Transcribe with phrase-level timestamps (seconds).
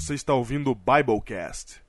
[0.00, 1.82] Você está ouvindo o Biblecast.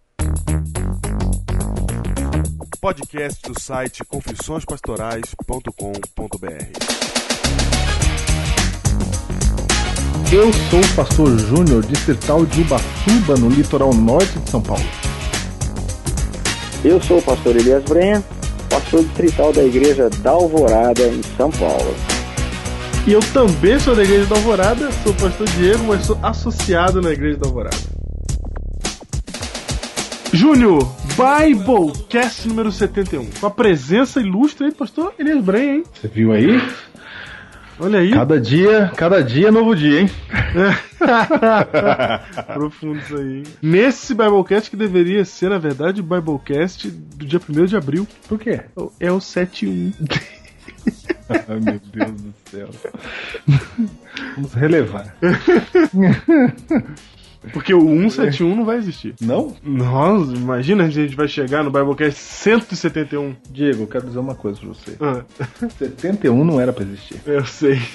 [2.82, 5.70] Podcast do site confissõespastorais.com.br.
[10.34, 14.90] Eu sou o pastor Júnior, distrital de Ubatuba, no litoral norte de São Paulo.
[16.84, 18.24] Eu sou o pastor Elias Brenha,
[18.72, 21.94] pastor distrital da igreja da Alvorada, em São Paulo.
[23.06, 27.04] E eu também sou da igreja da Alvorada, sou o pastor Diego, mas sou associado
[27.04, 27.89] na igreja da Alvorada.
[30.32, 35.84] Júnior, Biblecast número 71, com a presença ilustre aí do pastor Elias Brenha, hein?
[35.94, 36.62] Você viu aí?
[37.80, 38.12] Olha aí.
[38.12, 40.10] Cada dia, cada dia é novo dia, hein?
[42.54, 43.38] Profundo isso aí.
[43.38, 43.44] hein?
[43.62, 48.08] Nesse Biblecast que deveria ser, na verdade, o Biblecast do dia 1 de abril.
[48.28, 48.62] Por quê?
[49.00, 49.94] É o 71.
[51.30, 52.70] Ai, meu Deus do céu.
[54.36, 55.16] Vamos relevar.
[57.54, 59.16] Porque o 171 não vai existir.
[59.22, 59.56] Não?
[59.64, 63.36] Nossa, imagina a gente vai chegar no Biblecast 171.
[63.50, 64.98] Diego, eu quero dizer uma coisa pra você.
[65.00, 65.24] Ah,
[65.78, 67.20] 71 não era pra existir.
[67.26, 67.80] eu sei.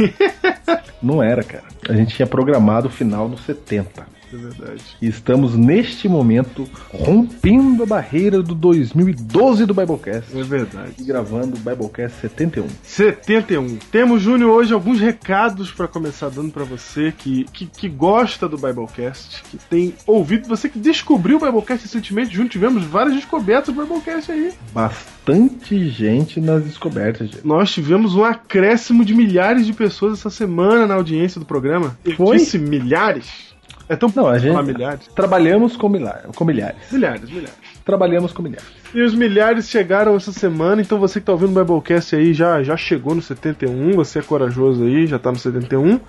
[1.02, 1.64] Não era, cara.
[1.86, 4.06] A gente tinha programado o final no 70.
[4.34, 4.82] É verdade.
[5.00, 10.36] E estamos neste momento rompendo a barreira do 2012 do Biblecast.
[10.36, 10.94] É verdade.
[10.98, 12.66] E gravando o Biblecast 71.
[12.82, 13.76] 71.
[13.92, 18.56] Temos, Júnior, hoje alguns recados pra começar dando pra você que, que, que gosta do
[18.56, 23.80] Biblecast, que tem ouvido, você que descobriu o Biblecast recentemente, Júnior, tivemos várias descobertas do
[23.80, 24.52] Biblecast aí.
[24.72, 27.46] Bastante gente nas descobertas, Diego.
[27.46, 31.96] Nós tivemos um acréscimo de milhares de pessoas essa semana na audiência do programa.
[32.04, 32.36] Eu Foi?
[32.36, 33.53] disse milhares?
[33.88, 35.06] É tão Não, a gente- milhares.
[35.14, 36.76] Trabalhamos com, milhares, com milhares.
[36.90, 37.54] Milhares, milhares.
[37.84, 38.64] Trabalhamos com milhares.
[38.94, 42.62] E os milhares chegaram essa semana, então você que tá ouvindo o Biblecast aí já,
[42.62, 46.00] já chegou no 71, você é corajoso aí, já tá no 71.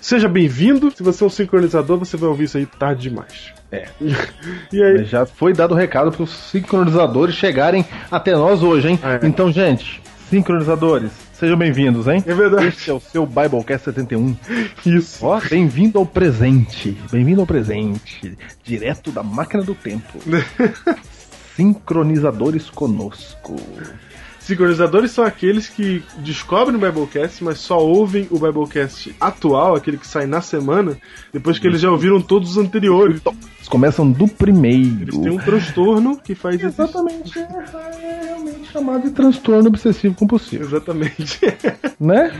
[0.00, 0.90] Seja bem-vindo.
[0.90, 3.52] Se você é um sincronizador, você vai ouvir isso aí tarde demais.
[3.70, 3.86] É.
[4.72, 8.98] E aí, já foi dado o recado para os sincronizadores chegarem até nós hoje, hein?
[9.02, 9.26] É.
[9.26, 10.00] Então, gente,
[10.30, 12.22] sincronizadores, sejam bem-vindos, hein?
[12.26, 12.66] é verdade.
[12.66, 14.36] Este é o seu Biblecast 71.
[14.84, 15.24] Isso.
[15.24, 16.96] Ó, bem-vindo ao presente.
[17.12, 18.36] Bem-vindo ao presente.
[18.64, 20.18] Direto da máquina do tempo.
[21.54, 23.56] Sincronizadores conosco.
[24.40, 30.06] Sincronizadores são aqueles que descobrem o Biblecast, mas só ouvem o Biblecast atual, aquele que
[30.06, 30.96] sai na semana,
[31.32, 33.20] depois que eles já ouviram todos os anteriores.
[33.68, 35.02] Começam do primeiro.
[35.02, 36.62] Eles têm um transtorno que faz.
[36.62, 41.38] Exatamente, é realmente chamado de transtorno obsessivo compulsivo, Exatamente.
[42.00, 42.32] né?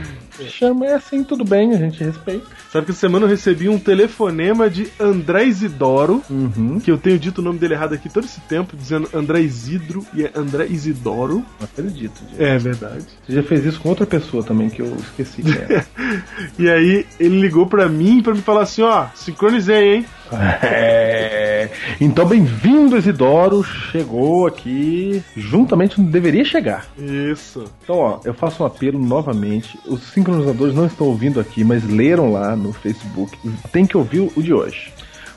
[0.47, 2.45] Chama é assim, tudo bem, a gente respeita.
[2.71, 6.79] Sabe que essa semana eu recebi um telefonema de André Isidoro, Uhum.
[6.79, 10.05] que eu tenho dito o nome dele errado aqui todo esse tempo, dizendo André Isidro
[10.13, 11.43] e é André Isidoro.
[11.59, 12.41] Não acredito, gente.
[12.41, 13.05] É verdade.
[13.27, 15.85] Você já fez isso com outra pessoa também, que eu esqueci era.
[16.57, 20.05] E aí ele ligou pra mim pra me falar assim, ó, sincronizei, hein?
[20.61, 20.98] É.
[21.99, 23.63] Então, bem-vindo, Isidoro.
[23.63, 26.87] Chegou aqui juntamente onde deveria chegar.
[26.97, 27.65] Isso.
[27.83, 29.79] Então, ó, eu faço um apelo novamente.
[29.85, 33.37] Os sincronizadores não estão ouvindo aqui, mas leram lá no Facebook.
[33.71, 34.91] Tem que ouvir o de hoje.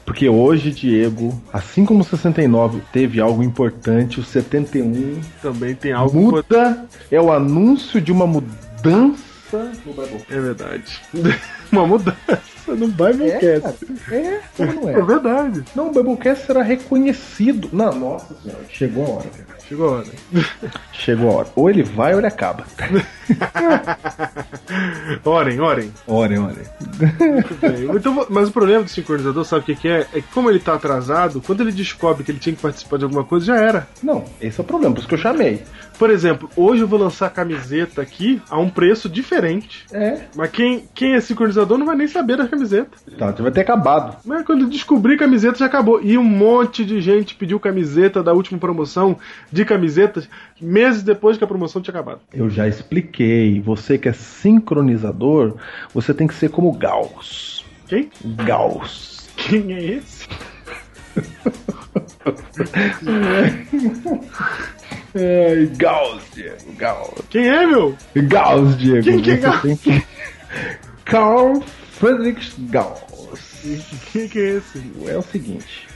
[0.04, 6.20] Porque hoje, Diego, assim como o 69 teve algo importante, o 71 Também tem algo...
[6.20, 6.87] muda.
[7.10, 10.25] É o anúncio de uma mudança no Bible.
[10.28, 11.00] É verdade.
[11.70, 13.86] Uma mudança no Biblecast.
[14.10, 15.02] É, como não É, é?
[15.02, 15.64] verdade.
[15.74, 17.68] Não, o Biblecast será reconhecido.
[17.72, 19.52] Não, nossa senhora, chegou a hora, cara.
[19.68, 20.06] Chegou a hora.
[20.92, 21.48] Chegou a hora.
[21.56, 22.64] Ou ele vai ou ele acaba.
[25.24, 25.92] Orem, orem.
[26.06, 26.64] Orem, orem.
[27.32, 27.96] Muito bem.
[27.96, 30.00] Então, mas o problema do sincronizador, sabe o que, que é?
[30.12, 33.04] É que como ele tá atrasado, quando ele descobre que ele tinha que participar de
[33.04, 33.88] alguma coisa, já era.
[34.02, 35.62] Não, esse é o problema, por isso que eu chamei.
[36.02, 39.86] Por exemplo, hoje eu vou lançar a camiseta aqui a um preço diferente.
[39.92, 40.22] É.
[40.34, 42.90] Mas quem, quem é sincronizador não vai nem saber da camiseta.
[43.16, 44.16] Tá, já vai ter acabado.
[44.24, 46.02] Mas quando eu descobri camiseta já acabou.
[46.02, 49.16] E um monte de gente pediu camiseta da última promoção
[49.52, 50.28] de camisetas
[50.60, 52.19] meses depois que a promoção tinha acabado.
[52.34, 53.60] Eu já expliquei.
[53.60, 55.54] Você que é sincronizador,
[55.94, 57.64] você tem que ser como Gauss.
[57.86, 58.10] Quem?
[58.44, 59.31] Gauss.
[59.37, 60.26] Quem é esse?
[65.14, 66.56] É, Gauss, Diego.
[66.79, 67.23] Gauss.
[67.31, 67.94] Quem é, meu?
[68.17, 69.03] Gauss, Diego.
[69.03, 69.81] Quem que é Gauss?
[69.81, 70.03] que...
[71.05, 71.61] Carl
[71.93, 73.62] Friedrich Gauss.
[74.12, 74.82] Quem que é esse?
[75.06, 75.87] É o seguinte.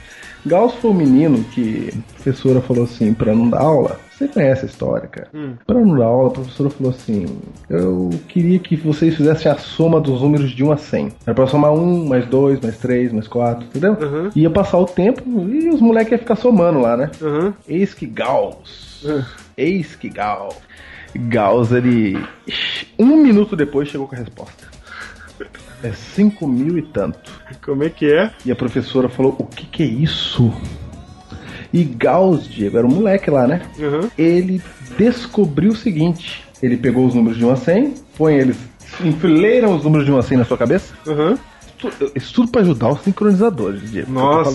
[0.45, 3.99] Gauss foi um menino que a professora falou assim, pra não dar aula.
[4.17, 5.27] Você conhece a história, cara.
[5.31, 5.53] Hum.
[5.65, 7.25] Pra não dar aula, a professora falou assim:
[7.69, 11.11] Eu queria que vocês fizessem a soma dos números de 1 a 100.
[11.25, 13.93] Era pra somar 1, mais 2, mais 3, mais 4, entendeu?
[13.93, 14.29] Uhum.
[14.35, 17.11] Ia passar o tempo e os moleques iam ficar somando lá, né?
[17.21, 17.53] Aham.
[17.67, 18.86] Eis que Gauss.
[19.05, 19.25] Ah.
[19.57, 20.55] Eis que Gauss.
[21.15, 22.17] Gauss, ele.
[22.97, 24.67] Um minuto depois chegou com a resposta.
[25.83, 27.31] É 5 mil e tanto.
[27.63, 28.31] Como é que é?
[28.45, 30.51] E a professora falou: O que, que é isso?
[31.71, 33.61] E Gauss, Diego, era um moleque lá, né?
[33.77, 34.09] Uhum.
[34.17, 34.61] Ele
[34.97, 38.57] descobriu o seguinte: ele pegou os números de 1 a 100, põe eles,
[39.03, 40.93] enfileiram os números de 1 a 100 na sua cabeça.
[41.05, 41.37] Uhum.
[41.77, 44.11] Isso- Isso tudo pra ajudar os sincronizadores, Diego.
[44.11, 44.51] Nossa,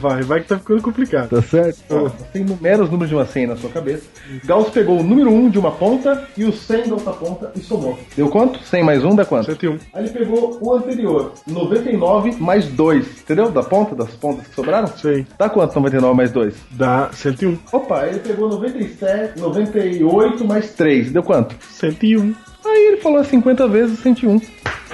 [0.00, 1.28] vai, vai que tá ficando complicado.
[1.30, 1.78] Tá certo?
[1.90, 4.04] Ó, Você enumera os números de uma 100 na sua cabeça.
[4.44, 7.60] Gauss pegou o número 1 de uma ponta e o 100 da outra ponta e
[7.60, 7.98] somou.
[8.16, 8.60] Deu quanto?
[8.62, 9.46] 100 mais 1 dá quanto?
[9.46, 9.78] 101.
[9.92, 13.50] Aí ele pegou o anterior, 99 mais 2, entendeu?
[13.50, 14.86] Da ponta, das pontas que sobraram?
[14.88, 15.26] Sei.
[15.38, 16.54] Dá quanto 99 mais 2?
[16.70, 17.58] Dá 101.
[17.72, 21.54] Opa, ele pegou 97, 98 mais 3, deu quanto?
[21.68, 22.34] 101.
[22.64, 24.40] Aí ele falou 50 vezes 101.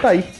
[0.00, 0.25] Tá aí.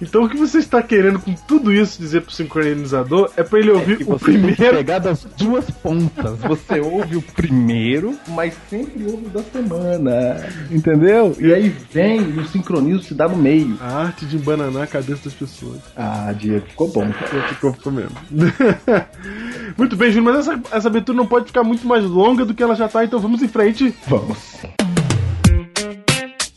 [0.00, 3.70] Então o que você está querendo com tudo isso dizer pro sincronizador é pra ele
[3.70, 4.76] ouvir o primeiro.
[4.76, 6.38] pegar das duas pontas.
[6.38, 10.48] Você ouve o primeiro, mas sempre ouve o da semana.
[10.70, 11.36] Entendeu?
[11.40, 13.76] E aí vem e o sincronismo se dá no meio.
[13.80, 15.80] A arte de embananar a cabeça das pessoas.
[15.96, 17.08] Ah, Diego, ficou bom.
[17.48, 18.16] Ficou, ficou mesmo.
[19.76, 22.62] muito bem, Júnior, mas essa, essa abertura não pode ficar muito mais longa do que
[22.62, 23.94] ela já tá, então vamos em frente.
[24.06, 24.38] Vamos.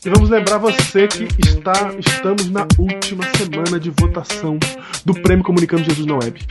[0.03, 4.57] E vamos lembrar você que está, estamos na última semana de votação
[5.05, 6.41] do Prêmio Comunicando Jesus na Web.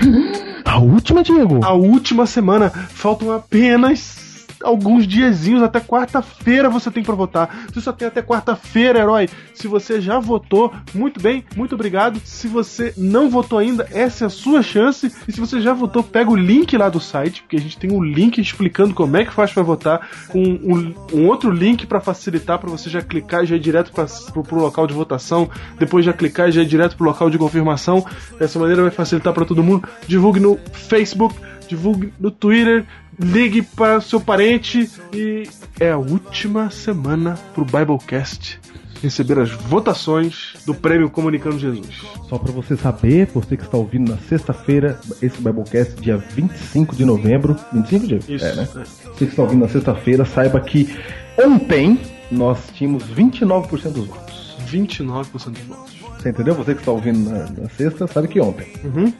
[0.64, 1.58] A última, Diego.
[1.64, 4.29] A última semana, faltam apenas
[4.62, 7.66] alguns diazinhos, até quarta-feira você tem pra votar.
[7.72, 9.28] Você só tem até quarta-feira, herói.
[9.54, 12.20] Se você já votou, muito bem, muito obrigado.
[12.24, 15.12] Se você não votou ainda, essa é a sua chance.
[15.26, 17.92] E se você já votou, pega o link lá do site, porque a gente tem
[17.92, 22.00] um link explicando como é que faz pra votar, com um, um outro link pra
[22.00, 25.48] facilitar pra você já clicar e já ir direto pro, pro local de votação,
[25.78, 28.04] depois já clicar e já ir direto pro local de confirmação.
[28.38, 29.88] Dessa maneira vai facilitar pra todo mundo.
[30.06, 31.34] Divulgue no Facebook,
[31.68, 32.84] divulgue no Twitter,
[33.20, 38.58] ligue para seu parente e é a última semana pro Biblecast
[39.02, 42.02] receber as votações do Prêmio Comunicando Jesus.
[42.28, 47.04] Só pra você saber, você que está ouvindo na sexta-feira, esse Biblecast, dia 25 de
[47.04, 47.56] novembro.
[47.72, 48.44] 25 de Isso.
[48.44, 48.68] É, né?
[48.74, 50.94] Você que está ouvindo na sexta-feira, saiba que
[51.42, 51.98] ontem
[52.30, 54.56] nós tínhamos 29% dos votos.
[54.66, 56.00] 29% dos votos.
[56.18, 56.54] Você entendeu?
[56.54, 58.70] Você que está ouvindo na, na sexta, sabe que ontem.
[58.84, 59.12] Uhum.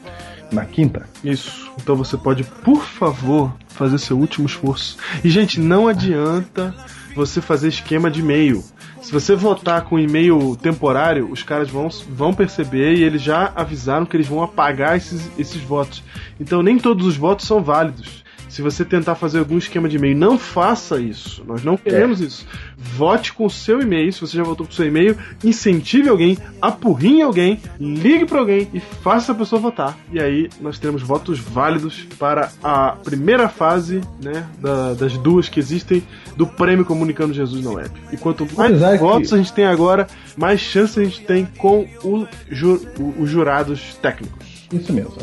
[0.51, 1.07] Na quinta.
[1.23, 1.71] Isso.
[1.81, 4.97] Então você pode, por favor, fazer seu último esforço.
[5.23, 6.75] E, gente, não adianta
[7.15, 8.63] você fazer esquema de e-mail.
[9.01, 14.05] Se você votar com e-mail temporário, os caras vão, vão perceber e eles já avisaram
[14.05, 16.03] que eles vão apagar esses, esses votos.
[16.39, 18.20] Então nem todos os votos são válidos.
[18.51, 21.41] Se você tentar fazer algum esquema de e-mail, não faça isso.
[21.47, 22.45] Nós não queremos isso.
[22.77, 26.37] Vote com o seu e-mail, se você já votou com o seu e-mail, incentive alguém,
[26.61, 29.97] apurrinhe alguém, ligue para alguém e faça a pessoa votar.
[30.11, 35.57] E aí nós teremos votos válidos para a primeira fase, né, da- das duas que
[35.59, 36.03] existem
[36.35, 37.89] do Prêmio Comunicando Jesus na Web.
[38.11, 41.45] E quanto mais Apesar que- votos a gente tem agora, mais chance a gente tem
[41.57, 42.85] com o ju-
[43.17, 44.50] os jurados técnicos.
[44.71, 45.13] Isso mesmo.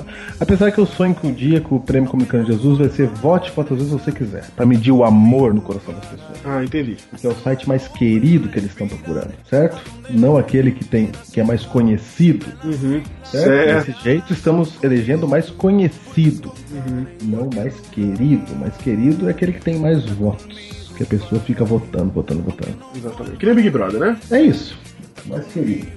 [0.41, 3.51] Apesar que eu sonho que um dia que o Prêmio Comunicando Jesus vai ser vote
[3.53, 6.39] quantas vezes você quiser, pra medir o amor no coração das pessoas.
[6.45, 6.97] Ah, entendi.
[7.17, 9.81] Que é o site mais querido que eles estão procurando, certo?
[10.11, 12.47] Não aquele que tem que é mais conhecido.
[12.65, 13.03] Uhum.
[13.25, 13.45] Certo?
[13.45, 13.87] Certo.
[13.87, 17.07] Desse jeito estamos elegendo o mais conhecido, Uhum.
[17.23, 18.53] não o mais querido.
[18.53, 22.43] O mais querido é aquele que tem mais votos, que a pessoa fica votando, votando,
[22.43, 22.77] votando.
[22.95, 23.37] Exatamente.
[23.39, 24.17] Que nem Big Brother, né?
[24.31, 24.77] É isso.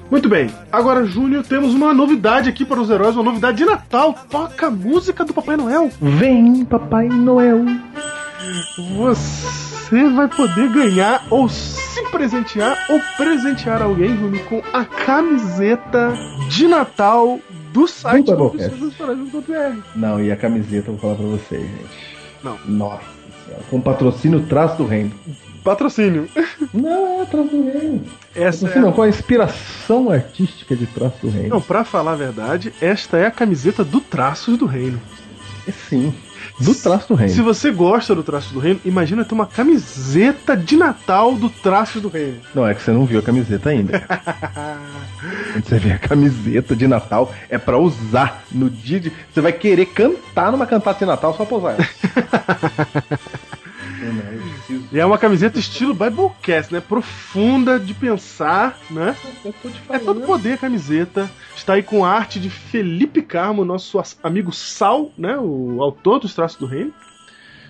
[0.10, 0.50] Muito bem.
[0.72, 4.14] Agora, Júnior, temos uma novidade aqui para os heróis, uma novidade de Natal.
[4.30, 5.90] Toca a música do Papai Noel.
[6.02, 7.66] Vem, Papai Noel.
[8.98, 16.14] Você vai poder ganhar ou se presentear ou presentear alguém, Júnior, com a camiseta
[16.50, 17.40] de Natal
[17.72, 18.52] do site Do.
[19.96, 22.12] Não, e a camiseta eu vou falar pra vocês, gente.
[22.44, 22.58] Não.
[22.66, 23.04] Nossa
[23.46, 23.64] senhora.
[23.70, 25.12] Com patrocínio Traço do Reino.
[25.64, 26.28] Patrocínio.
[26.74, 28.04] Não, é Traço do Reino.
[28.36, 28.92] Essa Patrocínio, é...
[28.94, 31.50] com a inspiração artística de Traço do Reino.
[31.50, 35.00] Não, pra falar a verdade, esta é a camiseta do Traços do Reino.
[35.68, 36.14] É sim.
[36.60, 37.34] Do Traço do Reino.
[37.34, 42.02] Se você gosta do Traços do Reino, imagina ter uma camiseta de Natal do Traços
[42.02, 42.40] do Reino.
[42.54, 44.00] Não, é que você não viu a camiseta ainda.
[45.54, 49.12] Quando você vê a camiseta de Natal, é pra usar no dia de.
[49.34, 51.88] Você vai querer cantar numa cantata de Natal só pra usar ela.
[54.92, 56.82] E é uma camiseta estilo Biblecast, né?
[56.82, 59.16] Profunda de pensar, né?
[59.90, 61.30] É todo poder a camiseta.
[61.56, 65.38] Está aí com a arte de Felipe Carmo, nosso amigo Sal, né?
[65.38, 66.94] O autor dos traços do reino.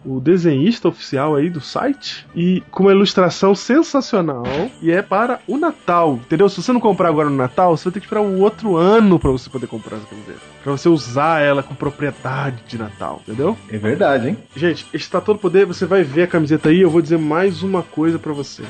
[0.03, 2.25] O desenhista oficial aí do site.
[2.35, 4.43] E com uma ilustração sensacional.
[4.81, 6.49] E é para o Natal, entendeu?
[6.49, 9.19] Se você não comprar agora no Natal, você vai ter que esperar o outro ano
[9.19, 10.39] para você poder comprar essa camiseta.
[10.63, 13.57] Pra você usar ela com propriedade de Natal, entendeu?
[13.69, 14.37] É verdade, hein?
[14.55, 17.83] Gente, está todo poder, você vai ver a camiseta aí, eu vou dizer mais uma
[17.83, 18.63] coisa pra você.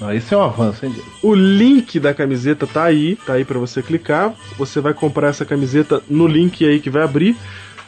[0.00, 1.08] Ah, esse é um avanço, hein, Diego?
[1.22, 4.32] O link da camiseta tá aí, tá aí para você clicar.
[4.56, 7.36] Você vai comprar essa camiseta no link aí que vai abrir.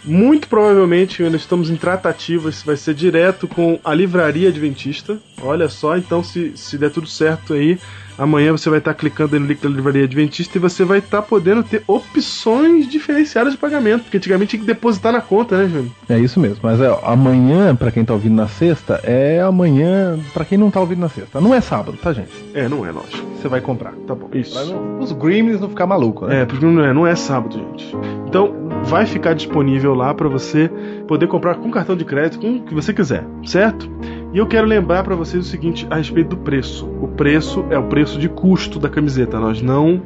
[0.04, 5.18] Muito provavelmente ainda estamos em tratativas, vai ser direto com a livraria adventista.
[5.42, 7.78] Olha só, então se, se der tudo certo aí,
[8.20, 11.62] amanhã você vai estar clicando no link da livraria adventista e você vai estar podendo
[11.62, 15.90] ter opções diferenciadas de pagamento, porque antigamente tinha que depositar na conta, né, Júnior?
[16.08, 16.58] É isso mesmo.
[16.62, 20.80] Mas é, amanhã, pra quem tá ouvindo na sexta, é amanhã pra quem não tá
[20.80, 21.40] ouvindo na sexta.
[21.40, 22.30] Não é sábado, tá, gente?
[22.52, 23.26] É, não é, lógico.
[23.40, 23.92] Você vai comprar.
[24.06, 24.28] Tá bom.
[24.34, 24.52] Isso.
[24.52, 26.42] Pra os Gremlins não ficar maluco, né?
[26.42, 27.96] É, porque não é, não é sábado, gente.
[28.28, 30.70] Então, vai ficar disponível lá para você
[31.08, 33.90] poder comprar com cartão de crédito, com o que você quiser, certo?
[34.32, 36.86] E eu quero lembrar para vocês o seguinte a respeito do preço.
[37.00, 39.40] O preço é o preço de custo da camiseta.
[39.40, 40.00] Nós não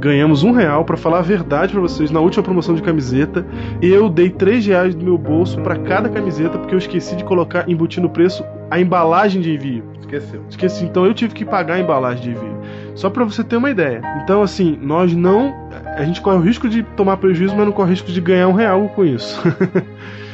[0.00, 2.10] ganhamos um real para falar a verdade para vocês.
[2.10, 3.46] Na última promoção de camiseta,
[3.82, 7.68] eu dei três reais do meu bolso para cada camiseta porque eu esqueci de colocar
[7.68, 9.84] embutir no preço a embalagem de envio.
[10.00, 10.42] Esqueceu.
[10.48, 12.56] Esqueci, então eu tive que pagar a embalagem de envio.
[12.94, 14.00] Só pra você ter uma ideia.
[14.22, 15.54] Então, assim, nós não.
[15.94, 18.48] A gente corre o risco de tomar prejuízo, mas não corre o risco de ganhar
[18.48, 19.38] um real com isso.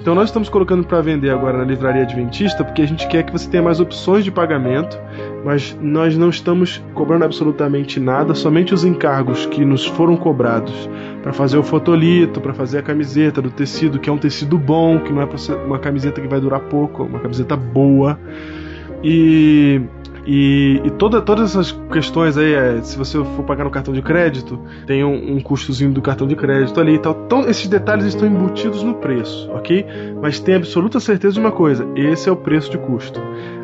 [0.00, 3.32] então, nós estamos colocando pra vender agora na livraria Adventista porque a gente quer que
[3.32, 4.96] você tenha mais opções de pagamento,
[5.44, 10.88] mas nós não estamos cobrando absolutamente nada, somente os encargos que nos foram cobrados
[11.20, 15.00] pra fazer o fotolito, pra fazer a camiseta do tecido, que é um tecido bom,
[15.00, 15.28] que não é
[15.66, 18.16] uma camiseta que vai durar pouco, é uma camiseta boa.
[19.02, 19.80] E,
[20.30, 24.02] e, e toda, todas essas questões aí, é, se você for pagar no cartão de
[24.02, 27.18] crédito, tem um, um custozinho do cartão de crédito ali e tal.
[27.24, 29.86] Então, esses detalhes estão embutidos no preço, ok?
[30.20, 33.18] Mas tem absoluta certeza de uma coisa: esse é o preço de custo.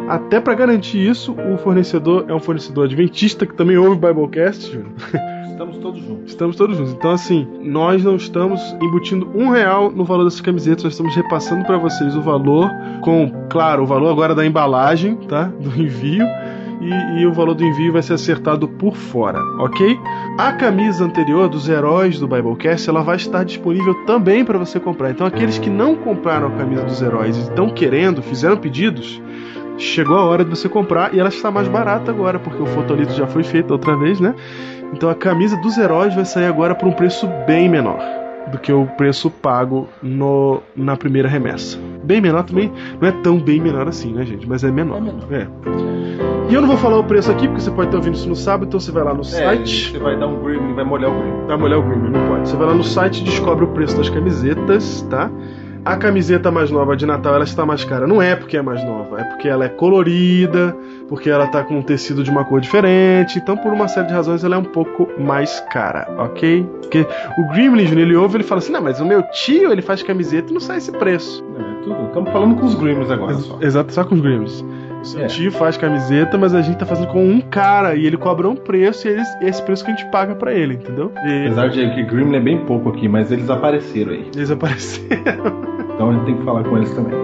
[0.09, 4.73] Até para garantir isso, o fornecedor é um fornecedor adventista que também ouve o Biblecast,
[4.73, 4.93] Júnior.
[5.55, 6.31] Estamos todos juntos.
[6.31, 6.95] Estamos todos juntos.
[6.95, 11.65] Então, assim, nós não estamos embutindo um real no valor dessas camisetas, nós estamos repassando
[11.65, 12.69] para vocês o valor
[13.03, 15.45] com, claro, o valor agora da embalagem, tá?
[15.45, 16.27] Do envio.
[16.85, 19.99] E, e o valor do envio vai ser acertado por fora, ok?
[20.39, 25.11] A camisa anterior dos heróis do Biblecast ela vai estar disponível também para você comprar.
[25.11, 29.19] Então, aqueles que não compraram a camisa dos heróis e estão querendo, fizeram pedidos,
[29.79, 33.15] chegou a hora de você comprar e ela está mais barata agora, porque o fotolito
[33.15, 34.35] já foi feito outra vez, né?
[34.93, 38.73] Então a camisa dos heróis vai sair agora por um preço bem menor do que
[38.73, 41.79] o preço pago no, na primeira remessa.
[42.03, 42.71] Bem menor também,
[43.01, 44.47] não é tão bem menor assim, né, gente?
[44.49, 44.99] Mas é menor.
[44.99, 45.33] É menor.
[45.33, 45.47] É.
[46.51, 48.37] E eu não vou falar o preço aqui, porque você pode estar ouvindo isso no
[48.37, 49.93] sábado, então você vai lá no É, site.
[49.93, 51.47] você vai dar um Gremlin, vai molhar o Gremlin.
[51.47, 52.49] Vai molhar o Green, não pode.
[52.49, 55.31] Você vai lá no site e descobre o preço das camisetas, tá?
[55.85, 58.07] A camiseta mais nova de Natal ela está mais cara.
[58.07, 60.75] Não é porque é mais nova, é porque ela é colorida,
[61.09, 63.39] porque ela tá com um tecido de uma cor diferente.
[63.39, 66.67] Então, por uma série de razões, ela é um pouco mais cara, ok?
[66.81, 67.07] Porque
[67.39, 70.03] o Gremlin, Júnior, ele ouve ele fala assim: Não, mas o meu tio ele faz
[70.03, 71.45] camiseta e não sai esse preço.
[71.59, 72.07] É tudo.
[72.07, 73.59] Estamos falando com os Gremlins agora só.
[73.61, 74.65] Exato, só com os Gremlins.
[75.03, 75.27] O seu É.
[75.27, 78.57] tio faz camiseta, mas a gente tá fazendo com um cara e ele cobra um
[78.57, 81.13] preço e eles, esse preço que a gente paga pra ele, entendeu?
[81.27, 84.31] E Apesar de que Gremlin é bem pouco aqui, mas eles apareceram aí.
[84.35, 85.74] eles apareceram.
[85.95, 87.15] Então a gente tem que falar com eles também.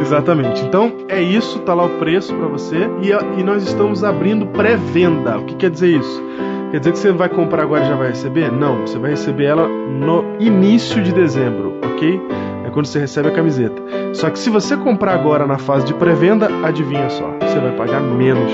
[0.00, 0.64] Exatamente.
[0.64, 4.46] Então é isso, tá lá o preço pra você e, a- e nós estamos abrindo
[4.46, 5.38] pré-venda.
[5.38, 6.22] O que quer dizer isso?
[6.70, 8.50] Quer dizer que você vai comprar agora e já vai receber?
[8.52, 12.20] Não, você vai receber ela no início de dezembro, ok?
[12.64, 13.82] É quando você recebe a camiseta.
[14.12, 18.00] Só que se você comprar agora na fase de pré-venda, adivinha só, você vai pagar
[18.00, 18.52] menos.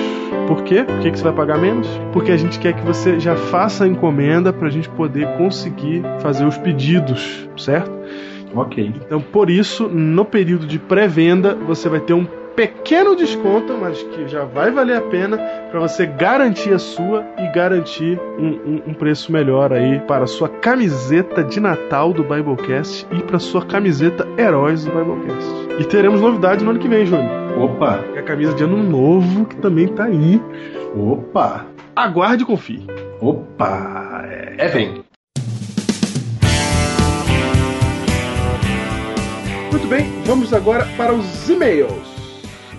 [0.49, 0.85] Por quê?
[0.85, 1.89] Por que, que você vai pagar menos?
[2.13, 6.47] Porque a gente quer que você já faça a encomenda pra gente poder conseguir fazer
[6.47, 7.91] os pedidos, certo?
[8.55, 8.93] Ok.
[9.07, 14.27] Então, por isso, no período de pré-venda, você vai ter um pequeno desconto, mas que
[14.29, 15.37] já vai valer a pena
[15.71, 20.27] para você garantir a sua e garantir um, um- um preço melhor aí para a
[20.27, 25.51] sua camiseta de Natal do Biblecast e para sua camiseta Heróis do Biblecast.
[25.79, 27.31] E teremos novidade no ano que vem, Júnior.
[27.61, 28.01] Opa!
[28.15, 30.41] É a camisa de ano novo que também tá aí.
[30.97, 31.67] Opa!
[31.95, 32.87] Aguarde e confie.
[33.21, 34.25] Opa!
[34.31, 35.05] É, é vem.
[39.71, 42.17] Muito bem, vamos agora para os e-mails.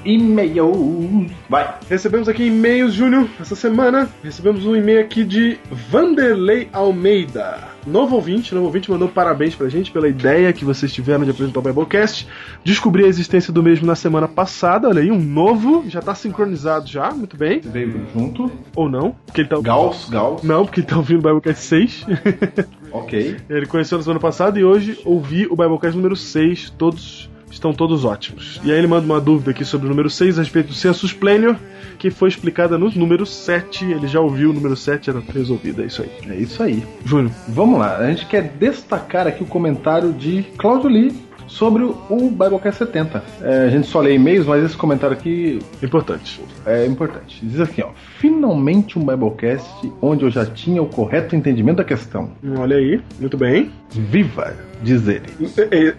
[0.05, 1.27] E-mail.
[1.49, 1.75] Vai.
[1.89, 4.09] Recebemos aqui e-mails, Júnior, essa semana.
[4.23, 7.59] Recebemos um e-mail aqui de Vanderlei Almeida.
[7.85, 11.59] Novo ouvinte, novo ouvinte mandou parabéns pra gente pela ideia que vocês tiveram de apresentar
[11.59, 12.27] o Biblecast.
[12.63, 16.87] Descobri a existência do mesmo na semana passada, olha aí, um novo, já tá sincronizado
[16.87, 17.59] já, muito bem.
[17.59, 18.51] Veio junto.
[18.75, 19.59] Ou não, porque ele tá...
[19.59, 20.43] Gauss, Gauss.
[20.43, 22.05] Não, porque ele tá ouvindo o Biblecast 6.
[22.99, 23.37] Ok.
[23.49, 27.29] ele conheceu na semana passada e hoje ouvi o Biblecast número 6, todos...
[27.49, 28.59] Estão todos ótimos.
[28.61, 31.13] E aí ele manda uma dúvida aqui sobre o número 6 a respeito do Census
[31.13, 31.55] Plenior,
[31.97, 33.85] que foi explicada no número 7.
[33.85, 36.11] Ele já ouviu o número 7, era resolvido, é isso aí.
[36.29, 36.83] É isso aí.
[37.05, 42.29] Júnior, Vamos lá, a gente quer destacar aqui o comentário de Claudio Lee sobre o,
[42.29, 43.23] Biblecast 70.
[43.41, 46.41] É, a gente só lê e-mails, mas esse comentário aqui Importante.
[46.65, 47.39] é importante.
[47.45, 47.89] Diz aqui, ó.
[48.19, 52.31] Finalmente um Biblecast onde eu já tinha o correto entendimento da questão.
[52.57, 53.71] Olha aí, muito bem.
[53.91, 55.25] Viva, diz ele.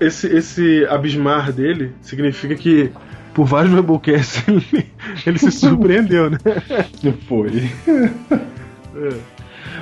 [0.01, 2.91] Esse, esse abismar dele significa que
[3.35, 4.87] por vários Biblecasts ele,
[5.27, 6.39] ele se surpreendeu, né?
[7.29, 7.51] Foi.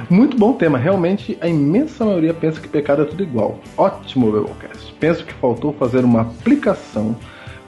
[0.09, 0.79] Muito bom tema.
[0.79, 3.59] Realmente, a imensa maioria pensa que pecado é tudo igual.
[3.77, 4.93] Ótimo Biblecast.
[5.01, 7.17] Penso que faltou fazer uma aplicação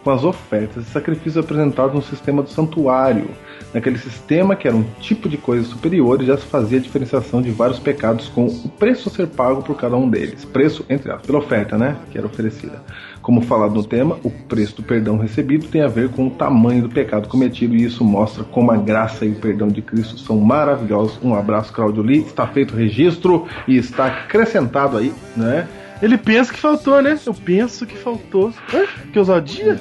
[0.02, 3.30] com as ofertas e sacrifícios apresentados no sistema do santuário.
[3.72, 7.50] Naquele sistema, que era um tipo de coisa superior, já se fazia a diferenciação de
[7.50, 10.44] vários pecados com o preço a ser pago por cada um deles.
[10.44, 11.96] Preço, entre aspas, pela oferta, né?
[12.10, 12.82] Que era oferecida.
[13.20, 16.82] Como falado no tema, o preço do perdão recebido tem a ver com o tamanho
[16.82, 20.38] do pecado cometido e isso mostra como a graça e o perdão de Cristo são
[20.38, 21.18] maravilhosos.
[21.22, 22.20] Um abraço, Claudio Lee.
[22.20, 25.68] Está feito o registro e está acrescentado aí, né?
[26.00, 27.18] Ele pensa que faltou, né?
[27.26, 28.52] Eu penso que faltou.
[28.72, 28.84] Hã?
[29.12, 29.80] Que ousadia?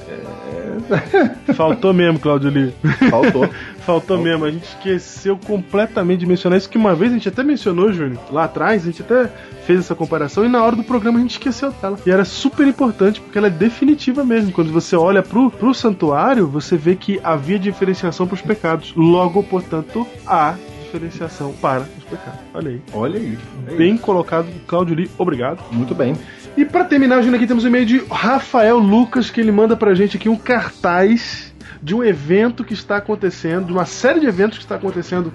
[1.53, 2.73] Faltou mesmo, Claudio Lee.
[3.09, 3.49] Faltou.
[3.85, 7.41] Faltou mesmo, a gente esqueceu completamente de mencionar isso, que uma vez a gente até
[7.41, 9.31] mencionou, Júnior, lá atrás, a gente até
[9.65, 11.97] fez essa comparação e na hora do programa a gente esqueceu dela.
[12.05, 14.51] E era super importante porque ela é definitiva mesmo.
[14.51, 18.93] Quando você olha pro, pro santuário, você vê que havia diferenciação pros pecados.
[18.95, 20.55] Logo, portanto, há
[20.87, 22.39] diferenciação para os pecados.
[22.53, 22.81] Olha aí.
[22.93, 23.37] Olha aí.
[23.77, 25.63] Bem colocado, Claudio Lee, obrigado.
[25.71, 26.15] Muito bem.
[26.55, 29.93] E pra terminar, Júnior, aqui temos o e-mail de Rafael Lucas, que ele manda pra
[29.93, 34.57] gente aqui um cartaz de um evento que está acontecendo, de uma série de eventos
[34.57, 35.31] que está acontecendo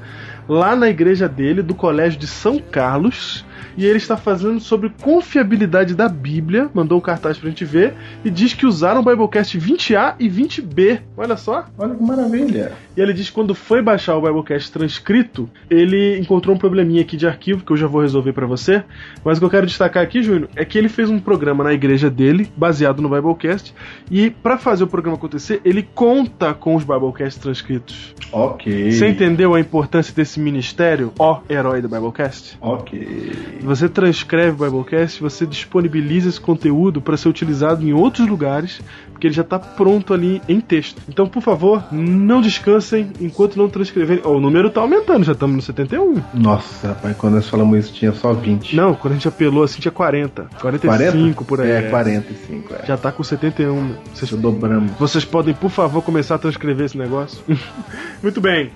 [0.49, 3.44] lá na igreja dele, do Colégio de São Carlos.
[3.76, 8.31] E ele está fazendo sobre confiabilidade da Bíblia, mandou um cartaz pra gente ver, e
[8.31, 11.00] diz que usaram o Biblecast 20A e 20B.
[11.17, 11.67] Olha só.
[11.79, 12.73] Olha que maravilha.
[12.97, 17.17] E ele diz que quando foi baixar o Biblecast transcrito, ele encontrou um probleminha aqui
[17.17, 18.83] de arquivo que eu já vou resolver pra você.
[19.25, 21.73] Mas o que eu quero destacar aqui, Júnior, é que ele fez um programa na
[21.73, 23.75] igreja dele, baseado no Biblecast,
[24.11, 28.14] e pra fazer o programa acontecer, ele conta com os Biblecasts transcritos.
[28.31, 28.93] Ok.
[28.93, 32.59] Você entendeu a importância desse ministério, ó herói do Biblecast?
[32.61, 33.33] Ok.
[33.62, 38.80] Você transcreve o Biblecast, você disponibiliza esse conteúdo para ser utilizado em outros lugares,
[39.13, 41.00] porque ele já está pronto ali em texto.
[41.08, 44.23] Então, por favor, não descansem enquanto não transcreverem.
[44.25, 46.23] Ó, o número tá aumentando, já estamos no 71.
[46.34, 48.75] Nossa, rapaz, quando nós falamos isso tinha só 20.
[48.75, 50.49] Não, quando a gente apelou assim tinha 40.
[50.60, 51.71] 45 por aí.
[51.71, 52.87] É, 45, é.
[52.87, 53.95] Já tá com 71.
[54.13, 54.91] Vocês, Já dobramos.
[54.99, 57.41] vocês podem, por favor, começar a transcrever esse negócio?
[58.23, 58.71] Muito bem.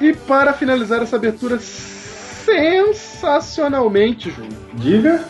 [0.00, 1.58] E para finalizar essa abertura
[2.44, 4.52] sensacionalmente, Júnior.
[4.74, 5.24] Diga.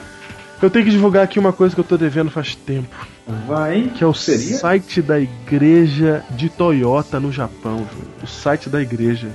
[0.63, 3.07] Eu tenho que divulgar aqui uma coisa que eu tô devendo faz tempo.
[3.47, 3.91] Vai.
[3.95, 4.57] Que é o Seria?
[4.57, 8.09] site da igreja de Toyota no Japão, Júnior.
[8.23, 9.29] O site da igreja.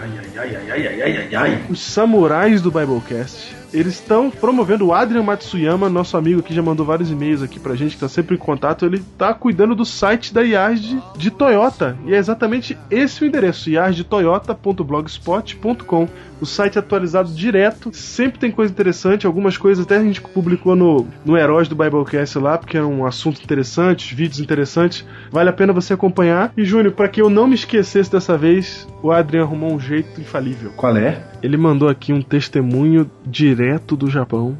[0.00, 1.60] Ai, ai, ai, ai, ai, ai, ai, ai.
[1.68, 3.56] Os samurais do Biblecast.
[3.72, 7.74] Eles estão promovendo o Adrian Matsuyama, nosso amigo que já mandou vários e-mails aqui pra
[7.74, 8.86] gente, que tá sempre em contato.
[8.86, 11.98] Ele tá cuidando do site da IARD de Toyota.
[12.06, 16.08] E é exatamente esse o endereço: iardetoyota.blogspot.com.
[16.40, 19.26] O site é atualizado direto, sempre tem coisa interessante.
[19.26, 23.04] Algumas coisas até a gente publicou no, no Heróis do Biblecast lá, porque era um
[23.04, 25.04] assunto interessante, vídeos interessantes.
[25.30, 26.52] Vale a pena você acompanhar.
[26.56, 30.20] E Júnior, para que eu não me esquecesse dessa vez, o Adrian arrumou um jeito
[30.20, 30.72] infalível.
[30.76, 31.22] Qual é?
[31.42, 34.56] Ele mandou aqui um testemunho direto do Japão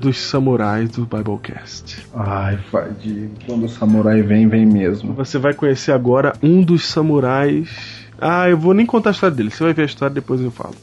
[0.00, 2.06] dos samurais do Biblecast.
[2.14, 5.12] Ai, Fadi, quando o samurai vem, vem mesmo.
[5.14, 8.02] Você vai conhecer agora um dos samurais.
[8.20, 9.50] Ah, eu vou nem contar a história dele.
[9.50, 10.74] Você vai ver a história depois eu falo.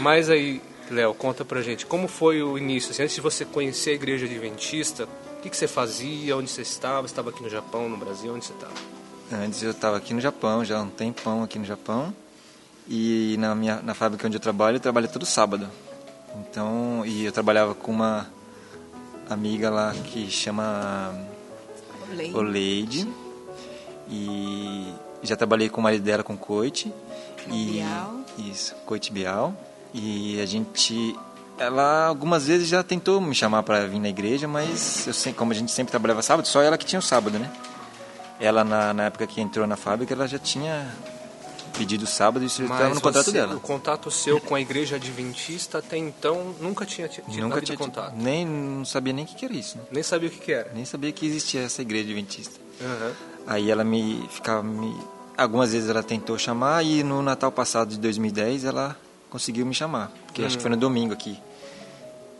[0.00, 2.90] Mas aí, Léo, conta pra gente, como foi o início?
[2.90, 6.36] Assim, antes de você conhecer a igreja adventista, o que, que você fazia?
[6.36, 7.02] Onde você estava?
[7.02, 8.34] Você estava aqui no Japão, no Brasil?
[8.34, 8.72] Onde você estava?
[9.30, 12.14] Antes eu estava aqui no Japão, já há um tempão aqui no Japão.
[12.88, 15.68] E na minha na fábrica onde eu trabalho, eu trabalho todo sábado.
[16.36, 18.26] Então, e eu trabalhava com uma
[19.28, 21.14] amiga lá que chama
[22.10, 22.36] Leite.
[22.36, 23.08] Oleide.
[24.08, 26.92] E já trabalhei com o marido dela com coite.
[27.46, 28.20] E Bial.
[28.38, 29.54] isso, coite Bial.
[29.94, 31.16] E a gente
[31.58, 35.52] ela algumas vezes já tentou me chamar para vir na igreja, mas eu sei, como
[35.52, 37.50] a gente sempre trabalhava sábado, só ela que tinha o sábado, né?
[38.40, 40.90] Ela na, na época que entrou na fábrica, ela já tinha
[41.76, 43.56] pedido sábado e isso estava no contrato você- dela.
[43.56, 47.76] O contato seu com a igreja adventista até então nunca tinha ti- tido Nunca tinha
[47.76, 48.14] contato.
[48.16, 49.84] nem não sabia nem o que, que era isso, né?
[49.90, 50.70] Nem sabia o que, que era.
[50.74, 52.58] Nem sabia que existia essa igreja adventista.
[52.82, 53.12] Aham.
[53.46, 54.94] Aí ela me ficava me
[55.36, 58.96] algumas vezes ela tentou chamar e no Natal passado de 2010 ela
[59.30, 61.38] conseguiu me chamar, porque acho que foi no domingo aqui.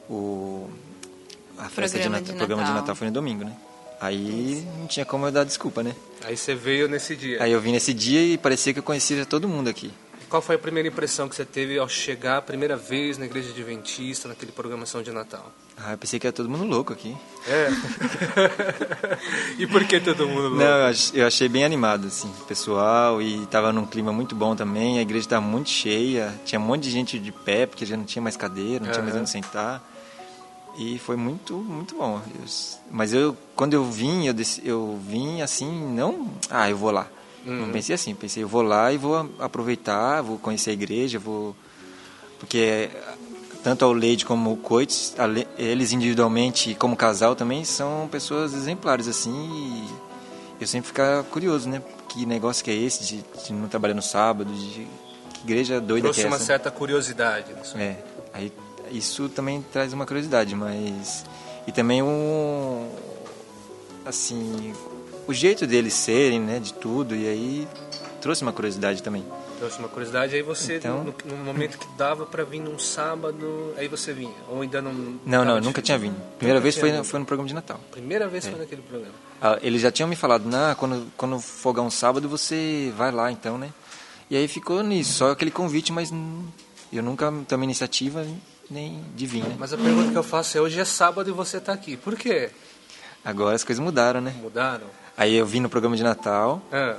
[0.08, 0.68] O
[1.56, 2.96] a festa de Programa Natal, de o programa de Natal.
[2.96, 3.54] Foi no domingo, né?
[4.00, 5.94] Aí não tinha como eu dar desculpa, né?
[6.24, 7.42] Aí você veio nesse dia.
[7.42, 9.92] Aí eu vim nesse dia e parecia que eu conhecia todo mundo aqui.
[10.28, 13.50] Qual foi a primeira impressão que você teve ao chegar a primeira vez na igreja
[13.50, 15.52] adventista, naquele programação de Natal?
[15.82, 17.16] Ah, eu pensei que era todo mundo louco aqui.
[17.48, 17.68] É.
[19.58, 20.56] e por que todo mundo louco?
[20.56, 24.34] Não, eu ach- eu achei bem animado, assim, o pessoal, e tava num clima muito
[24.34, 27.86] bom também, a igreja tava muito cheia, tinha um monte de gente de pé, porque
[27.86, 29.82] já não tinha mais cadeira, não tinha mais onde sentar,
[30.76, 32.20] e foi muito, muito bom.
[32.34, 32.44] Eu
[32.90, 37.06] mas eu, quando eu vim, eu, desci- eu vim assim, não, ah, eu vou lá.
[37.44, 41.56] Não pensei assim, pensei, eu vou lá e vou aproveitar, vou conhecer a igreja, vou...
[42.38, 42.90] Porque
[43.62, 44.56] tanto o Leide como o
[45.18, 49.30] ale- eles individualmente como casal também são pessoas exemplares assim
[49.88, 51.82] e eu sempre ficar curioso, né?
[52.08, 54.86] Que negócio que é esse de, de não trabalhar no sábado, de
[55.34, 56.44] que igreja doida Trouxe que é uma essa?
[56.44, 57.46] certa curiosidade.
[57.76, 57.96] É,
[58.32, 58.52] aí
[58.90, 61.24] isso também traz uma curiosidade, mas
[61.66, 62.88] e também um
[64.04, 64.74] assim,
[65.26, 67.68] o jeito deles serem, né, de tudo e aí
[68.20, 69.24] trouxe uma curiosidade também.
[69.60, 73.74] Trouxe uma curiosidade, aí você, Então- no, no momento que dava pra vir num sábado,
[73.76, 74.32] aí você vinha.
[74.48, 74.92] Ou ainda não.
[75.26, 76.16] Não, não, nunca tinha vindo.
[76.38, 77.04] Primeira Nunca vez foi, vindo.
[77.04, 77.78] foi no programa de Natal.
[77.90, 79.12] Primeira vez foi naquele programa.
[79.40, 83.30] Ah, Eles já tinham me falado, nah, quando, quando folgar um sábado você vai lá
[83.30, 83.70] então, né?
[84.30, 86.10] E aí ficou nisso, só aquele convite, mas
[86.90, 88.26] eu nunca tomei iniciativa
[88.70, 89.56] nem de vir, né?
[89.58, 91.98] Mas a pergunta que eu faço é: hoje é sábado e você tá aqui.
[91.98, 92.48] Por quê?
[93.22, 94.34] Agora as coisas mudaram, né?
[94.40, 94.86] Mudaram?
[95.18, 96.96] Aí eu vim no programa de Natal, Ah,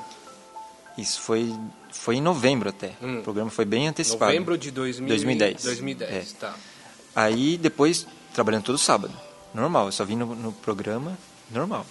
[0.97, 1.53] isso foi,
[1.91, 2.93] foi em novembro até.
[3.01, 3.19] Hum.
[3.19, 4.31] O programa foi bem antecipado.
[4.31, 5.63] novembro de 2000, 2010.
[5.63, 6.55] 2010, tá.
[7.15, 9.13] Aí depois, trabalhando todo sábado.
[9.53, 11.17] Normal, eu só vim no, no programa
[11.49, 11.85] normal.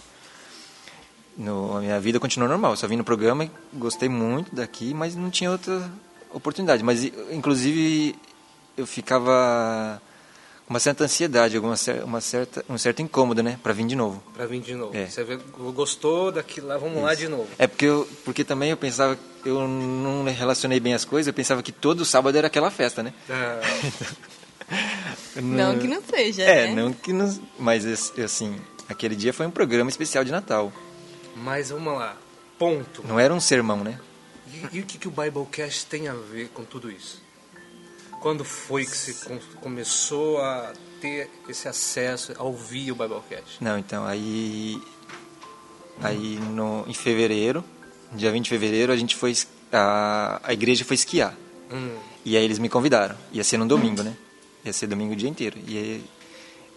[1.37, 4.93] No, a minha vida continuou normal, eu só vim no programa e gostei muito daqui,
[4.93, 5.91] mas não tinha outra
[6.33, 6.83] oportunidade.
[6.83, 8.15] Mas, inclusive,
[8.77, 10.01] eu ficava
[10.71, 14.23] uma certa ansiedade, alguma, uma certa, um certo incômodo, né, para vir de novo.
[14.33, 14.97] Pra vir de novo.
[14.97, 15.07] É.
[15.07, 15.37] Você vê,
[15.75, 17.49] gostou daquilo lá, vamos lá de novo.
[17.59, 21.61] É porque, eu, porque também eu pensava, eu não relacionei bem as coisas, eu pensava
[21.63, 23.13] que todo sábado era aquela festa, né?
[23.29, 23.61] Ah,
[25.37, 26.75] Eu Não que não seja, É, né?
[26.83, 27.37] não que não.
[27.59, 27.85] Mas
[28.19, 28.57] assim,
[28.89, 30.73] aquele dia foi um programa especial de Natal.
[31.37, 32.17] mas vamos lá.
[32.59, 33.03] Ponto.
[33.07, 33.99] Não era um sermão, né?
[34.73, 37.21] E, e o que, que o Biblecast tem a ver com tudo isso?
[38.21, 43.57] Quando foi que você com- começou a ter esse acesso a ouvir o Biblecast?
[43.63, 44.81] Não, então, aí.
[46.03, 47.65] Aí no, em fevereiro,
[48.13, 49.35] dia 20 de fevereiro, a gente foi.
[49.73, 51.35] A, a igreja foi esquiar.
[51.73, 53.17] Hum, E aí eles me convidaram.
[53.33, 54.17] Ia ser no domingo, né?
[54.65, 55.59] Ia ser domingo o dia inteiro.
[55.67, 56.05] E aí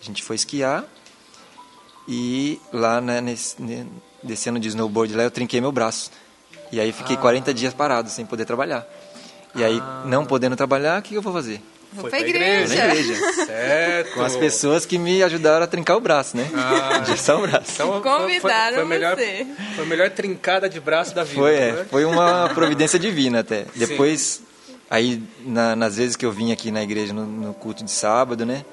[0.02, 0.86] a gente foi esquiar.
[2.08, 3.88] E lá, né, nesse, né,
[4.22, 6.12] descendo de snowboard lá, eu trinquei meu braço.
[6.72, 8.86] E aí fiquei 40 dias parado, sem poder trabalhar.
[9.56, 11.62] E aí, não podendo trabalhar, o que eu vou fazer?
[11.92, 12.76] Vou pra pra igreja.
[12.88, 13.46] Na igreja.
[13.46, 14.14] certo.
[14.16, 16.50] Com as pessoas que me ajudaram a trincar o braço, né?
[16.56, 16.98] Ah.
[17.06, 17.72] Engessar o braço.
[17.76, 19.48] Então, foi- Convidaram foi, foi, a melhor, você.
[19.76, 21.40] foi a melhor trincada de braço da vida.
[21.40, 21.86] Foi, é, né?
[21.92, 23.66] foi uma providência divina até.
[23.76, 24.42] Depois,
[24.90, 28.44] aí na- nas vezes que eu vim aqui na igreja no, no culto de sábado,
[28.48, 28.66] né?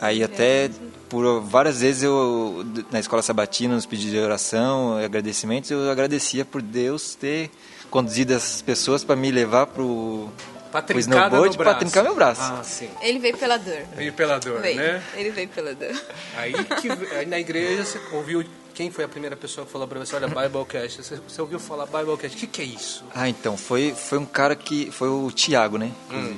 [0.00, 0.70] Aí até
[1.08, 6.62] por várias vezes eu na escola sabatina, nos pedidos de oração, agradecimentos, eu agradecia por
[6.62, 7.50] Deus ter
[7.92, 10.28] conduzido as pessoas para me levar pro,
[10.72, 11.78] Pra pro trincada snowboard no para braço.
[11.80, 12.40] trincar meu braço.
[12.42, 12.88] Ah, sim.
[13.02, 13.82] Ele veio pela dor.
[13.94, 14.76] Veio pela dor, Veio.
[14.78, 15.02] né?
[15.14, 16.02] Ele veio pela dor.
[16.36, 18.42] Aí, que, aí na igreja você ouviu
[18.74, 21.02] quem foi a primeira pessoa que falou pra você, olha, Biblecast.
[21.02, 22.34] Você, você ouviu falar Biblecast.
[22.36, 23.04] O que, que é isso?
[23.14, 24.90] Ah, então, foi, foi um cara que.
[24.90, 25.92] Foi o Tiago, né?
[26.10, 26.36] Hum.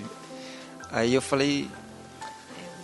[0.90, 1.70] Aí eu falei.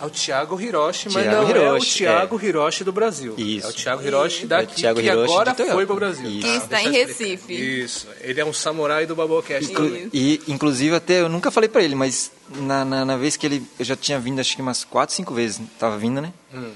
[0.01, 3.35] É o Thiago Hiroshi, mas Thiago não é o Hiroshi, Thiago Hiroshi do Brasil.
[3.37, 3.67] Isso.
[3.67, 6.29] É o Thiago Hiroshi É o daqui, Thiago que Hiroshi agora foi pro Brasil.
[6.29, 6.41] Isso.
[6.41, 6.91] Que está deixa em.
[6.91, 7.53] Recife.
[7.83, 8.07] Isso.
[8.21, 9.71] Ele é um samurai do Biblecast.
[9.71, 10.09] Inclu-.
[10.11, 13.63] E, inclusive, até eu nunca falei pra ele, mas na, na, na vez que ele.
[13.77, 16.33] Eu já tinha vindo, acho que umas 4, 5 vezes, tava vindo, né?
[16.53, 16.71] Hum.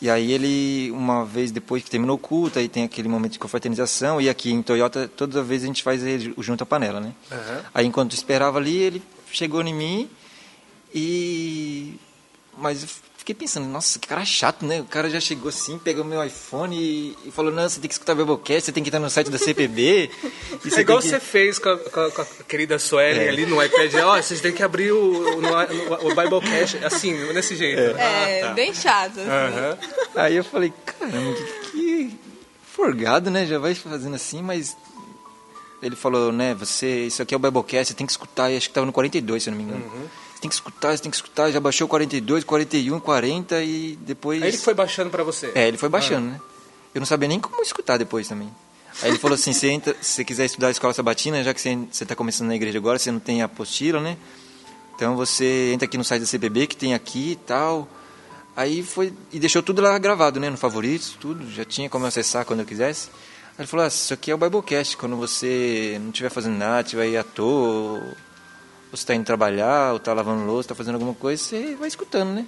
[0.00, 3.38] E aí ele, uma vez depois que terminou o culto, aí tem aquele momento de
[3.38, 7.12] confraternização, e aqui em Toyota, toda vez a gente faz ele junto à panela, né?
[7.30, 7.60] Aham.
[7.72, 10.10] Aí enquanto esperava ali, ele chegou em mim
[10.92, 11.94] e.
[12.62, 14.80] Mas eu fiquei pensando, nossa, que cara chato, né?
[14.80, 17.94] O cara já chegou assim, pegou meu iPhone e, e falou, não, você tem que
[17.94, 20.10] escutar o Biblecast, você tem que estar no site da CPB.
[20.64, 23.44] e É igual que- você fez com a, com a- com a querida Suelen ali
[23.46, 23.94] no iPad.
[24.04, 27.80] Ó, vocês têm que abrir o, no, o Biblecast, assim, desse jeito.
[27.98, 28.54] É, Ah, tá.
[28.54, 29.18] bem chato.
[29.20, 29.28] assim.
[29.28, 29.78] Aham.
[30.14, 32.18] Aí eu falei, caramba, que, que
[32.72, 33.44] forgado, né?
[33.46, 34.76] Já vai fazendo assim, mas
[35.82, 38.68] ele falou, né, você, isso aqui é o Biblecast, você tem que escutar, e acho
[38.68, 39.84] que tava no 42, se eu não me engano.
[39.84, 40.06] Uhum.
[40.42, 44.42] Tem que escutar, você tem que escutar, já baixou o 42, 41, 40 e depois...
[44.42, 45.52] Aí ele foi baixando pra você.
[45.54, 46.40] É, ele foi baixando, né?
[46.92, 48.52] Eu não sabia nem como escutar depois também.
[49.00, 52.04] Aí ele falou assim, se você quiser estudar a escola sabatina, já que você, você
[52.04, 54.16] tá começando na igreja agora, você não tem apostila, né?
[54.96, 57.88] Então você entra aqui no site da CPB, que tem aqui e tal.
[58.56, 60.50] Aí foi, e deixou tudo lá gravado, né?
[60.50, 63.10] No favoritos, tudo, já tinha como eu acessar quando eu quisesse.
[63.50, 66.82] Aí ele falou, ah, isso aqui é o Biblecast, quando você não estiver fazendo nada,
[66.82, 68.02] estiver aí à toa,
[68.92, 71.88] ou, você tá indo trabalhar, ou tá lavando louça, tá fazendo alguma coisa, você vai
[71.88, 72.46] escutando, né?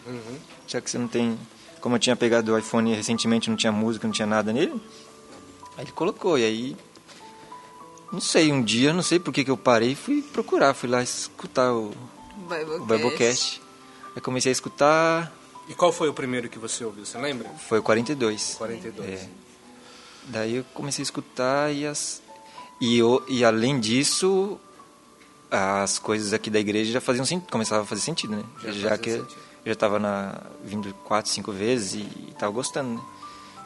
[0.66, 1.38] Já que você não tem.
[1.80, 4.80] Como eu tinha pegado o iPhone recentemente, não tinha música, não tinha nada nele.
[5.76, 6.76] Aí ele colocou, e aí.
[8.12, 10.88] Não sei, um dia, não sei por que, que eu parei e fui procurar, fui
[10.88, 11.92] lá escutar o,
[12.36, 12.80] Biblecast.
[12.80, 13.62] o Biblecast.
[14.14, 15.32] Aí comecei a escutar,
[15.68, 17.04] E qual foi o primeiro que você ouviu?
[17.04, 17.48] Você lembra?
[17.68, 18.54] foi o 42.
[18.56, 19.10] 42.
[19.10, 19.28] É.
[20.26, 22.22] Daí eu comecei a escutar e as
[22.80, 24.58] e, eu, e além disso
[25.54, 28.42] as coisas aqui da igreja já faziam começava a fazer sentido, né?
[28.62, 29.28] Já Já, que sentido.
[29.30, 33.00] eu já estava na vindo quatro, cinco vezes e, estava gostando, né?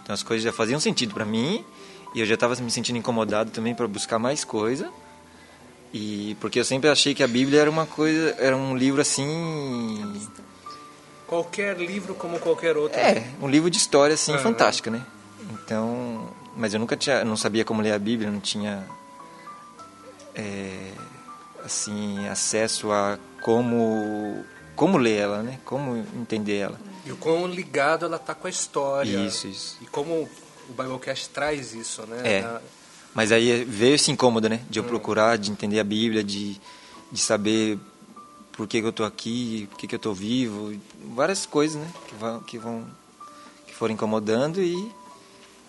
[0.02, 1.64] Então as coisas já faziam sentido para mim
[2.14, 4.90] e eu já estava me sentindo incomodado também para buscar mais coisa.
[5.92, 10.28] E porque eu sempre achei que a Bíblia era uma coisa, era um livro assim,
[11.26, 12.98] Qualquer livro como qualquer outro.
[12.98, 14.42] é, um livro de história assim Aham.
[14.42, 15.04] fantástica, né?
[15.50, 18.86] Então, mas eu nunca tinha, não sabia como ler a Bíblia, não tinha
[20.34, 20.90] é,
[21.68, 25.58] assim acesso a como como ler ela, né?
[25.64, 26.80] Como entender ela.
[27.04, 29.26] E o quão ligado ela tá com a história.
[29.26, 29.76] Isso, isso.
[29.80, 30.12] E como
[30.68, 32.20] o Biblecast traz isso, né?
[32.24, 32.42] É.
[32.42, 32.60] Na-
[33.14, 34.60] Mas aí veio esse incômodo, né?
[34.70, 36.60] De eu procurar, de entender a Bíblia, de,
[37.10, 37.78] de saber
[38.52, 40.72] por que, que eu tô aqui, por que, que eu tô vivo,
[41.14, 41.88] várias coisas, né?
[42.06, 42.86] Que vão, que vão,
[43.66, 44.92] que foram incomodando e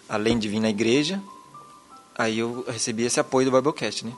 [0.08, 1.20] além de vir na igreja,
[2.18, 4.14] aí eu recebi esse apoio do Biblecast, né?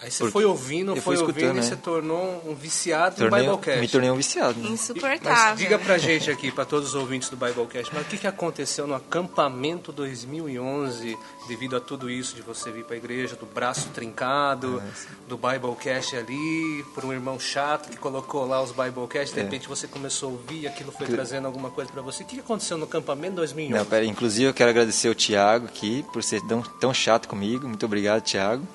[0.00, 1.62] Aí você Porque foi ouvindo, foi ouvindo escutando, e né?
[1.62, 3.80] você tornou um viciado Tornei, no Biblecast.
[3.80, 4.58] me tornei um viciado.
[4.60, 4.68] Né?
[4.70, 5.20] Insuportável.
[5.50, 8.26] Mas diga pra gente aqui, pra todos os ouvintes do Biblecast, mas o que, que
[8.26, 13.88] aconteceu no acampamento 2011 devido a tudo isso de você vir pra igreja, do braço
[13.88, 14.82] trincado,
[15.26, 19.42] do Biblecast ali, por um irmão chato que colocou lá os Biblecast, de É.
[19.42, 22.22] repente você começou a ouvir e aquilo foi trazendo alguma coisa pra você.
[22.22, 23.78] O que, que aconteceu no acampamento 2011?
[23.78, 27.66] Não, pera, inclusive eu quero agradecer o Thiago aqui por ser tão, tão chato comigo.
[27.66, 28.66] Muito obrigado, Thiago.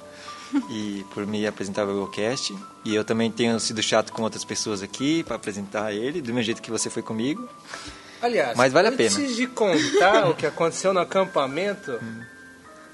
[0.69, 2.55] E por me apresentar o Biblecast.
[2.85, 6.43] E eu também tenho sido chato com outras pessoas aqui para apresentar ele, do mesmo
[6.43, 7.47] jeito que você foi comigo.
[8.21, 9.27] Aliás, Mas vale a antes pena.
[9.27, 11.99] de contar o que aconteceu no acampamento,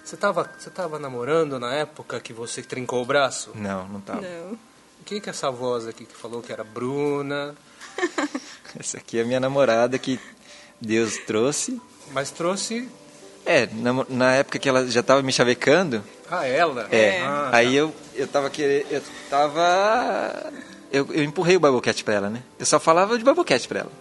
[0.04, 3.52] você tava, você tava namorando na época que você trincou o braço?
[3.54, 4.22] Não, não tava.
[4.22, 4.58] Não.
[5.06, 7.56] Quem que é essa voz aqui que falou que era Bruna?
[8.80, 10.20] Essa aqui é a minha namorada que
[10.80, 11.82] Deus trouxe.
[12.12, 12.88] Mas trouxe.
[13.46, 16.88] É, na, na época que ela já tava me chavecando, Ah, ela?
[16.92, 20.52] é, Ah, aí eu, eu tava querendo, eu tava...
[20.92, 22.42] Eu, eu empurrei o Biblecast pra ela, né?
[22.58, 23.92] Eu só falava de Biblecast pra ela.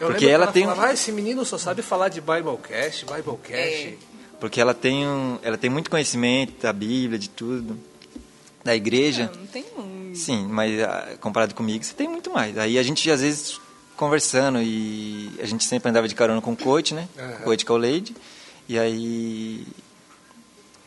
[0.00, 3.04] Eu porque que ela tem um- falava, ah, esse menino só sabe falar de Biblecast,
[3.04, 3.86] Biblecast.
[3.88, 3.94] É.
[4.40, 7.78] Porque ela tem, um, ela tem muito conhecimento da Bíblia, de tudo,
[8.64, 9.30] da igreja.
[9.32, 10.18] Não, não tem muito.
[10.18, 12.58] Sim, mas ah, comparado comigo, você tem muito mais.
[12.58, 13.60] Aí a gente, às vezes,
[13.96, 17.08] conversando e a gente sempre andava de carona com o coach, né?
[17.40, 18.16] O coach com o Lady.
[18.68, 19.64] E aí...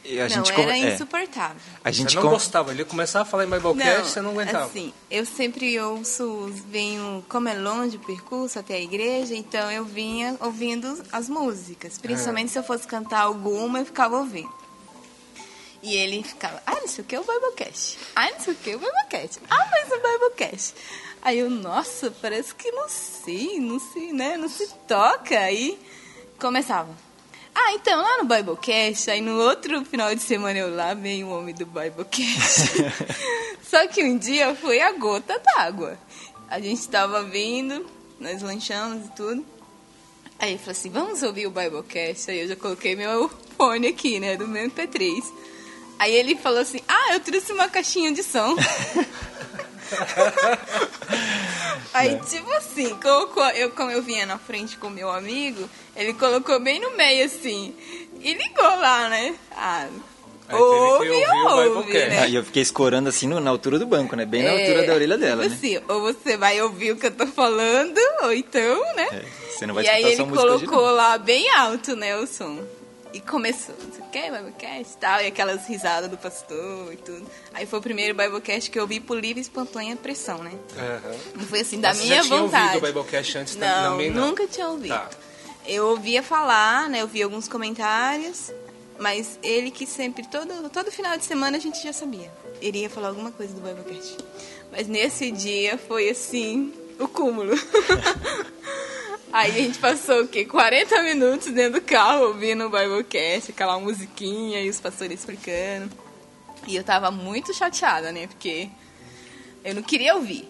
[0.07, 1.61] e a não, gente era con- é, insuportável.
[1.83, 4.65] a gente Você não con- gostava, ele começava a falar em Biblecast, você não aguentava.
[4.65, 9.83] Assim, eu sempre ouço, venho, como é longe o percurso até a igreja, então eu
[9.83, 11.97] vinha ouvindo as músicas.
[11.97, 14.53] Principalmente se eu fosse cantar alguma, eu ficava ouvindo.
[15.81, 17.99] E ele ficava, ah, não sei o que é o Biblecast.
[18.15, 19.39] Ah, não sei o que é o Biblecast.
[19.49, 20.73] Ah, mas o Biblecast.
[21.21, 24.35] Aí eu, nossa, parece que não sei, não sei, né?
[24.37, 25.37] Não se toca.
[25.37, 25.77] Aí
[26.39, 26.89] começava.
[27.57, 31.29] Ah, então, lá no Biblecast, aí no outro final de semana eu lá veio o
[31.31, 32.73] homem do Biblecast.
[33.63, 35.97] Só que um dia foi a gota d'água.
[36.49, 37.85] A gente tava vindo,
[38.19, 39.45] nós lanchamos e tudo.
[40.37, 42.29] Aí ele falou assim, vamos ouvir o Biblecast.
[42.29, 45.23] Aí eu já coloquei meu fone aqui, né, do meu MP3.
[45.97, 48.53] Aí ele falou assim, ah, eu trouxe uma caixinha de som.
[51.93, 56.59] Aí, tipo assim, colocou, eu, como eu vinha na frente com meu amigo, ele colocou
[56.59, 57.73] bem no meio, assim,
[58.21, 59.35] e ligou lá, né?
[59.51, 59.87] Ah,
[60.47, 61.09] Aí ouve,
[61.53, 62.09] ouve, Biblecast.
[62.09, 62.19] né?
[62.19, 64.25] Aí eu fiquei escorando assim no- na altura do banco, né?
[64.25, 65.55] Bem na É, altura da orelha dela, tipo né?
[65.57, 69.07] assim, ou você vai ouvir o que eu tô falando, ou então, né?
[69.11, 72.15] É, você não vai e aí escutar ele música hoje, colocou lá bem alto, né,
[72.17, 72.59] o som.
[73.15, 76.97] E começou, não sei o que, Biblecast e tal, e aquelas risadas do pastor e
[76.97, 77.25] tudo.
[77.53, 80.51] Aí foi o primeiro Biblecast que eu vi por livre e espontânea pressão, né?
[81.33, 82.75] Não foi assim, da Mas você minha já tinha vontade.
[82.75, 84.11] ouvido o Biblecast antes não, também?
[84.11, 84.89] Não, nunca tinha ouvido.
[84.89, 85.09] Tá.
[85.65, 87.03] Eu ouvia falar, né?
[87.03, 88.51] Eu vi alguns comentários,
[88.99, 92.29] mas ele que sempre, todo, todo final de semana a gente já sabia.
[92.61, 94.17] Iria falar alguma coisa do Biblecast.
[94.73, 97.53] Mas nesse dia foi assim, o cúmulo.
[99.35, 100.45] Aí a gente passou o quê?
[100.45, 105.91] 40 minutos dentro do carro ouvindo o Biblecast, aquela musiquinha e os pastores explicando.
[106.65, 108.27] E eu tava muito chateada, né?
[108.27, 108.69] Porque
[109.61, 110.49] eu não queria ouvir.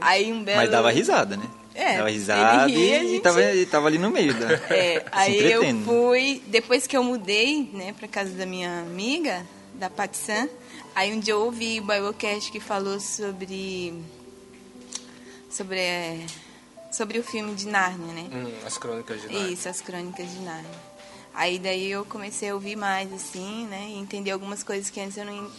[0.00, 0.56] Aí um belo...
[0.56, 1.44] Mas dava risada, né?
[1.74, 4.54] É, dava risada ria, e, gente- tava, e tava ali no meio da.
[4.74, 9.90] É, aí eu fui, depois que eu mudei, né, pra casa da minha amiga, da
[9.90, 10.48] Patsan.
[10.94, 13.92] Aí um dia eu ouvi o Biblecast que falou sobre
[15.50, 16.20] sobre é,
[16.94, 18.28] sobre o filme de Nárnia, né?
[18.32, 19.52] Hum, as crônicas de Nárnia.
[19.52, 20.70] Isso, as crônicas de Nárnia.
[21.34, 25.16] Aí daí eu comecei a ouvir mais assim, né, e entender algumas coisas que antes
[25.16, 25.50] eu não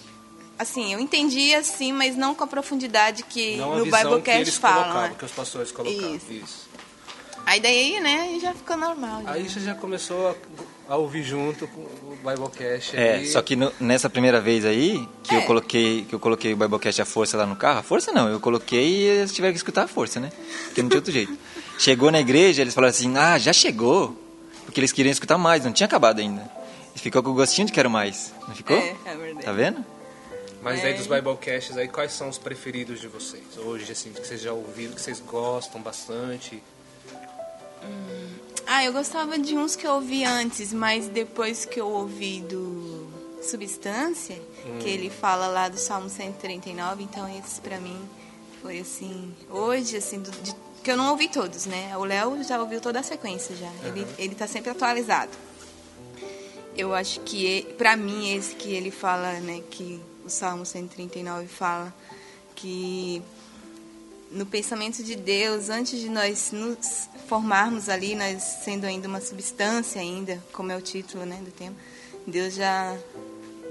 [0.58, 5.15] assim, eu entendia assim, mas não com a profundidade que Não no Biblecast falam, né?
[5.19, 6.15] que os pastores colocavam.
[6.15, 6.32] Isso.
[6.32, 6.69] Isso.
[7.45, 9.21] Aí daí, né, já ficou normal.
[9.24, 9.32] já.
[9.32, 10.36] Aí você já começou a,
[10.88, 12.95] a ouvir junto com o Biblecast.
[12.95, 15.38] É, só que no- nessa primeira vez aí, que É.
[15.38, 18.30] eu coloquei que eu coloquei o Biblecast à força lá no carro, a força não,
[18.30, 20.32] eu coloquei e eles tiveram que escutar a força, né?
[20.65, 21.36] Porque não tinha outro jeito.
[21.80, 24.15] Chegou na igreja, eles falaram assim, ah, já chegou.
[24.65, 26.50] Porque eles queriam escutar mais, não tinha acabado ainda.
[26.95, 28.78] E ficou com o gostinho de quero mais, não ficou?
[28.78, 29.45] É, é verdade.
[29.45, 29.86] Tá vendo?
[30.62, 30.93] Mas aí É.
[30.93, 33.43] dos Biblecasts aí, quais são os preferidos de vocês?
[33.58, 36.63] Hoje, assim, que vocês já ouviram, que vocês gostam bastante.
[38.67, 43.08] Ah, eu gostava de uns que eu ouvi antes, mas depois que eu ouvi do
[43.43, 44.41] Substância,
[44.82, 47.98] que ele fala lá do Salmo 139, então esse pra mim
[48.62, 51.95] foi assim, hoje, assim, do- de- que eu não ouvi todos, né?
[51.98, 53.71] O Léo já ouviu toda a sequência já.
[53.84, 55.32] Ele, ele tá sempre atualizado.
[56.76, 61.93] Eu acho que, pra mim, esse que ele fala, né, que o Salmo 139 fala
[62.56, 63.21] que
[64.32, 70.00] no pensamento de Deus, antes de nós nos formarmos ali, nós sendo ainda uma substância
[70.02, 71.76] ainda, como é o título, né, do tema,
[72.28, 72.98] Deus já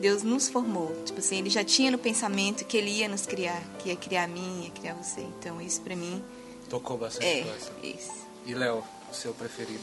[0.00, 0.94] Deus nos formou.
[1.04, 4.24] Tipo assim, ele já tinha no pensamento que ele ia nos criar, que ia criar
[4.24, 5.20] a mim, ia criar você.
[5.20, 6.22] Então, isso pra mim
[6.68, 7.70] Tocou bastante é coisa.
[7.82, 8.12] isso.
[8.46, 9.78] E Léo, o seu preferido?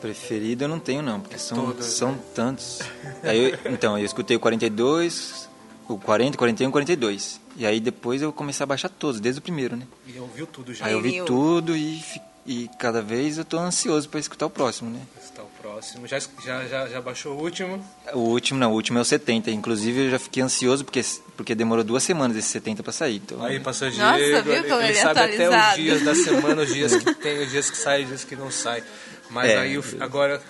[0.00, 2.18] Preferido eu não tenho não, porque são, Todos, são né?
[2.34, 2.78] tantos.
[3.22, 5.48] Aí eu- então, eu escutei o 42,
[5.88, 7.40] o 40, 41 e 42.
[7.60, 9.86] E aí depois eu comecei a baixar todos, desde o primeiro, né?
[10.06, 10.86] E ouviu tudo já.
[10.86, 12.02] Aí eu vi tudo e,
[12.46, 14.98] e cada vez eu tô ansioso para escutar o próximo, né?
[15.22, 16.06] Está o próximo.
[16.06, 17.84] Já, já, já, já baixou o último?
[18.14, 19.50] O último, não, o último é o 70.
[19.50, 21.02] Inclusive eu já fiquei ansioso porque,
[21.36, 23.16] porque demorou duas semanas esse 70 para sair.
[23.16, 26.02] Então, Aí, pastor Nossa, Diego, viu ele, como ele ele é sabe até os dias
[26.02, 28.82] da semana, os dias que tem, os dias que sai, os dias que não sai.
[29.28, 29.58] Mas É.
[29.58, 30.42] aí, agora...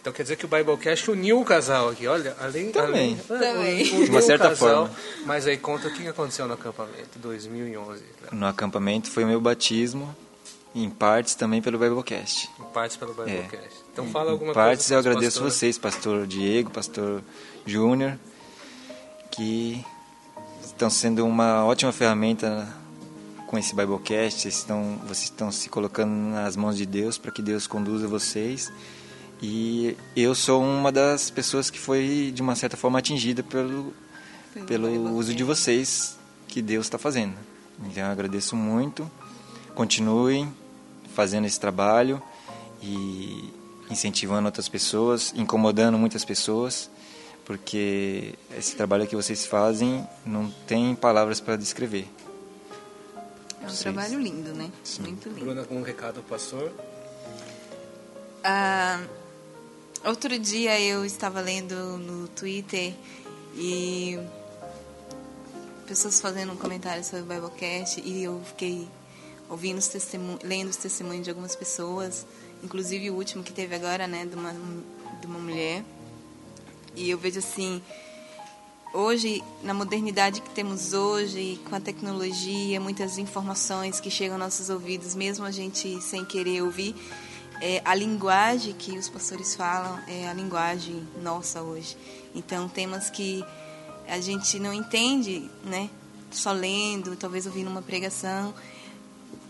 [0.00, 2.72] Então quer dizer que o Biblecast uniu o casal aqui, olha, além...
[2.72, 3.18] Também.
[3.28, 3.92] além Também.
[3.92, 4.86] uniu De uma certa casal.
[4.86, 4.96] forma.
[5.26, 8.02] Mas aí conta o que aconteceu no acampamento 2011.
[8.22, 8.30] Léo.
[8.32, 10.14] no acampamento foi o meu batismo,
[10.74, 12.48] em partes também pelo Biblecast.
[12.58, 13.54] Em partes pelo Biblecast.
[13.54, 13.68] É.
[13.92, 14.94] Então fala alguma em partes coisa.
[14.94, 15.54] eu pros agradeço pastores.
[15.54, 17.22] vocês, pastor Diego, pastor
[17.66, 18.18] Júnior,
[19.30, 19.84] que
[20.64, 22.66] estão sendo uma ótima ferramenta
[23.46, 24.40] com esse Biblecast.
[24.40, 28.72] Vocês estão, vocês estão se colocando nas mãos de Deus para que Deus conduza vocês.
[29.42, 33.92] E eu sou uma das pessoas que foi, de uma certa forma, atingida pelo,
[34.66, 37.34] Pelo uso de vocês que Deus está fazendo.
[37.84, 39.08] Então eu agradeço muito.
[39.74, 40.52] Continuem
[41.14, 42.20] fazendo esse trabalho
[42.82, 43.52] e
[43.88, 46.90] incentivando outras pessoas, incomodando muitas pessoas,
[47.44, 52.08] porque esse trabalho que vocês fazem não tem palavras para descrever.
[53.60, 53.82] É um Vocês.
[53.82, 54.70] trabalho lindo, né?
[55.00, 55.40] Muito lindo.
[55.40, 56.72] Bruna, um recado pro pastor.
[58.42, 59.00] Ah,
[60.04, 62.94] outro dia eu estava lendo no Twitter
[63.54, 64.18] e
[65.86, 68.88] pessoas fazendo um comentário sobre o Biblecast e eu fiquei
[69.48, 72.24] ouvindo os testemunhos, lendo os testemunhos de algumas pessoas,
[72.62, 74.52] inclusive o último que teve agora, né, de uma,
[75.20, 75.82] de uma mulher.
[76.94, 77.82] E eu vejo assim,
[78.94, 84.70] hoje, na modernidade que temos hoje, com a tecnologia, muitas informações que chegam aos nossos
[84.70, 86.94] ouvidos, mesmo a gente sem querer ouvir,
[87.60, 91.96] é, a linguagem que os pastores falam é a linguagem nossa hoje.
[92.34, 93.44] Então, temas que
[94.08, 95.90] a gente não entende, né?
[96.30, 98.54] Só lendo, talvez ouvindo uma pregação,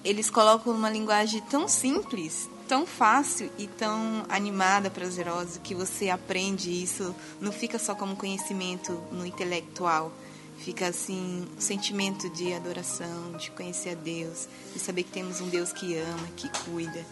[0.05, 6.71] eles colocam uma linguagem tão simples, tão fácil e tão animada, prazerosa, que você aprende
[6.71, 10.11] isso, não fica só como conhecimento no intelectual,
[10.59, 15.49] fica assim, um sentimento de adoração, de conhecer a Deus, de saber que temos um
[15.49, 17.05] Deus que ama, que cuida.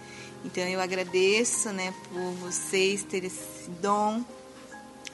[0.45, 4.25] Então eu agradeço, né, por vocês terem esse dom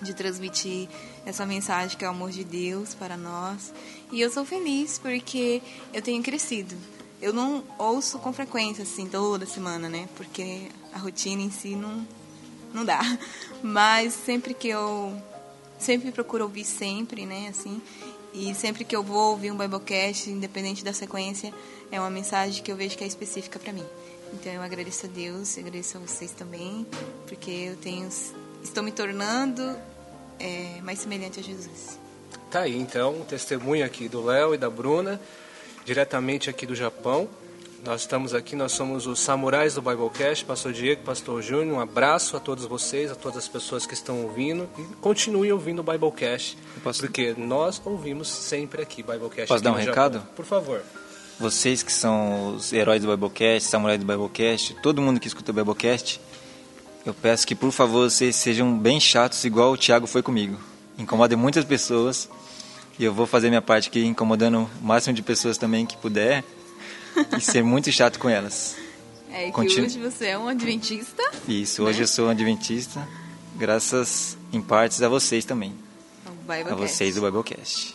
[0.00, 0.88] de transmitir
[1.24, 3.72] essa mensagem que é o amor de Deus para nós.
[4.12, 6.76] E eu sou feliz porque eu tenho crescido.
[7.20, 10.08] Eu não ouço com frequência, assim, toda semana, né?
[10.14, 12.06] Porque a rotina em si não,
[12.72, 13.00] não dá.
[13.62, 15.16] Mas sempre que eu.
[15.78, 17.48] Sempre procuro ouvir sempre, né?
[17.48, 17.80] Assim.
[18.32, 21.54] E sempre que eu vou ouvir um Biblecast, independente da sequência,
[21.90, 23.86] é uma mensagem que eu vejo que é específica para mim.
[24.34, 26.86] Então eu agradeço a Deus, agradeço a vocês também,
[27.26, 28.08] porque eu tenho.
[28.62, 29.76] Estou me tornando
[30.38, 31.98] é, mais semelhante a Jesus.
[32.50, 35.20] Tá aí, então, um testemunho aqui do Léo e da Bruna,
[35.84, 37.28] diretamente aqui do Japão,
[37.84, 41.76] Nós estamos aqui, nós somos os Samurais do Biblecast, Pastor Diego, Pastor Júnior.
[41.76, 45.80] Um abraço a todos vocês, a todas as pessoas que estão ouvindo e continuem ouvindo
[45.80, 49.48] o Biblecast, Posso- porque nós ouvimos sempre aqui Biblecast.
[49.48, 50.14] Posso aqui dar um recado?
[50.14, 50.32] Japão.
[50.34, 50.82] Por favor.
[51.38, 55.54] Vocês que são os heróis do Biblecast, samurais do Biblecast, todo mundo que escuta o
[55.54, 56.20] Biblecast,
[57.04, 60.56] eu peço que por favor vocês sejam bem chatos igual o Thiago foi comigo.
[60.96, 62.28] Incomodem muitas pessoas
[62.98, 66.44] e eu vou fazer minha parte aqui incomodando o máximo de pessoas também que puder
[67.36, 68.76] e ser muito chato com elas.
[69.32, 71.22] É que Continu- hoje você é um adventista.
[71.48, 72.04] Isso, hoje Né?
[72.04, 73.06] eu sou um adventista,
[73.56, 75.74] graças em partes a vocês também,
[76.48, 77.93] o a vocês do Biblecast.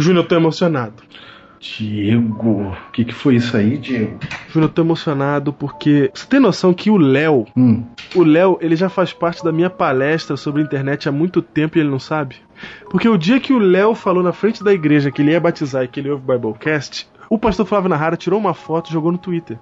[0.00, 0.94] Júnior, eu tô emocionado.
[1.60, 4.18] Diego, o que, que foi isso aí, Diego?
[4.48, 6.10] Júnior, eu tô emocionado porque.
[6.14, 7.46] Você tem noção que o Léo.
[7.54, 7.84] Hum,
[8.14, 11.80] O Léo, ele já faz parte da minha palestra sobre internet há muito tempo e
[11.82, 12.36] ele não sabe?
[12.90, 15.84] Porque o dia que o Léo falou na frente da igreja que ele ia batizar
[15.84, 19.12] e que ele ouve o Biblecast, o pastor Flávio Nahara tirou uma foto e jogou
[19.12, 19.56] no Twitter.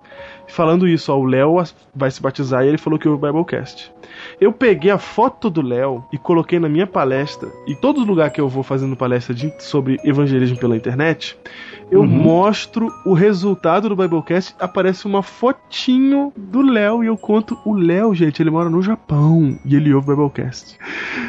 [0.46, 1.56] Falando isso, ó, o Léo
[1.94, 3.92] vai se batizar e ele falou que ouve o Biblecast.
[4.40, 8.40] Eu peguei a foto do Léo e coloquei na minha palestra, e todo lugar que
[8.40, 11.38] eu vou fazendo palestra de- sobre evangelismo pela internet,
[11.90, 17.74] eu mostro o resultado do Biblecast, aparece uma fotinho do Léo e eu conto o
[17.74, 20.78] Léo, gente, ele mora no Japão e ele ouve o Biblecast.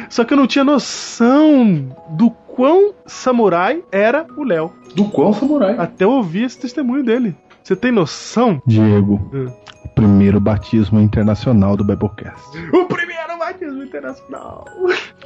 [0.08, 2.30] Só que eu não tinha noção do
[2.60, 5.76] quão samurai era o Léo, do qual samurai?
[5.78, 7.34] até eu ouvir esse testemunho dele.
[7.62, 8.60] Você tem noção?
[8.66, 9.46] Diego, Hum.
[9.84, 12.42] o primeiro batismo internacional do Biblecast.
[12.74, 14.66] O primeiro batismo internacional.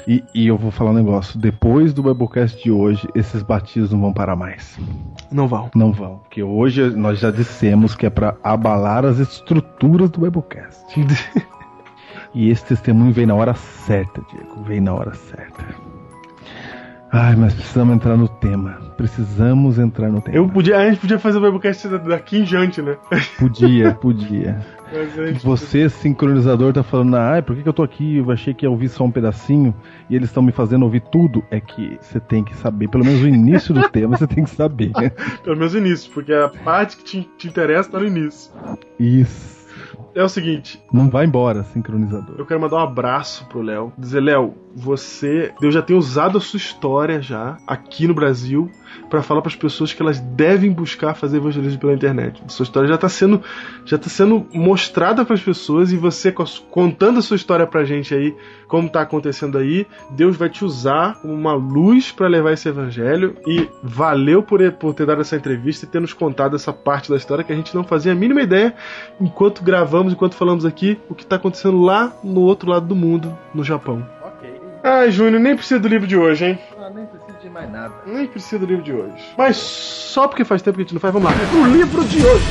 [0.07, 4.01] E, e eu vou falar um negócio: depois do Biblecast de hoje, esses batismos não
[4.01, 4.79] vão parar mais.
[5.33, 5.71] Não vão.
[5.75, 6.19] Não vão.
[6.19, 10.85] Porque hoje nós já dissemos que é pra abalar as estruturas do Biblecast.
[12.37, 14.65] E esse testemunho veio na hora certa, Diego.
[14.65, 15.65] Veio na hora certa.
[17.17, 18.73] Ai, mas precisamos entrar no tema.
[18.97, 20.37] Precisamos entrar no tema.
[20.37, 22.97] Eu podia, a gente podia fazer o Biblecast daqui em diante, né?
[23.39, 24.61] Podia, podia.
[25.45, 28.17] Você, sincronizador, tá falando, ah, por que, que eu tô aqui?
[28.17, 29.73] Eu achei que ia ouvir só um pedacinho
[30.11, 31.45] e eles estão me fazendo ouvir tudo.
[31.53, 34.51] É que você tem que saber, pelo menos o início do tema você tem que
[34.51, 34.91] saber.
[35.45, 38.53] Pelo menos o início, porque a parte que te, te interessa tá no início.
[38.99, 39.55] Isso.
[40.17, 42.37] É o seguinte, Não vai embora, sincronizador.
[42.39, 43.93] eu quero mandar um abraço pro Léo.
[43.99, 45.53] Dizer, Léo, você.
[45.61, 48.71] Deus já tem usado a sua história já aqui no Brasil
[49.09, 52.43] pra falar pras pessoas que elas devem buscar fazer evangelismo pela internet.
[52.49, 53.43] Sua história já tá sendo,
[53.85, 58.15] já tá sendo mostrada pras pessoas e você a contando a sua história pra gente
[58.15, 58.35] aí,
[58.69, 63.37] como tá acontecendo aí, Deus vai te usar como uma luz pra levar esse evangelho
[63.47, 67.17] e valeu por, por ter dado essa entrevista e ter nos contado essa parte da
[67.17, 68.75] história que a gente não fazia a mínima ideia
[69.21, 73.37] enquanto gravamos, enquanto falamos aqui, o que tá acontecendo lá no outro lado do mundo,
[73.55, 74.24] no Japão.
[74.87, 76.59] Ai, Júnior, nem precisa do livro de hoje, hein?
[76.79, 77.95] Ah, nem preciso de mais nada.
[78.05, 79.15] Nem precisa do livro de hoje.
[79.35, 81.35] Mas só porque faz tempo que a gente não faz, vamos lá.
[81.59, 82.45] O livro de hoje.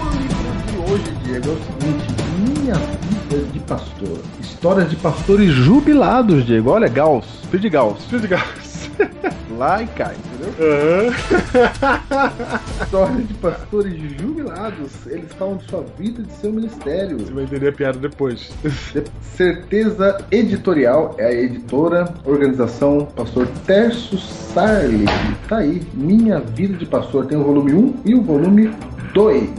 [0.00, 2.06] O livro de hoje, Diego, é o seguinte:
[2.38, 4.18] Minha vida de pastor.
[4.40, 6.70] Histórias de pastores jubilados, Diego.
[6.70, 7.26] Olha, Gauss.
[7.50, 8.04] Filho de Gauss.
[8.04, 8.71] Filho de Gauss.
[9.58, 11.12] Lá e cá, entendeu?
[12.82, 15.06] Histórias de pastores jubilados.
[15.06, 17.18] Eles falam de sua vida e de seu ministério.
[17.18, 18.50] Você vai entender a piada depois.
[18.92, 19.04] De-
[19.36, 25.04] Certeza Editorial é a editora, organização Pastor Terço Sarli.
[25.48, 27.26] Tá aí, Minha Vida de Pastor.
[27.26, 28.70] Tem o volume 1 e o volume
[29.14, 29.50] 2.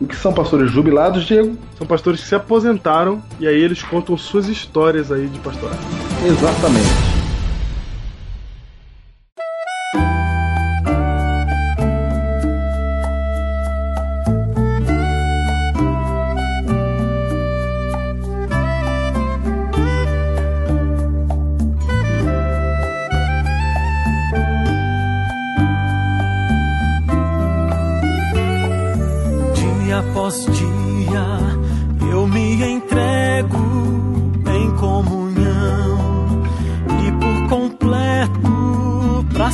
[0.00, 1.56] O que são pastores jubilados, Diego?
[1.78, 5.78] São pastores que se aposentaram e aí eles contam suas histórias aí de pastorado.
[6.26, 7.13] Exatamente.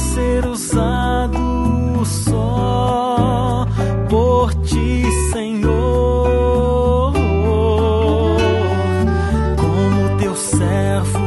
[0.01, 3.67] Ser usado só
[4.09, 7.13] por ti, Senhor.
[9.57, 11.19] Como teu servo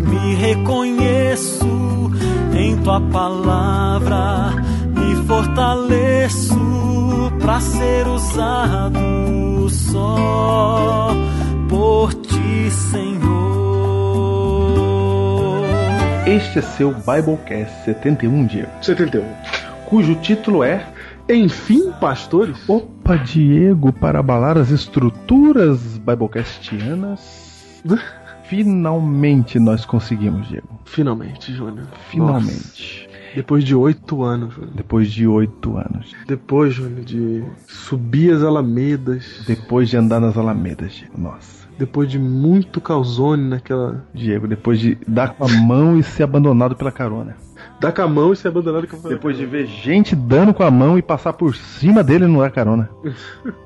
[0.00, 2.10] me reconheço
[2.54, 4.52] em tua palavra,
[4.94, 6.60] me fortaleço
[7.40, 11.14] para ser usado só
[16.32, 19.22] Este é seu Biblecast 71, Diego, 71.
[19.84, 20.82] cujo título é
[21.28, 22.56] Enfim, pastores?
[22.66, 27.82] Opa, Diego, para abalar as estruturas Biblecastianas.
[28.44, 30.80] Finalmente nós conseguimos, Diego.
[30.86, 31.86] Finalmente, Júnior.
[32.08, 33.06] Finalmente.
[33.10, 34.72] Nossa, depois de oito anos, Júnior.
[34.74, 36.14] Depois de oito anos.
[36.26, 39.44] Depois, Júnior, de subir as alamedas.
[39.46, 41.12] Depois de andar nas alamedas, Diego.
[41.20, 41.61] Nossa.
[41.82, 44.06] Depois de muito calzone naquela.
[44.14, 47.36] Diego, depois de dar com a mão e ser abandonado pela carona.
[47.80, 50.62] Dar com a mão e ser abandonado com a Depois de ver gente dando com
[50.62, 52.88] a mão e passar por cima dele e não dar carona.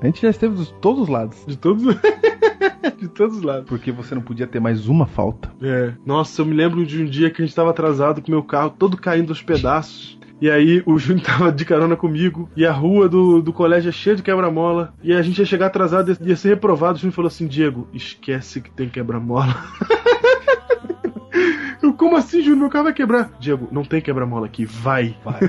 [0.01, 1.37] A gente já esteve de todos os lados.
[1.45, 1.83] De todos.
[2.99, 3.69] de todos os lados.
[3.69, 5.51] Porque você não podia ter mais uma falta.
[5.61, 5.93] É.
[6.03, 8.41] Nossa, eu me lembro de um dia que a gente tava atrasado com o meu
[8.41, 10.16] carro todo caindo aos pedaços.
[10.39, 12.49] E aí o Júnior tava de carona comigo.
[12.55, 14.93] E a rua do, do colégio é cheia de quebra-mola.
[15.03, 16.97] E a gente ia chegar atrasado e ia ser reprovado.
[16.97, 19.55] O Júnior falou assim: Diego, esquece que tem quebra-mola.
[21.81, 22.57] Eu, como assim, Júnior?
[22.57, 23.31] Meu carro vai quebrar.
[23.39, 25.15] Diego, não tem quebra-mola aqui, vai.
[25.23, 25.39] Vai.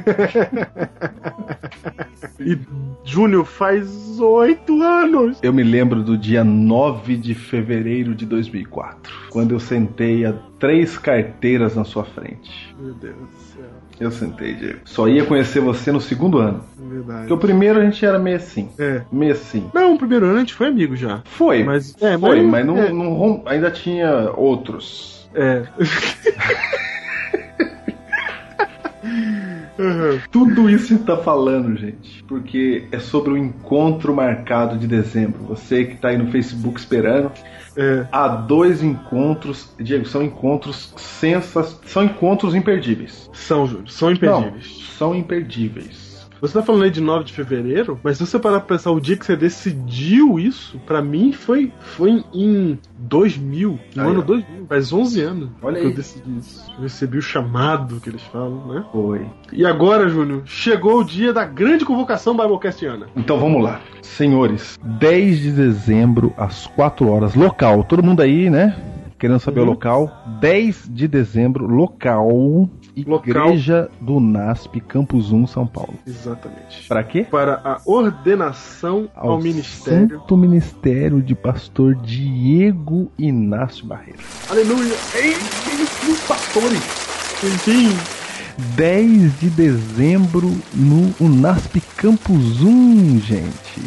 [2.40, 2.56] E
[3.04, 5.38] Júnior faz oito anos.
[5.42, 10.96] Eu me lembro do dia 9 de fevereiro de 2004, quando eu sentei a três
[10.96, 12.74] carteiras na sua frente.
[12.78, 13.77] Meu Deus do céu.
[14.00, 14.78] Eu sentei, Diego.
[14.84, 16.62] Só ia conhecer você no segundo ano.
[16.78, 17.20] Verdade.
[17.20, 18.68] Porque o primeiro a gente era meio assim.
[18.78, 19.02] É.
[19.10, 19.68] Meio assim.
[19.74, 21.22] Não, o primeiro ano a gente foi amigo já.
[21.24, 21.64] Foi.
[21.64, 22.92] Mas, é, Foi, mas, não, é.
[22.92, 25.28] não rom- ainda tinha outros.
[25.34, 25.62] É.
[29.78, 30.18] Uhum.
[30.32, 35.44] Tudo isso está falando, gente, porque é sobre o encontro marcado de dezembro.
[35.44, 37.30] Você que tá aí no Facebook esperando,
[37.78, 38.06] É.
[38.10, 43.30] há dois encontros, Diego, são encontros sensas, são encontros imperdíveis.
[43.32, 44.66] São, Júnior, são imperdíveis.
[44.66, 46.07] Não, são imperdíveis.
[46.40, 49.00] Você tá falando aí de 9 de fevereiro, mas se você parar pra pensar o
[49.00, 54.22] dia que você decidiu isso, pra mim foi, foi em 2000, no Aí, ano ó.
[54.22, 55.90] 2000, faz 11 anos Olha que aí.
[55.90, 56.64] eu decidi isso.
[56.76, 58.84] Eu recebi o chamado que eles falam, né?
[58.92, 59.26] Foi.
[59.52, 63.06] E agora, Júnior, chegou o dia da grande convocação Biblecastiana.
[63.16, 63.80] Então vamos lá.
[64.02, 67.82] Senhores, 10 de dezembro às 4 horas, local.
[67.84, 68.76] Todo mundo aí, né?
[69.18, 69.66] Querendo saber Uhum.
[69.66, 70.10] o local.
[70.40, 72.68] 10 de dezembro, local.
[73.00, 75.94] Igreja do NASP, Campus 1, São Paulo.
[76.06, 76.86] Exatamente.
[76.88, 77.26] Pra quê?
[77.30, 80.18] Para a ordenação ao, ministério.
[80.18, 84.18] Santo Ministério de Pastor Diego Inácio Barreiro.
[84.50, 84.94] Aleluia!
[85.14, 85.34] Ei,
[86.10, 86.82] os pastores!
[87.44, 87.96] Enfim,
[88.74, 93.80] 10 de dezembro no UNASP Campus 1, gente.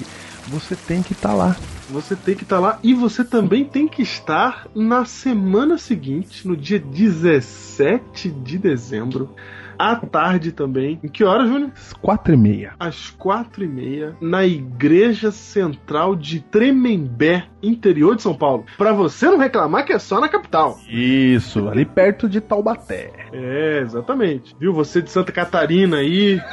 [0.47, 1.55] Você tem que estar lá.
[1.91, 6.55] Você tem que estar lá e você também tem que estar na semana seguinte, no
[6.55, 9.35] dia 17 de dezembro,
[9.77, 10.99] à tarde também.
[11.03, 11.71] Em que hora, Júnior?
[11.75, 12.73] Às 4 e meia.
[12.79, 18.65] Às quatro e meia, na Igreja Central de Tremembé, interior de São Paulo.
[18.77, 20.79] Pra você não reclamar que é só na capital.
[20.87, 23.11] Isso, ali perto de Taubaté.
[23.33, 24.55] É, exatamente.
[24.57, 24.73] Viu?
[24.73, 26.41] Você de Santa Catarina aí.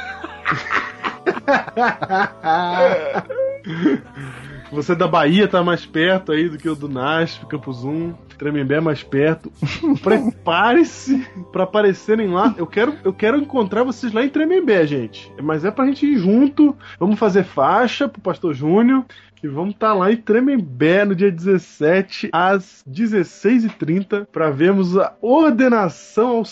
[4.71, 8.75] Você da Bahia tá mais perto aí do que o do NASP, Campus 1, Tremembé
[8.75, 9.51] é mais perto.
[10.01, 12.55] Prepare-se pra aparecerem lá.
[12.57, 15.31] Eu quero, eu quero encontrar vocês lá em Tremembé, gente.
[15.41, 16.75] Mas é pra gente ir junto.
[16.99, 19.05] Vamos fazer faixa pro Pastor Júnior.
[19.41, 26.37] E vamos estar lá em Tremembé no dia 17 às 16h30 para vermos a ordenação
[26.37, 26.45] ao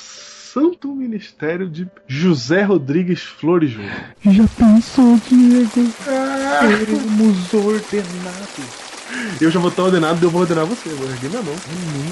[0.54, 3.92] Santo Ministério de José Rodrigues Flores Júnior.
[4.26, 5.92] Já pensou, Diego?
[6.62, 8.88] Seremos ordenados.
[9.42, 10.90] Eu já vou estar ordenado, eu vou ordenar você.
[10.90, 11.54] Vou erguer minha mão.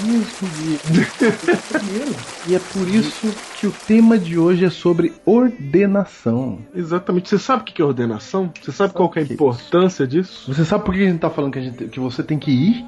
[0.06, 2.16] Mesmo, Diego.
[2.46, 6.58] e é por isso que o tema de hoje é sobre ordenação.
[6.74, 7.28] Exatamente.
[7.28, 8.52] Você sabe o que é ordenação?
[8.62, 10.52] Você sabe qual que é a é importância disso?
[10.52, 12.50] Você sabe por que a gente tá falando que, a gente, que você tem que
[12.50, 12.84] ir?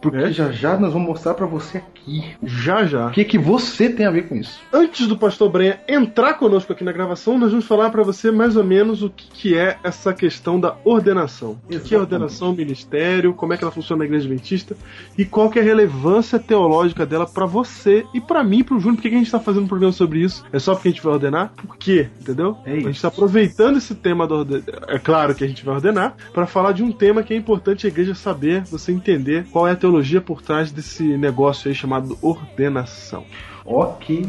[0.00, 0.30] Porque É?
[0.30, 3.06] já já nós vamos mostrar pra você aqui Já já.
[3.08, 4.60] o que, que você tem a ver com isso.
[4.72, 8.56] Antes do Pastor Brenha entrar conosco aqui na gravação, nós vamos falar para você mais
[8.56, 11.52] ou menos o que, que é essa questão da ordenação.
[11.64, 11.96] O que é Exatamente.
[11.96, 14.76] ordenação, ministério, como é que ela funciona na Igreja Adventista
[15.18, 18.96] e qual que é a relevância teológica dela para você e para mim, pro Júnior.
[18.96, 20.44] Por que que a gente tá fazendo um programa sobre isso?
[20.52, 21.52] É só porque a gente vai ordenar?
[21.56, 22.08] Por quê?
[22.20, 22.56] Entendeu?
[22.64, 23.02] É A gente isso.
[23.02, 24.62] tá aproveitando esse tema da orde...
[24.88, 27.86] É claro que a gente vai ordenar para falar de um tema que é importante
[27.86, 29.85] a igreja saber, você entender qual é a teologia
[30.24, 33.24] por trás desse negócio aí chamado ordenação.
[33.64, 34.24] Ok,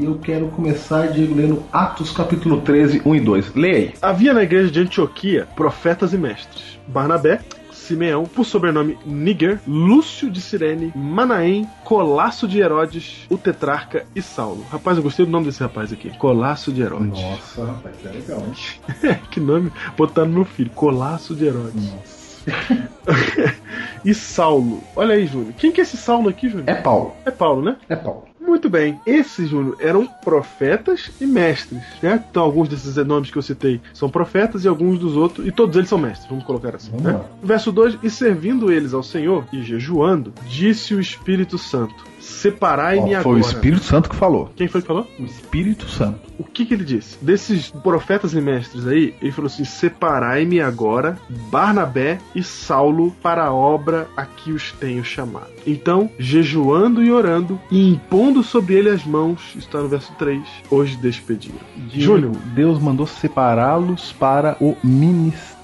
[0.00, 3.54] eu quero começar, Diego, lendo Atos capítulo 13, 1 e 2.
[3.54, 3.94] Leia aí.
[4.00, 7.40] Havia na igreja de Antioquia profetas e mestres: Barnabé,
[7.70, 14.64] Simeão, por sobrenome Níger, Lúcio de Cirene, Manaém, Colasso de Herodes, o tetrarca e Saulo.
[14.70, 17.20] Rapaz, eu gostei do nome desse rapaz aqui: Colasso de Herodes.
[17.20, 19.18] Nossa, rapaz, é legal, hein?
[19.30, 22.19] que nome botar no meu filho: Colasso de Herodes.
[24.04, 24.82] e Saulo.
[24.96, 25.52] Olha aí, Júnior.
[25.58, 26.68] Quem que é esse Saulo aqui, Júnior?
[26.68, 27.76] É Paulo, É Paulo, né?
[27.88, 28.24] é Paulo.
[28.40, 28.98] Muito bem.
[29.06, 32.24] Esses, Júnior, eram profetas e mestres, né?
[32.30, 35.76] Então, alguns desses nomes que eu citei são profetas e alguns dos outros, e todos
[35.76, 36.90] eles são mestres, vamos colocar assim.
[36.90, 37.20] Vamos né?
[37.42, 43.22] Verso 2: E servindo eles ao Senhor e jejuando, disse o Espírito Santo: Separai-me agora.
[43.22, 44.50] foi o Espírito Santo que falou.
[44.56, 45.06] Quem foi que falou?
[45.18, 46.20] O Espírito Santo.
[46.38, 47.22] O que, que ele disse?
[47.22, 51.18] Desses profetas e mestres aí, ele falou assim: Separai-me agora,
[51.50, 55.50] Barnabé e Saulo, para a obra a que os tenho chamado.
[55.66, 60.96] Então, jejuando e orando, e impondo sobre ele as mãos, está no verso 3, hoje
[60.96, 61.58] despediram.
[61.92, 65.59] Júnior, Deus mandou separá-los para o ministério,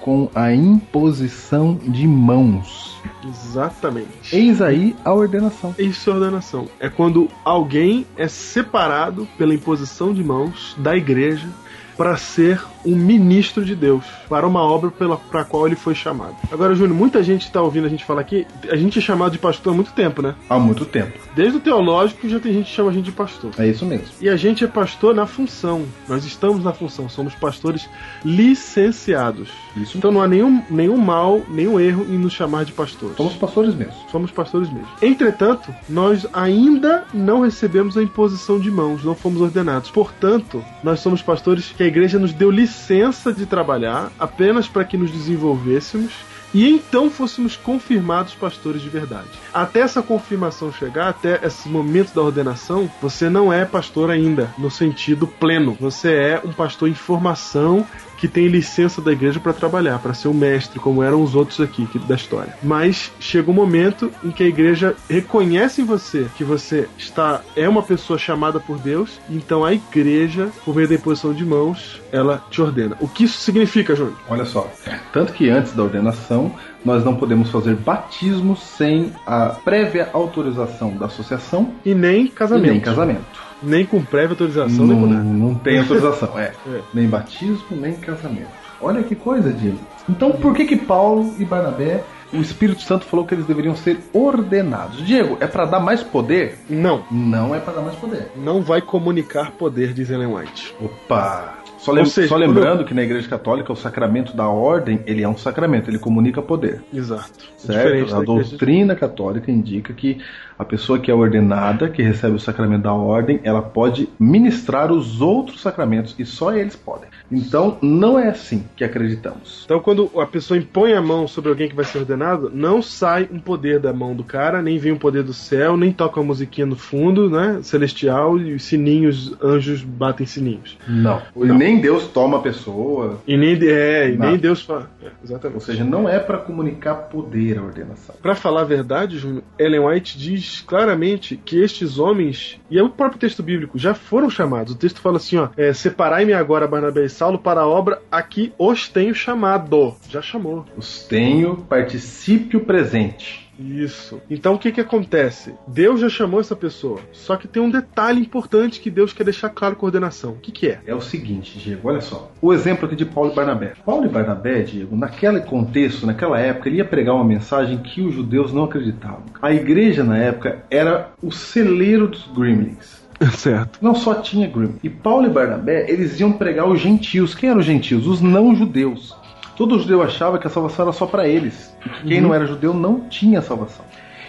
[0.00, 2.96] com a imposição de mãos.
[3.24, 4.34] exatamente.
[4.34, 5.74] Eis aí a ordenação.
[5.78, 6.68] Isso é ordenação.
[6.78, 11.48] É quando alguém é separado pela imposição de mãos da igreja
[11.96, 15.94] para ser um ministro de Deus, para uma obra pela para a qual ele foi
[15.94, 16.36] chamado.
[16.52, 19.38] Agora, Júnior, muita gente está ouvindo a gente falar aqui, a gente é chamado de
[19.38, 20.34] pastor há muito tempo, né?
[20.48, 21.18] Há muito tempo.
[21.34, 23.50] Desde o teológico já tem gente que chama a gente de pastor.
[23.58, 24.06] É isso mesmo.
[24.20, 25.84] E a gente é pastor na função.
[26.08, 27.88] Nós estamos na função, somos pastores
[28.24, 29.48] licenciados.
[29.76, 33.16] Isso Então não há nenhum, nenhum mal, nenhum erro em nos chamar de pastores.
[33.16, 33.94] Somos pastores mesmo.
[34.10, 34.88] Somos pastores mesmo.
[35.02, 39.90] Entretanto, nós ainda não recebemos a imposição de mãos, não fomos ordenados.
[39.90, 44.96] Portanto, nós somos pastores que a igreja nos deu licença de trabalhar apenas para que
[44.96, 46.12] nos desenvolvêssemos
[46.52, 49.28] e então fôssemos confirmados pastores de verdade.
[49.52, 54.70] Até essa confirmação chegar, até esse momento da ordenação, você não é pastor ainda, no
[54.70, 55.76] sentido pleno.
[55.80, 60.28] Você é um pastor em formação que tem licença da igreja para trabalhar, para ser
[60.28, 62.54] um mestre, como eram os outros aqui da história.
[62.62, 67.68] Mas chega um momento em que a igreja reconhece em você que você está é
[67.68, 72.42] uma pessoa chamada por Deus, então a igreja, por meio da imposição de mãos, ela
[72.50, 72.96] te ordena.
[73.00, 74.16] O que isso significa, Júnior?
[74.28, 74.70] Olha só.
[75.12, 76.52] Tanto que antes da ordenação,
[76.84, 82.70] nós não podemos fazer batismo sem a prévia autorização da associação E nem e casamento.
[82.72, 83.45] nem casamento.
[83.62, 85.24] Nem com prévia autorização, nem com Não, nada.
[85.24, 86.52] não tem autorização, é.
[86.68, 86.80] É.
[86.92, 88.48] Nem batismo, nem casamento.
[88.80, 89.78] Olha que coisa, Diego.
[90.08, 93.98] Então por que que Paulo e Barnabé, o Espírito Santo falou que eles deveriam ser
[94.12, 95.04] ordenados?
[95.04, 96.58] Diego, é para dar mais poder?
[96.68, 98.30] Não, Não é para dar mais poder.
[98.36, 100.74] não vai comunicar poder, diz Ellen White.
[100.80, 101.54] Opa!
[101.78, 105.28] Só, lem- seja, só lembrando que na Igreja Católica o sacramento da ordem, ele é
[105.28, 106.82] um sacramento, ele comunica poder.
[106.92, 107.30] Exato.
[107.38, 107.76] É Certo?
[107.78, 108.24] Diferente A igreja.
[108.24, 110.18] doutrina católica indica que
[110.58, 115.20] a pessoa que é ordenada, que recebe o sacramento da ordem, ela pode ministrar os
[115.20, 117.08] outros sacramentos e só eles podem.
[117.30, 119.62] Então, não é assim que acreditamos.
[119.64, 123.28] Então, quando a pessoa impõe a mão sobre alguém que vai ser ordenado, não sai
[123.32, 126.26] um poder da mão do cara, nem vem um poder do céu, nem toca uma
[126.26, 127.60] musiquinha no fundo, né?
[127.62, 130.78] Celestial, e os sininhos, anjos batem sininhos.
[130.86, 131.20] Não.
[131.36, 133.20] E nem Deus toma a pessoa.
[133.26, 134.90] E nem, é, e nem Deus fala.
[135.02, 135.64] É, Ou exatamente.
[135.64, 138.14] seja, não é para comunicar poder a ordenação.
[138.22, 142.90] Pra falar a verdade, Júnior, Ellen White diz claramente que estes homens, e é o
[142.90, 144.72] próprio texto bíblico, já foram chamados.
[144.72, 148.22] O texto fala assim: ó, é, separai-me agora, Barnabé e Saulo, para a obra a
[148.22, 149.94] que os tenho chamado.
[150.08, 150.64] Já chamou.
[150.76, 153.45] Os tenho particípio presente.
[153.58, 154.20] Isso.
[154.30, 155.54] Então o que que acontece?
[155.66, 157.00] Deus já chamou essa pessoa.
[157.12, 160.32] Só que tem um detalhe importante que Deus quer deixar claro com a ordenação.
[160.32, 160.80] O que que é?
[160.86, 162.30] É o seguinte, Diego, olha só.
[162.40, 163.72] O exemplo aqui de Paulo e Barnabé.
[163.84, 168.14] Paulo e Barnabé, Diego, naquele contexto, naquela época, ele ia pregar uma mensagem que os
[168.14, 169.24] judeus não acreditavam.
[169.40, 173.06] A igreja, na época, era o celeiro dos gremlins.
[173.32, 173.78] certo.
[173.80, 174.78] Não só tinha gremlins.
[174.82, 177.34] E Paulo e Barnabé, eles iam pregar os gentios.
[177.34, 178.06] Quem eram os gentios?
[178.06, 179.16] Os não-judeus.
[179.56, 181.74] Todo judeu achava que a salvação era só para eles.
[181.84, 183.84] E que quem não era judeu não tinha salvação.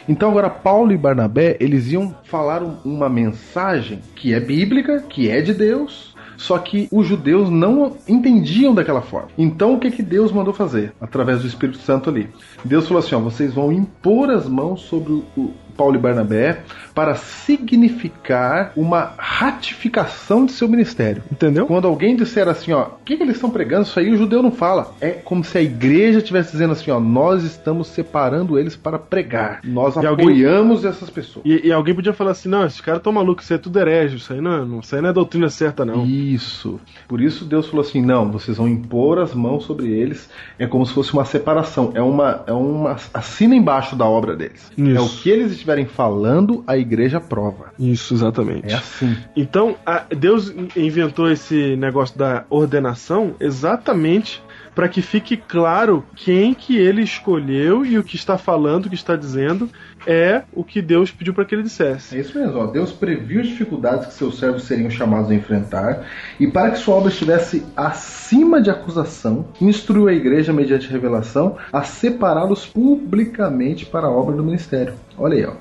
[0.07, 5.29] Então agora Paulo e Barnabé, eles iam falar um- uma mensagem que é bíblica, que
[5.29, 9.27] é de Deus, só que os judeus não entendiam daquela forma.
[9.37, 12.29] Então o que que Deus mandou fazer através do Espírito Santo ali?
[12.63, 16.59] Deus falou assim, ó, vocês vão impor as mãos sobre o Paulo e Barnabé
[16.95, 21.21] para significar uma ratificação de seu ministério.
[21.31, 21.67] Entendeu?
[21.67, 23.83] Quando alguém disser assim, ó, o que, que eles estão pregando?
[23.83, 24.93] Isso aí o judeu não fala.
[24.99, 29.59] É como se a igreja estivesse dizendo assim, ó, nós estamos separando eles para pregar.
[29.63, 31.45] Nós E alguém- apoiamos essas pessoas.
[31.45, 33.79] E, e alguém podia falar assim: não, esses caras estão malucos, isso aí é tudo
[33.79, 36.03] herege, isso aí não, não, isso aí não é doutrina certa, não.
[36.05, 36.79] Isso.
[37.07, 40.29] Por isso Deus falou assim: não, vocês vão impor as mãos sobre eles.
[40.57, 41.91] É como se fosse uma separação.
[41.93, 44.71] É uma, é uma assina embaixo da obra deles.
[44.77, 44.97] Isso.
[44.97, 47.73] É o que eles estiverem falando, a igreja prova.
[47.77, 48.71] Isso, exatamente.
[48.73, 49.15] É assim.
[49.35, 54.41] Então, a- Deus in- inventou esse negócio da ordenação exatamente
[54.77, 58.93] para que fique claro quem que ele escolheu e o que está falando, o que
[58.93, 59.67] está dizendo
[60.05, 62.15] é o que Deus pediu para que ele dissesse.
[62.15, 62.67] É isso mesmo, ó.
[62.67, 66.05] Deus previu as dificuldades que seus servos seriam chamados a enfrentar
[66.39, 71.81] e para que sua obra estivesse acima de acusação, instruiu a igreja mediante revelação a
[71.81, 74.93] separá-los publicamente para a obra do ministério.
[75.17, 75.53] Olha aí, ó.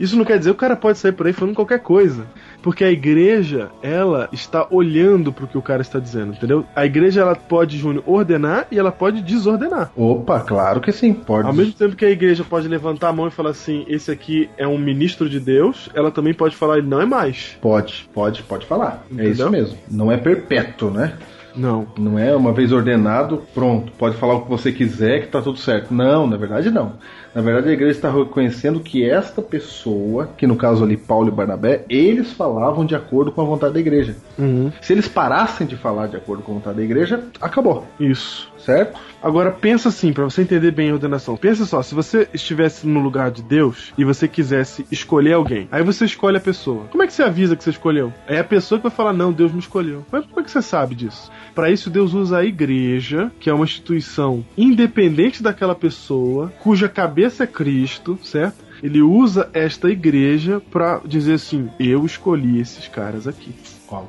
[0.00, 2.26] Isso não quer dizer que o cara pode sair por aí falando qualquer coisa.
[2.62, 6.64] Porque a igreja, ela está olhando pro que o cara está dizendo, entendeu?
[6.74, 9.90] A igreja, ela pode, Júnior, ordenar e ela pode desordenar.
[9.96, 11.48] Opa, claro que sim, pode.
[11.48, 14.48] Ao mesmo tempo que a igreja pode levantar a mão e falar assim, esse aqui
[14.56, 17.56] é um ministro de Deus, ela também pode falar, ele não é mais.
[17.60, 19.04] Pode, pode, pode falar.
[19.10, 19.32] É Entendeu?
[19.32, 19.78] isso mesmo.
[19.90, 21.14] Não é perpétuo, né?
[21.56, 21.86] Não.
[21.98, 25.58] Não é uma vez ordenado, pronto, pode falar o que você quiser que tá tudo
[25.58, 25.92] certo.
[25.92, 26.92] Não, na verdade não.
[27.34, 31.30] Na verdade a igreja está reconhecendo que esta pessoa, que no caso ali Paulo e
[31.30, 34.16] Barnabé, eles falavam de acordo com a vontade da igreja.
[34.38, 34.70] Uhum.
[34.80, 38.51] Se eles parassem de falar de acordo com a vontade da igreja, acabou, Isso.
[38.64, 38.98] Certo?
[39.22, 41.36] Agora pensa assim, pra você entender bem a ordenação.
[41.36, 45.82] Pensa só, se você estivesse no lugar de Deus e você quisesse escolher alguém, aí
[45.82, 46.86] você escolhe a pessoa.
[46.90, 48.12] Como é que você avisa que você escolheu?
[48.26, 50.04] É a pessoa que vai falar, não, Deus me escolheu.
[50.10, 51.30] Mas como é que você sabe disso?
[51.54, 57.44] Pra isso, Deus usa a igreja, que é uma instituição independente daquela pessoa, cuja cabeça
[57.44, 58.72] é Cristo, certo?
[58.82, 63.54] Ele usa esta igreja pra dizer assim: eu escolhi esses caras aqui.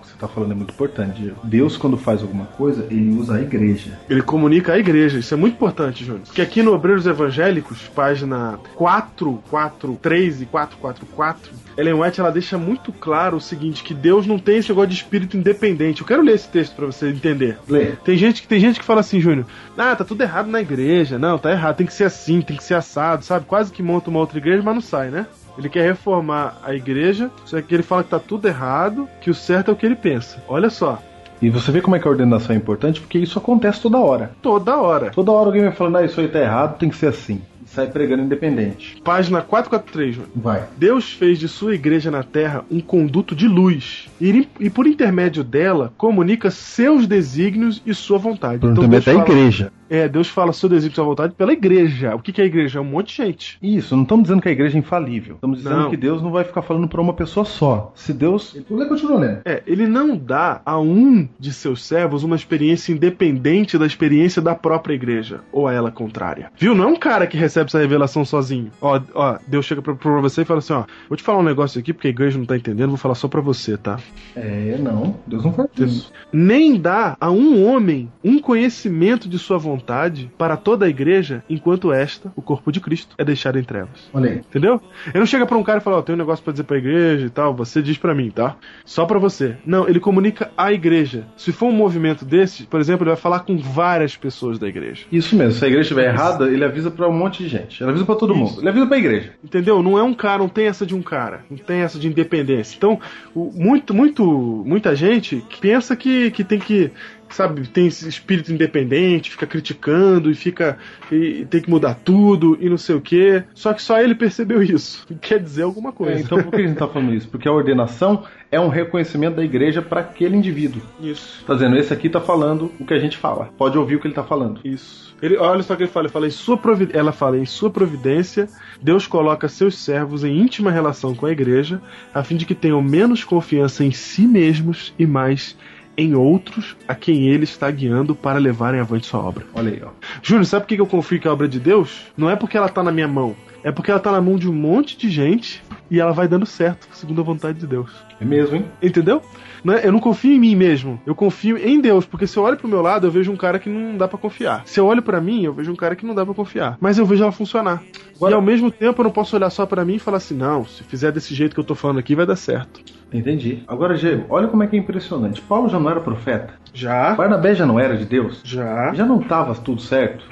[0.01, 1.33] Que você tá falando é muito importante.
[1.43, 3.99] Deus, quando faz alguma coisa, ele usa a igreja.
[4.09, 6.23] Ele comunica a igreja, isso é muito importante, Júnior.
[6.25, 13.37] Porque aqui no Obreiros Evangélicos, página 443 e 444, Ellen White ela deixa muito claro
[13.37, 16.01] o seguinte: que Deus não tem esse negócio de espírito independente.
[16.01, 17.57] Eu quero ler esse texto pra você entender.
[17.67, 17.87] Lê.
[18.03, 19.45] Tem gente, que- tem gente que fala assim, Júnior,
[19.77, 21.17] ah, tá tudo errado na igreja.
[21.17, 23.45] Não, tá errado, tem que ser assim, tem que ser assado, sabe?
[23.45, 25.25] Quase que monta uma outra igreja, mas não sai, né?
[25.57, 29.35] Ele quer reformar a igreja, só que ele fala que tá tudo errado, que o
[29.35, 30.43] certo é o que ele pensa.
[30.47, 30.99] Olha só,
[31.41, 34.31] E você vê como é que a ordenação é importante, porque isso acontece toda hora.
[34.41, 35.11] toda hora.
[35.11, 37.41] Toda hora alguém vai falando, ah, isso aí tá errado, tem que ser assim.
[37.65, 39.01] E sai pregando independente.
[39.03, 40.31] Página 443, Júnior.
[40.35, 40.63] Vai.
[40.77, 45.43] Deus fez de sua igreja na terra um conduto de luz e, e por intermédio
[45.43, 48.59] dela comunica seus desígnios e sua vontade.
[48.59, 49.71] Por Então, também Deus da fala- igreja.
[49.89, 52.15] É, Deus fala seu desígnio e sua vontade pela igreja.
[52.15, 52.79] O que, que é a igreja?
[52.79, 53.59] É um monte de gente.
[53.61, 55.35] Isso, não estamos dizendo que a igreja é infalível.
[55.35, 55.89] Estamos dizendo Não.
[55.91, 57.91] que Deus não vai ficar falando pra uma pessoa só.
[57.93, 58.57] Se Deus.
[58.71, 59.41] Lê, continua lendo.
[59.45, 64.55] É, ele não dá a um de seus servos uma experiência independente da experiência da
[64.55, 66.51] própria igreja, ou a ela contrária.
[66.57, 66.73] Viu?
[66.73, 68.71] Não é um cara que recebe essa revelação sozinho.
[68.81, 71.43] Ó, ó, Deus chega pra, pra você e fala assim: ó, vou te falar um
[71.43, 73.99] negócio aqui porque a igreja não tá entendendo, vou falar só pra você, tá?
[74.35, 75.15] É, não.
[75.27, 76.11] Deus não faz isso.
[76.31, 81.91] nem dá a um homem um conhecimento de sua vontade para toda a igreja, enquanto
[81.91, 84.09] esta, o corpo de Cristo, é deixada em trevas.
[84.13, 84.37] Olha aí.
[84.37, 84.81] Entendeu?
[85.07, 86.77] Ele não chega pra um cara e fala, ó, tem um negócio pra dizer pra
[86.77, 88.55] igreja e tal, você diz pra mim, tá?
[88.85, 89.57] Só pra você.
[89.65, 91.25] Não, ele comunica à igreja.
[91.35, 95.05] Se for um movimento desse, por exemplo, ele vai falar com várias pessoas da igreja.
[95.11, 95.53] Isso mesmo.
[95.53, 97.81] Se a igreja estiver errada, ele avisa pra um monte de gente.
[97.83, 98.39] Ele avisa pra todo Isso.
[98.41, 98.59] mundo.
[98.61, 99.33] Ele avisa pra igreja.
[99.43, 99.83] Entendeu?
[99.83, 102.75] Não é um cara, não tem essa de um cara, não tem essa de independência.
[102.77, 102.99] Então,
[103.35, 104.23] o- muito, muito,
[104.65, 106.91] muita gente pensa que, que tem que,
[107.35, 110.77] sabe, tem esse espírito independente, fica criticando e fica
[111.11, 113.43] e tem que mudar tudo e não sei o quê.
[113.53, 115.05] Só que só ele percebeu isso.
[115.21, 116.19] Quer dizer alguma coisa.
[116.19, 117.27] É, então por que a gente tá falando isso?
[117.27, 120.81] Porque a ordenação é um reconhecimento da igreja pra aquele indivíduo.
[121.01, 121.43] isso.
[121.45, 123.49] Tá dizendo, esse aqui tá falando o que a gente fala.
[123.57, 124.61] Pode ouvir o que ele tá falando.
[124.63, 125.15] Isso.
[125.21, 126.59] Ele, olha só o que ele fala, ele fala em sua
[126.91, 128.47] ela fala em sua providência,
[128.81, 131.81] Deus coloca seus servos em íntima relação com a igreja,
[132.13, 135.57] a fim de que tenham menos confiança em si mesmos e mais
[135.97, 139.45] em outros a quem ele está guiando para levarem avante sua obra.
[139.53, 139.89] Olha aí, ó.
[140.21, 142.01] Júnior, sabe por que eu confio que é a obra de Deus?
[142.17, 144.49] Não é porque ela tá na minha mão, é porque ela tá na mão de
[144.49, 147.91] um monte de gente e ela vai dando certo, segundo a vontade de Deus.
[148.19, 148.65] É mesmo, hein?
[148.81, 149.21] Entendeu?
[149.63, 150.99] Não é- Eu não confio em mim mesmo.
[151.05, 153.59] Eu confio em Deus, porque se eu olho pro meu lado, eu vejo um cara
[153.59, 154.63] que não dá pra confiar.
[154.65, 156.77] Se eu olho pra mim, eu vejo um cara que não dá pra confiar.
[156.81, 157.81] Mas eu vejo ela funcionar.
[158.15, 160.35] Agora- E ao mesmo tempo, eu não posso olhar só pra mim e falar assim:
[160.35, 162.81] não, se fizer desse jeito que eu tô falando aqui, vai dar certo.
[163.13, 163.63] Entendi.
[163.67, 165.41] Agora, Diego, olha como é que é impressionante.
[165.41, 166.53] Paulo já não era profeta.
[166.73, 167.13] Já?
[167.13, 168.41] Barnabé já não era de Deus.
[168.43, 168.93] Já?
[168.93, 170.23] Já não tava tudo certo.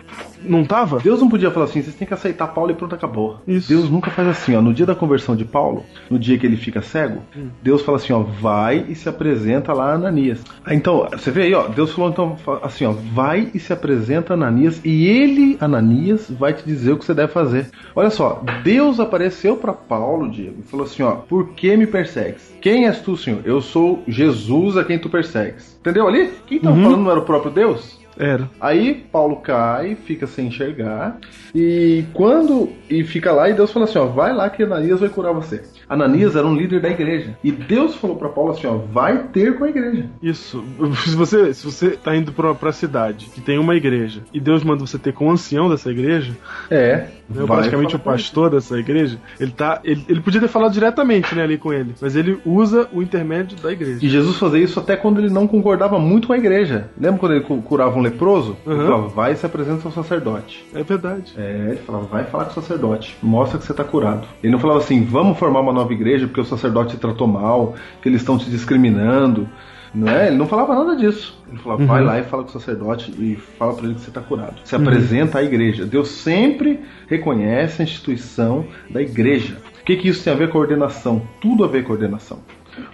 [0.43, 0.99] Não tava?
[0.99, 3.39] Deus não podia falar assim, vocês têm que aceitar Paulo e pronto, acabou.
[3.47, 3.69] Isso.
[3.69, 4.61] Deus nunca faz assim, ó.
[4.61, 7.49] No dia da conversão de Paulo, no dia que ele fica cego, Hum.
[7.61, 10.43] Deus fala assim, ó, vai e se apresenta lá a Ananias.
[10.65, 14.33] Ah, Então, você vê aí, ó, Deus falou então assim, ó, vai e se apresenta
[14.33, 17.69] a Ananias e ele, Ananias, vai te dizer o que você deve fazer.
[17.95, 22.50] Olha só, Deus apareceu para Paulo, Diego, e falou assim, ó, por que me persegues?
[22.61, 23.41] Quem és tu, Senhor?
[23.43, 25.77] Eu sou Jesus a quem tu persegues.
[25.79, 26.29] Entendeu ali?
[26.45, 26.83] Quem tava Uhum.
[26.83, 27.99] falando não era o próprio Deus?
[28.19, 28.47] Era.
[28.59, 31.17] Aí Paulo cai, fica sem enxergar.
[31.55, 32.69] E quando.
[32.89, 35.63] E fica lá e Deus fala assim: ó, vai lá que Ananias vai curar você.
[35.93, 37.35] Ananias era um líder da igreja.
[37.43, 40.05] E Deus falou pra Paulo assim: ó, vai ter com a igreja.
[40.21, 40.63] Isso.
[41.05, 44.63] Se você, se você tá indo pra, pra cidade que tem uma igreja e Deus
[44.63, 46.35] manda você ter com o ancião dessa igreja,
[46.69, 47.07] É.
[47.29, 48.03] né, praticamente o ele.
[48.03, 49.79] pastor dessa igreja, ele tá.
[49.83, 53.57] Ele, ele podia ter falado diretamente né, ali com ele, mas ele usa o intermédio
[53.57, 53.99] da igreja.
[54.05, 56.89] E Jesus fazia isso até quando ele não concordava muito com a igreja.
[56.99, 58.85] Lembra quando ele cu- curava um leproso, ele Uhum.
[58.85, 60.65] falava, vai e se apresenta ao sacerdote.
[60.73, 61.33] É verdade.
[61.37, 64.27] É, ele falava, vai falar com o sacerdote, mostra que você tá curado.
[64.43, 67.75] Ele não falava assim, vamos formar uma nova igreja porque o sacerdote te tratou mal,
[68.01, 69.49] que eles estão te discriminando.
[69.93, 70.27] Não é?
[70.27, 71.37] Ele não falava nada disso.
[71.49, 74.11] Ele falava, vai lá e fala com o sacerdote e fala pra ele que você
[74.11, 74.55] tá curado.
[74.63, 75.85] Se apresenta à igreja.
[75.85, 79.57] Deus sempre reconhece a instituição da igreja.
[79.81, 81.21] O que, que isso tem a ver com a ordenação?
[81.41, 82.39] Tudo a ver com a ordenação.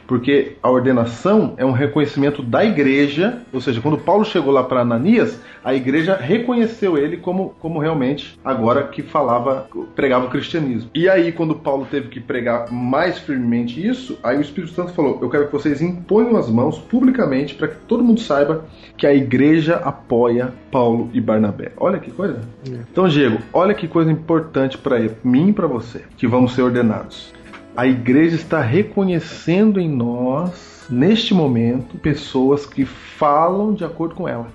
[0.07, 4.82] Porque a ordenação é um reconhecimento da igreja, ou seja, quando Paulo chegou lá para
[4.82, 10.89] Ananias, a igreja reconheceu ele como, como realmente agora que falava, pregava o cristianismo.
[10.93, 15.19] E aí, quando Paulo teve que pregar mais firmemente isso, aí o Espírito Santo falou:
[15.21, 18.65] Eu quero que vocês imponham as mãos publicamente para que todo mundo saiba
[18.95, 21.71] que a igreja apoia Paulo e Barnabé.
[21.78, 22.41] Olha que coisa.
[22.65, 27.34] Então, Diego, olha que coisa importante para mim e para você, que vamos ser ordenados.
[27.78, 32.84] A igreja está reconhecendo em nós, neste momento, pessoas que
[33.18, 34.47] falam de acordo com ela,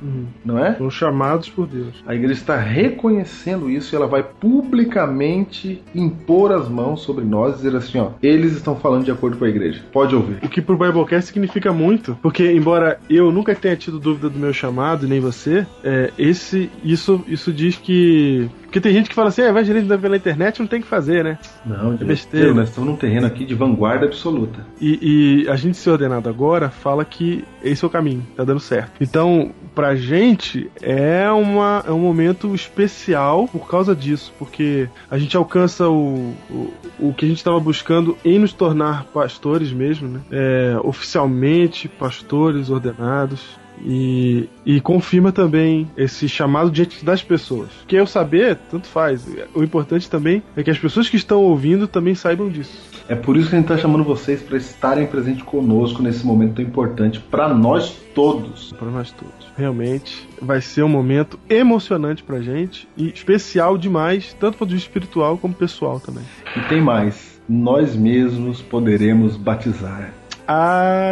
[0.45, 0.75] não é?
[0.77, 2.03] São chamados por Deus.
[2.07, 7.57] A igreja está reconhecendo isso e ela vai publicamente impor as mãos sobre nós e
[7.57, 9.83] dizer assim, ó, eles estão falando de acordo com a igreja.
[9.93, 10.39] Pode ouvir.
[10.43, 14.53] O que pro Biblecast significa muito, porque embora eu nunca tenha tido dúvida do meu
[14.53, 18.49] chamado, nem você, é, esse, isso, isso diz que.
[18.63, 21.39] Porque tem gente que fala assim, ah, evangelismo pela internet não tem que fazer, né?
[21.67, 22.07] Não, de besteira.
[22.07, 22.55] besteira.
[22.55, 24.65] Nós estamos num terreno aqui de vanguarda absoluta.
[24.81, 28.61] E, e a gente ser ordenado agora fala que esse é o caminho, tá dando
[28.61, 28.93] certo.
[29.01, 35.37] Então, pra gente, é, uma, é um momento especial por causa disso, porque a gente
[35.37, 40.21] alcança o, o, o que a gente estava buscando em nos tornar pastores mesmo, né?
[40.31, 43.62] É, oficialmente pastores ordenados.
[43.85, 47.68] E, e confirma também esse chamado diante das pessoas.
[47.87, 49.26] Que eu saber, tanto faz.
[49.55, 52.93] O importante também é que as pessoas que estão ouvindo também saibam disso.
[53.09, 56.55] É por isso que a gente está chamando vocês para estarem presentes conosco nesse momento
[56.55, 58.72] tão importante para nós todos.
[58.72, 59.49] para nós todos.
[59.57, 65.37] Realmente vai ser um momento emocionante pra gente e especial demais, tanto para o espiritual
[65.37, 66.24] como pessoal também.
[66.57, 70.12] E tem mais, nós mesmos poderemos batizar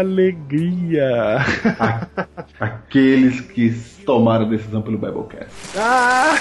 [0.01, 1.39] Alegria!
[2.61, 3.71] aqueles que
[4.05, 5.51] tomaram a decisão pelo Biblecast.
[5.77, 6.39] ah!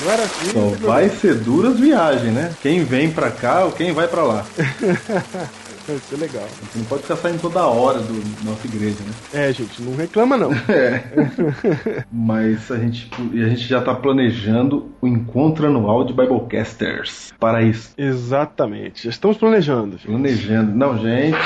[0.00, 0.52] Agora sim.
[0.52, 2.54] Só vai ser duras viagens, né?
[2.62, 4.46] Quem vem pra cá ou quem vai pra lá.
[5.86, 6.46] Vai ser legal.
[6.48, 9.12] Você não pode ficar saindo toda hora do nossa igreja, né?
[9.48, 10.50] É, gente, não reclama não.
[12.10, 17.62] Mas a gente, e a gente já tá planejando o encontro anual de Biblecasters para
[17.62, 17.92] isso.
[17.98, 19.04] Exatamente.
[19.04, 19.92] Já estamos planejando.
[19.98, 20.06] gente.
[20.06, 20.74] Planejando.
[20.74, 21.36] Não, gente.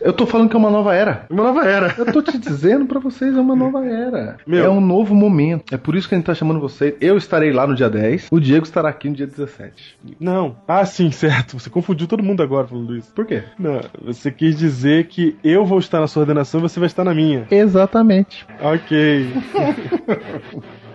[0.00, 1.26] Eu tô falando que é uma nova era.
[1.30, 1.94] Uma nova era.
[1.98, 4.36] Eu tô te dizendo pra vocês, é uma nova era.
[4.46, 4.64] Meu.
[4.64, 5.74] É um novo momento.
[5.74, 6.94] É por isso que a gente tá chamando vocês.
[7.00, 9.98] Eu estarei lá no dia 10, o Diego estará aqui no dia 17.
[10.20, 10.56] Não.
[10.66, 11.58] Ah, sim, certo.
[11.58, 13.12] Você confundiu todo mundo agora falando isso.
[13.12, 13.42] Por quê?
[13.58, 17.04] Não, você quis dizer que eu vou estar na sua ordenação e você vai estar
[17.04, 17.46] na minha.
[17.50, 18.46] Exatamente.
[18.60, 19.32] Ok.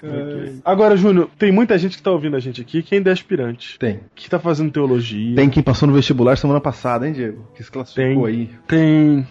[0.00, 0.52] É.
[0.64, 3.78] Agora, Júnior, tem muita gente que tá ouvindo a gente aqui que ainda é aspirante.
[3.78, 4.00] Tem.
[4.14, 5.34] Que tá fazendo teologia.
[5.34, 7.48] Tem quem passou no vestibular semana passada, hein, Diego?
[7.54, 8.34] Que se classificou Tem.
[8.34, 8.50] aí.
[8.66, 9.26] Tem.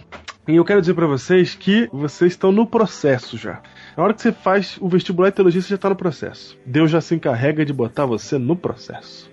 [0.48, 3.62] E eu quero dizer pra vocês que vocês estão no processo já.
[3.98, 6.58] Na hora que você faz o vestibular de teologia, você já tá no processo.
[6.66, 9.30] Deus já se encarrega de botar você no processo.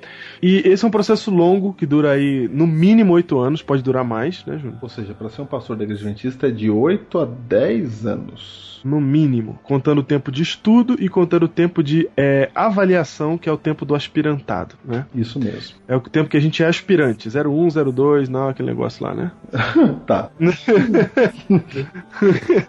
[0.46, 4.04] E esse é um processo longo que dura aí no mínimo oito anos, pode durar
[4.04, 4.78] mais, né, Júnior?
[4.82, 8.73] Ou seja, para ser um pastor da igreja adventista é de 8 a 10 anos.
[8.84, 9.58] No mínimo.
[9.62, 13.56] Contando o tempo de estudo e contando o tempo de é, avaliação, que é o
[13.56, 15.06] tempo do aspirantado, né?
[15.14, 15.76] Isso mesmo.
[15.88, 17.28] É o tempo que a gente é aspirante.
[17.28, 19.32] 01, 02, não, aquele negócio lá, né?
[20.06, 20.30] tá.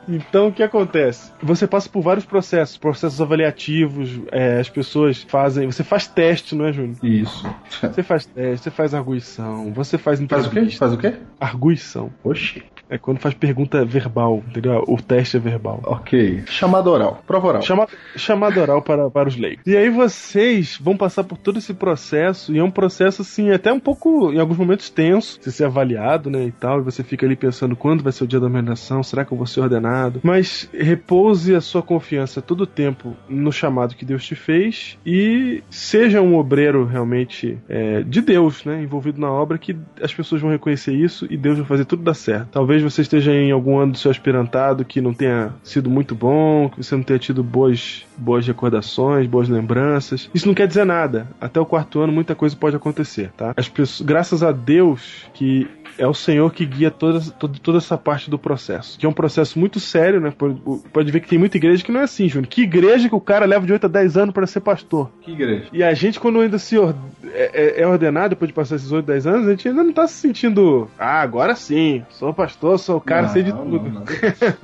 [0.07, 1.32] Então o que acontece?
[1.41, 5.66] Você passa por vários processos, processos avaliativos, é, as pessoas fazem.
[5.68, 6.97] Você faz teste, não é, Júnior?
[7.03, 7.47] Isso.
[7.82, 10.70] Você faz teste, você faz arguição, você faz Faz o quê?
[10.72, 11.13] Faz o quê?
[11.39, 12.11] Arguição.
[12.24, 12.63] Oxi.
[12.89, 14.83] É quando faz pergunta verbal, entendeu?
[14.88, 15.81] O teste é verbal.
[15.83, 16.43] Ok.
[16.47, 17.23] Chamada oral.
[17.25, 17.61] Prova oral.
[17.61, 19.65] Chama, chamada oral para, para os leigos.
[19.65, 23.71] E aí vocês vão passar por todo esse processo, e é um processo, assim, até
[23.71, 27.25] um pouco, em alguns momentos, tenso, você ser avaliado, né, e tal, e você fica
[27.25, 30.19] ali pensando quando vai ser o dia da ordenação, será que eu vou ser ordenado?
[30.23, 35.63] Mas repouse a sua confiança todo o tempo no chamado que Deus te fez, e
[35.69, 40.51] seja um obreiro realmente é, de Deus, né, envolvido na obra, que as pessoas vão
[40.51, 42.49] reconhecer isso, e Deus vai fazer tudo dar certo.
[42.51, 46.69] Talvez você esteja em algum ano do seu aspirantado que não tenha sido muito bom,
[46.69, 50.30] que você não tenha tido boas boas recordações, boas lembranças.
[50.34, 51.28] Isso não quer dizer nada.
[51.39, 53.53] Até o quarto ano muita coisa pode acontecer, tá?
[53.55, 55.67] As pessoas, graças a Deus que
[55.97, 58.97] é o Senhor que guia toda, toda, toda essa parte do processo.
[58.99, 60.31] Que é um processo muito sério, né?
[60.37, 62.47] Pode, pode ver que tem muita igreja que não é assim, Júnior.
[62.47, 65.09] Que igreja que o cara leva de 8 a 10 anos para ser pastor?
[65.21, 65.65] Que igreja?
[65.71, 66.91] E a gente, quando ainda se é,
[67.33, 70.07] é- é ordenado, depois de passar esses 8, 10 anos, a gente ainda não tá
[70.07, 70.89] se sentindo.
[70.97, 73.89] Ah, agora sim, sou pastor, sou o cara, Não, sei de não, tudo.
[73.89, 74.03] não,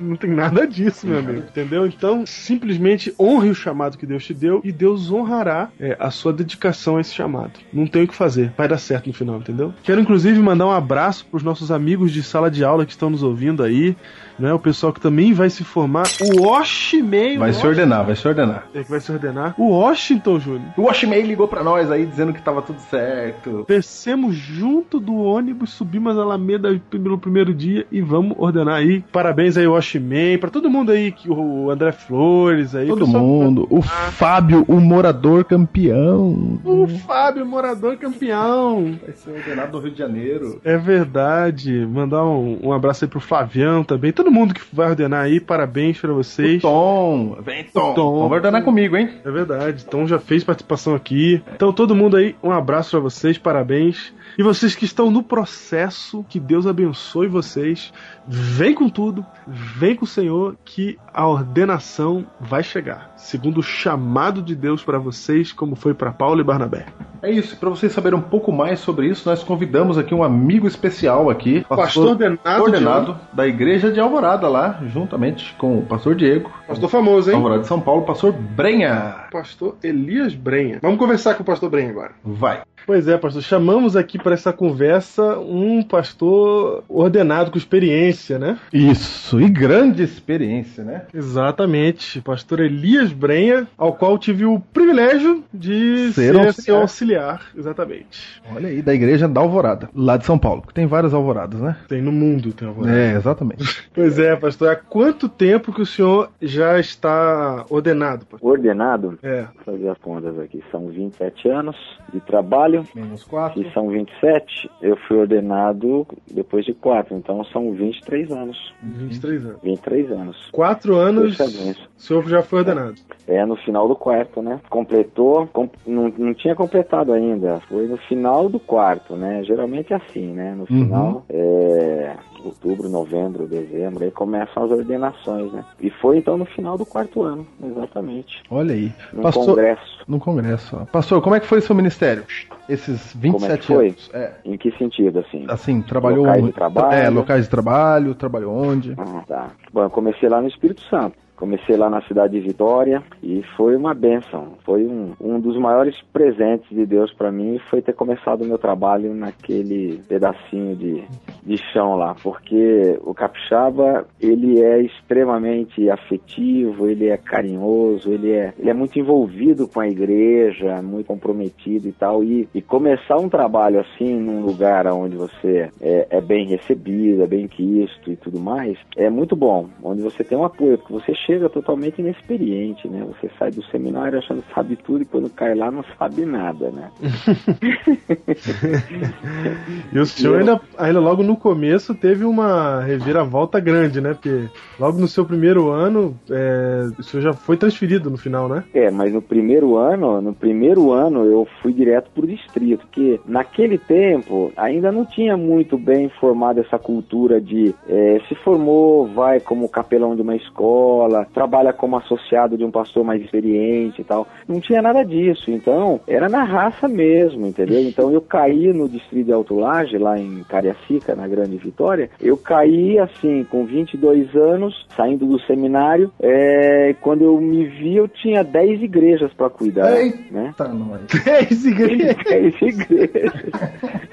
[0.00, 1.38] Não, tem nada disso, meu amigo.
[1.40, 1.86] Entendeu?
[1.86, 6.32] Então, simplesmente honre o chamado que Deus te deu e Deus honrará é, a sua
[6.32, 7.52] dedicação a esse chamado.
[7.72, 9.72] Não tem o que fazer, vai dar certo no final, entendeu?
[9.82, 13.22] Quero inclusive mandar um abraço pros nossos amigos de sala de aula que estão nos
[13.22, 13.96] ouvindo aí.
[14.42, 16.02] Né, o pessoal que também vai se formar.
[16.20, 17.38] O Oshimei.
[17.38, 18.66] Vai se ordenar, vai se ordenar.
[18.74, 19.54] É que vai se ordenar.
[19.56, 20.72] O Washington, Júnior.
[20.76, 23.64] O Washimei ligou pra nós aí dizendo que tava tudo certo.
[23.68, 29.04] Descemos junto do ônibus, subimos a Alameda pelo primeiro dia e vamos ordenar aí.
[29.12, 32.88] Parabéns aí, Washman, pra todo mundo aí, que o André Flores aí.
[32.88, 33.68] Todo pessoal- mundo.
[33.70, 36.58] O Fábio, o morador campeão.
[36.64, 38.98] O Fábio, morador campeão.
[39.04, 40.60] Vai ser ordenado no Rio de Janeiro.
[40.64, 41.86] É verdade.
[41.86, 44.10] Mandar um, um abraço aí pro Fabião também.
[44.12, 46.62] Todo mundo que vai ordenar aí, parabéns pra vocês.
[46.62, 47.94] Tom, vem Tom.
[47.94, 48.18] Tom.
[48.18, 49.20] Vamos ordenar comigo, hein?
[49.24, 49.84] É verdade.
[49.86, 51.42] Então já fez participação aqui.
[51.54, 54.12] Então todo mundo aí, um abraço pra vocês, parabéns.
[54.38, 57.92] E vocês que estão no processo, que Deus abençoe vocês.
[58.26, 64.40] Vem com tudo, vem com o Senhor, que a ordenação vai chegar, segundo o chamado
[64.40, 66.86] de Deus para vocês, como foi para Paulo e Barnabé.
[67.22, 67.56] É isso.
[67.56, 71.64] Para vocês saberem um pouco mais sobre isso, nós convidamos aqui um amigo especial aqui,
[71.68, 77.30] Pastor ordenado, ordenado da Igreja de Alvorada lá, juntamente com o Pastor Diego, Pastor famoso,
[77.30, 77.36] hein?
[77.36, 79.26] Alvorada de São Paulo, Pastor Brenha.
[79.30, 80.78] Pastor Elias Brenha.
[80.82, 82.12] Vamos conversar com o Pastor Brenha agora.
[82.24, 82.62] Vai.
[82.86, 83.42] Pois é, pastor.
[83.42, 88.58] Chamamos aqui para essa conversa um pastor ordenado com experiência, né?
[88.72, 89.40] Isso.
[89.40, 91.02] E grande experiência, né?
[91.14, 92.20] Exatamente.
[92.20, 96.52] Pastor Elias Brenha, ao qual tive o privilégio de Ser ser, auxiliar.
[96.54, 97.11] seu auxiliar.
[97.56, 98.40] Exatamente.
[98.54, 100.62] Olha aí, da Igreja da Alvorada, lá de São Paulo.
[100.62, 101.76] que Tem várias alvoradas, né?
[101.88, 102.96] Tem no mundo, tem alvorada.
[102.96, 103.62] É, exatamente.
[103.94, 104.70] Pois é, pastor.
[104.70, 108.24] Há quanto tempo que o senhor já está ordenado?
[108.24, 108.50] pastor?
[108.52, 109.42] Ordenado, É.
[109.64, 111.76] vou fazer as contas aqui, são 27 anos
[112.12, 113.62] de trabalho, Menos quatro.
[113.62, 118.74] que são 27, eu fui ordenado depois de 4, então são 23 anos.
[118.82, 119.58] 23 anos.
[119.62, 120.48] 23 anos.
[120.52, 121.78] Quatro anos, Puxa vida.
[121.98, 122.94] o senhor já foi ordenado.
[123.26, 124.58] É no final do quarto, né?
[124.70, 127.60] Completou, com- não, não tinha completado ainda.
[127.68, 129.42] Foi no final do quarto, né?
[129.44, 130.54] Geralmente é assim, né?
[130.54, 135.64] No final, é, outubro, novembro, dezembro, aí começam as ordenações, né?
[135.80, 138.42] E foi então no final do quarto ano, exatamente.
[138.50, 138.92] Olha aí.
[139.12, 140.04] No Pastor, congresso.
[140.06, 140.76] No congresso.
[140.80, 140.84] ó.
[140.84, 142.24] Pastor, como é que foi seu ministério?
[142.68, 143.86] Esses 27 Como é que foi?
[143.88, 144.10] anos.
[144.12, 144.32] É.
[144.44, 145.44] Em que sentido, assim?
[145.48, 146.52] Assim, trabalhou Locais de onde?
[146.52, 146.92] trabalho.
[146.92, 148.94] É, locais de trabalho, trabalhou onde?
[148.98, 149.50] Ah, tá.
[149.72, 151.16] Bom, eu comecei lá no Espírito Santo.
[151.42, 154.52] Comecei lá na cidade de Vitória e foi uma bênção.
[154.64, 158.58] Foi um, um dos maiores presentes de Deus para mim foi ter começado o meu
[158.58, 161.02] trabalho naquele pedacinho de,
[161.42, 168.54] de chão lá, porque o capixaba ele é extremamente afetivo, ele é carinhoso, ele é,
[168.56, 172.22] ele é muito envolvido com a igreja, muito comprometido e tal.
[172.22, 177.26] E, e começar um trabalho assim num lugar onde você é, é bem recebido, é
[177.26, 179.68] bem quisto e tudo mais, é muito bom.
[179.82, 183.04] Onde você tem um apoio, porque você chega totalmente inexperiente, né?
[183.06, 186.70] Você sai do seminário achando que sabe tudo e quando cai lá não sabe nada,
[186.70, 186.90] né?
[189.92, 194.14] E o senhor ainda, ainda logo no começo teve uma reviravolta grande, né?
[194.14, 198.64] Porque logo no seu primeiro ano, é, o senhor já foi transferido no final, né?
[198.72, 203.78] É, mas no primeiro ano, no primeiro ano eu fui direto pro distrito, porque naquele
[203.78, 209.68] tempo ainda não tinha muito bem formado essa cultura de é, se formou, vai como
[209.68, 214.26] capelão de uma escola, trabalha como associado de um pastor mais experiente e tal.
[214.46, 217.82] Não tinha nada disso, então era na raça mesmo, entendeu?
[217.92, 222.36] Então eu caí no distrito de Alto Laje, lá em Cariacica, na Grande Vitória, eu
[222.36, 228.42] caí assim, com 22 anos, saindo do seminário, é, quando eu me vi eu tinha
[228.42, 230.54] 10 igrejas para cuidar, Eita, né?
[230.58, 231.26] nós.
[231.26, 232.16] É esse igreja.
[232.24, 233.32] 10 igrejas.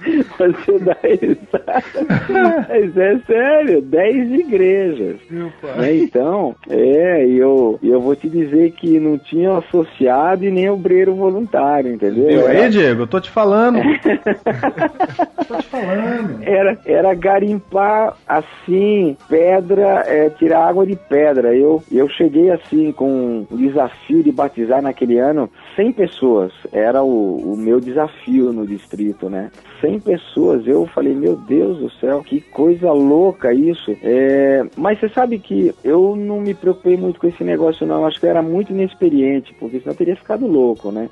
[0.38, 1.84] Você dá risada.
[2.28, 5.16] Mas é sério, 10 igrejas.
[5.30, 5.76] Meu pai.
[5.76, 6.09] Né?
[6.10, 11.92] Então, é, eu, eu vou te dizer que não tinha associado e nem obreiro voluntário,
[11.92, 12.26] entendeu?
[12.26, 13.02] Viu Era- aí, Diego?
[13.02, 13.78] Eu tô te falando.
[15.46, 16.42] tô te falando.
[16.42, 21.54] Era, era garimpar assim, pedra, é, tirar água de pedra.
[21.54, 26.52] Eu, eu cheguei assim com um desafio de batizar naquele ano 100 pessoas.
[26.72, 29.50] Era o, o meu desafio no distrito, né?
[29.80, 30.66] 100 pessoas.
[30.66, 33.96] Eu falei, meu Deus do céu, que coisa louca isso.
[34.02, 38.06] É, mas você sabe que eu não me preocupei muito com esse negócio, não.
[38.06, 41.08] Acho que eu era muito inexperiente, porque senão eu teria ficado louco, né?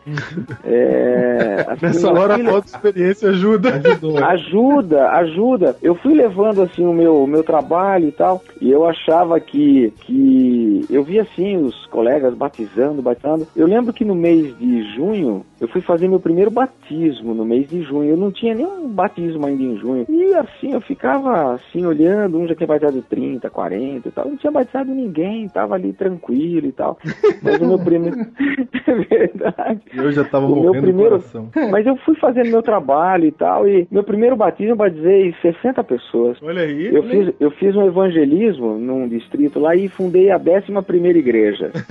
[0.64, 3.80] É, assim, Nessa hora a aquilo- falta de experiência ajuda.
[4.28, 5.76] Ajuda, ajuda.
[5.82, 9.92] Eu fui levando assim o meu, o meu trabalho e tal, e eu achava que,
[10.00, 13.46] que eu via assim os colegas batizando, batizando.
[13.56, 17.68] Eu lembro que no mês de junho eu fui fazer meu primeiro batismo no mês
[17.68, 18.10] de junho.
[18.10, 20.06] Eu não tinha nenhum batismo ainda em junho.
[20.08, 24.28] E assim, eu ficava assim olhando, um já tinha batizado 30, 40 e tal.
[24.28, 26.98] Não tinha batizado ninguém, tava ali tranquilo e tal.
[27.42, 28.16] Mas o meu primeiro.
[28.86, 29.80] é verdade.
[29.94, 31.50] Eu já tava O meu morrendo primeiro- do coração.
[31.70, 35.82] Mas eu fui fazendo meu trabalho e tal, e meu primeiro batismo eu batizei 60
[35.84, 36.38] pessoas.
[36.42, 36.94] Olha aí.
[36.94, 41.70] Eu fiz, eu fiz um evangelismo num distrito lá e fundei a 11 primeira igreja.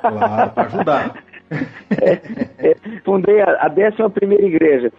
[0.00, 1.14] Claro, pra ajudar.
[2.02, 4.92] É, fundei a, a 11 primeira igreja.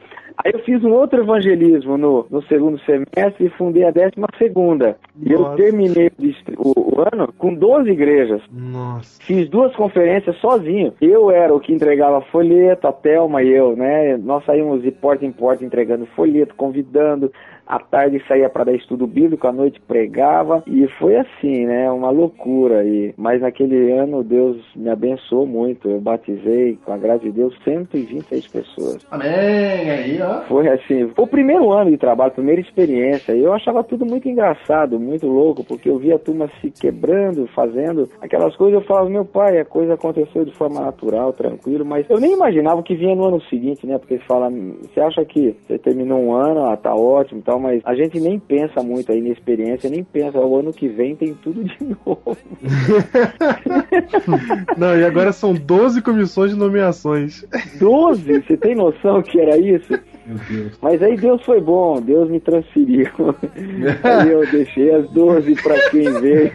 [0.45, 4.97] Aí eu fiz um outro evangelismo no, no segundo semestre e fundei a 12 segunda.
[5.21, 6.11] E eu terminei
[6.57, 8.41] o- o ano com 12 igrejas.
[8.51, 9.21] Nossa.
[9.23, 10.93] Fiz duas conferências sozinho.
[11.01, 14.15] Eu era o que entregava folheto, a Thelma e eu, né?
[14.17, 17.31] Nós saímos de porta em porta entregando folheto, convidando.
[17.67, 20.63] À tarde saía para dar estudo bíblico, à noite pregava.
[20.65, 21.91] E foi assim, né?
[21.91, 22.83] Uma loucura.
[22.85, 25.89] E, mas naquele ano Deus me abençoou muito.
[25.89, 29.05] Eu batizei, com a graça de Deus, 126 pessoas.
[29.11, 30.41] Amém, aí, ó.
[30.43, 33.33] Foi assim, foi o primeiro ano de trabalho, primeira experiência.
[33.33, 37.47] E eu achava tudo muito engraçado, muito louco, porque eu via a turma se quebrando,
[37.47, 38.79] fazendo aquelas coisas.
[38.79, 42.81] Eu falava, meu pai, a coisa aconteceu de forma natural, tranquilo, mas eu nem imaginava
[42.83, 43.97] que vinha no ano seguinte, né?
[43.97, 47.59] Porque você fala, você acha que você terminou um ano, ah, tá ótimo e tal,
[47.59, 51.15] mas a gente nem pensa muito aí na experiência, nem pensa, o ano que vem
[51.15, 52.37] tem tudo de novo.
[54.77, 57.45] Não, e agora são 12 comissões de nomeações.
[57.79, 58.41] 12?
[58.41, 59.93] Você tem noção que era isso?
[60.27, 60.77] Meu Deus.
[60.81, 63.07] Mas aí Deus foi bom, Deus me transferiu.
[64.03, 66.51] aí eu deixei as 12 pra quem veio.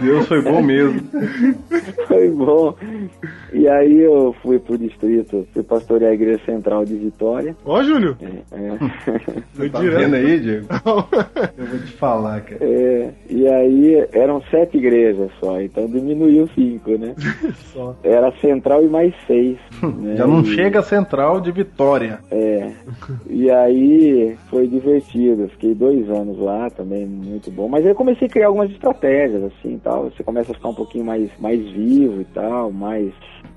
[0.00, 1.00] Deus foi bom mesmo.
[2.06, 2.74] foi bom.
[3.52, 7.56] E aí eu fui pro distrito, fui pastorear a igreja central de Vitória.
[7.64, 8.16] Ó, Júlio.
[8.52, 8.74] É,
[9.54, 10.66] Foi Tá vendo aí, Diego?
[11.56, 12.58] Eu vou te falar, cara.
[12.62, 17.14] é, e aí eram sete igrejas só, então diminuiu cinco, né?
[17.72, 17.96] Só.
[18.02, 19.56] Era central e mais seis.
[19.82, 20.16] né?
[20.16, 22.18] Já não E- chega a central de Vitória.
[22.30, 22.70] É.
[23.26, 25.48] E aí foi divertido.
[25.48, 27.68] Fiquei dois anos lá também, muito bom.
[27.68, 30.04] Mas aí eu comecei a criar algumas estratégias, assim, tal.
[30.04, 33.12] Você começa a ficar um pouquinho mais, mais vivo e tal, mais,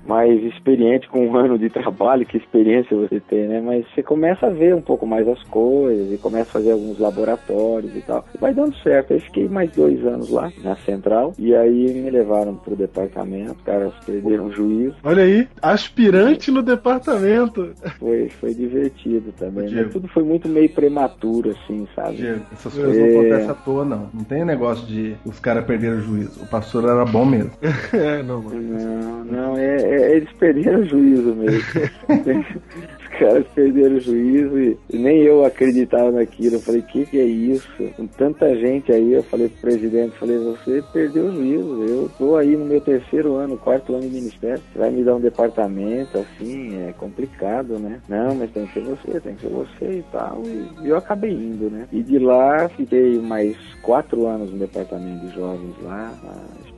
[0.06, 3.60] mais experiente com um ano de trabalho, que experiência você tem, né?
[3.60, 6.98] Mas você começa a ver um pouco mais as coisas e começa a fazer alguns
[6.98, 8.24] laboratórios e tal.
[8.40, 9.12] Vai dando certo.
[9.12, 11.34] Aí fiquei mais dois anos lá, na central.
[11.38, 13.52] E aí me levaram pro departamento.
[13.52, 14.96] Os caras perderam o juízo.
[15.04, 17.72] Olha aí, aspirante no departamento.
[17.98, 19.07] Foi, foi divertido
[19.38, 19.64] também.
[19.64, 19.84] Ô, Diego.
[19.84, 22.16] Mas tudo foi muito meio prematuro, assim, sabe?
[22.16, 23.10] Diego, essas coisas não É.
[23.10, 24.08] acontecem à toa, não.
[24.12, 26.42] Não tem negócio de os caras perderem o juízo.
[26.42, 27.50] O pastor era bom mesmo.
[27.92, 28.60] É, não, mano.
[28.60, 31.62] Não, não, é, é- eles perderam o juízo mesmo.
[33.18, 36.54] Caras perderam o juízo e, nem eu acreditava naquilo.
[36.54, 37.68] Eu falei, que que é isso?
[37.96, 41.84] Com tanta gente aí, eu falei pro presidente, falei, você perdeu o juízo.
[41.84, 44.62] Eu tô aí no meu terceiro ano, quarto ano de ministério.
[44.72, 48.00] Você vai me dar um departamento assim, é complicado, né?
[48.08, 50.42] Não, mas tem que ser você, tem que ser você e tal.
[50.82, 51.88] E eu acabei indo, né?
[51.90, 56.14] E de lá fiquei mais quatro anos no departamento de jovens lá,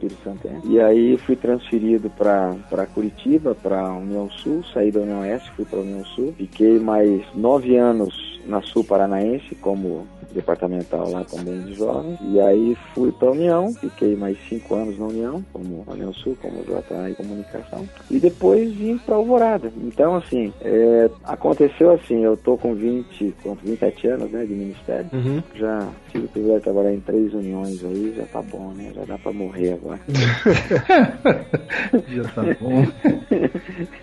[0.01, 0.48] Espírito Santo.
[0.48, 0.61] é.
[0.64, 5.80] E aí fui transferido para Curitiba, para União Sul, saí da União Oeste, fui para
[5.80, 6.34] União Sul.
[6.36, 12.18] Fiquei mais nove anos na Sul Paranaense como departamental lá também de jovens.
[12.22, 16.36] E aí fui para a União, fiquei mais cinco anos na União, como União Sul,
[16.41, 17.88] como JA e Comunicação.
[18.11, 19.72] E depois vim para Alvorada.
[19.82, 25.09] Então, assim, é, aconteceu assim, eu tô com 20, com 27 anos né, de ministério.
[25.12, 25.43] Uhum.
[25.55, 28.93] Já tive o privilégio de trabalhar em três uniões aí, já tá bom, né?
[28.95, 30.01] Já dá pra morrer agora.
[32.09, 32.86] Já tá bom.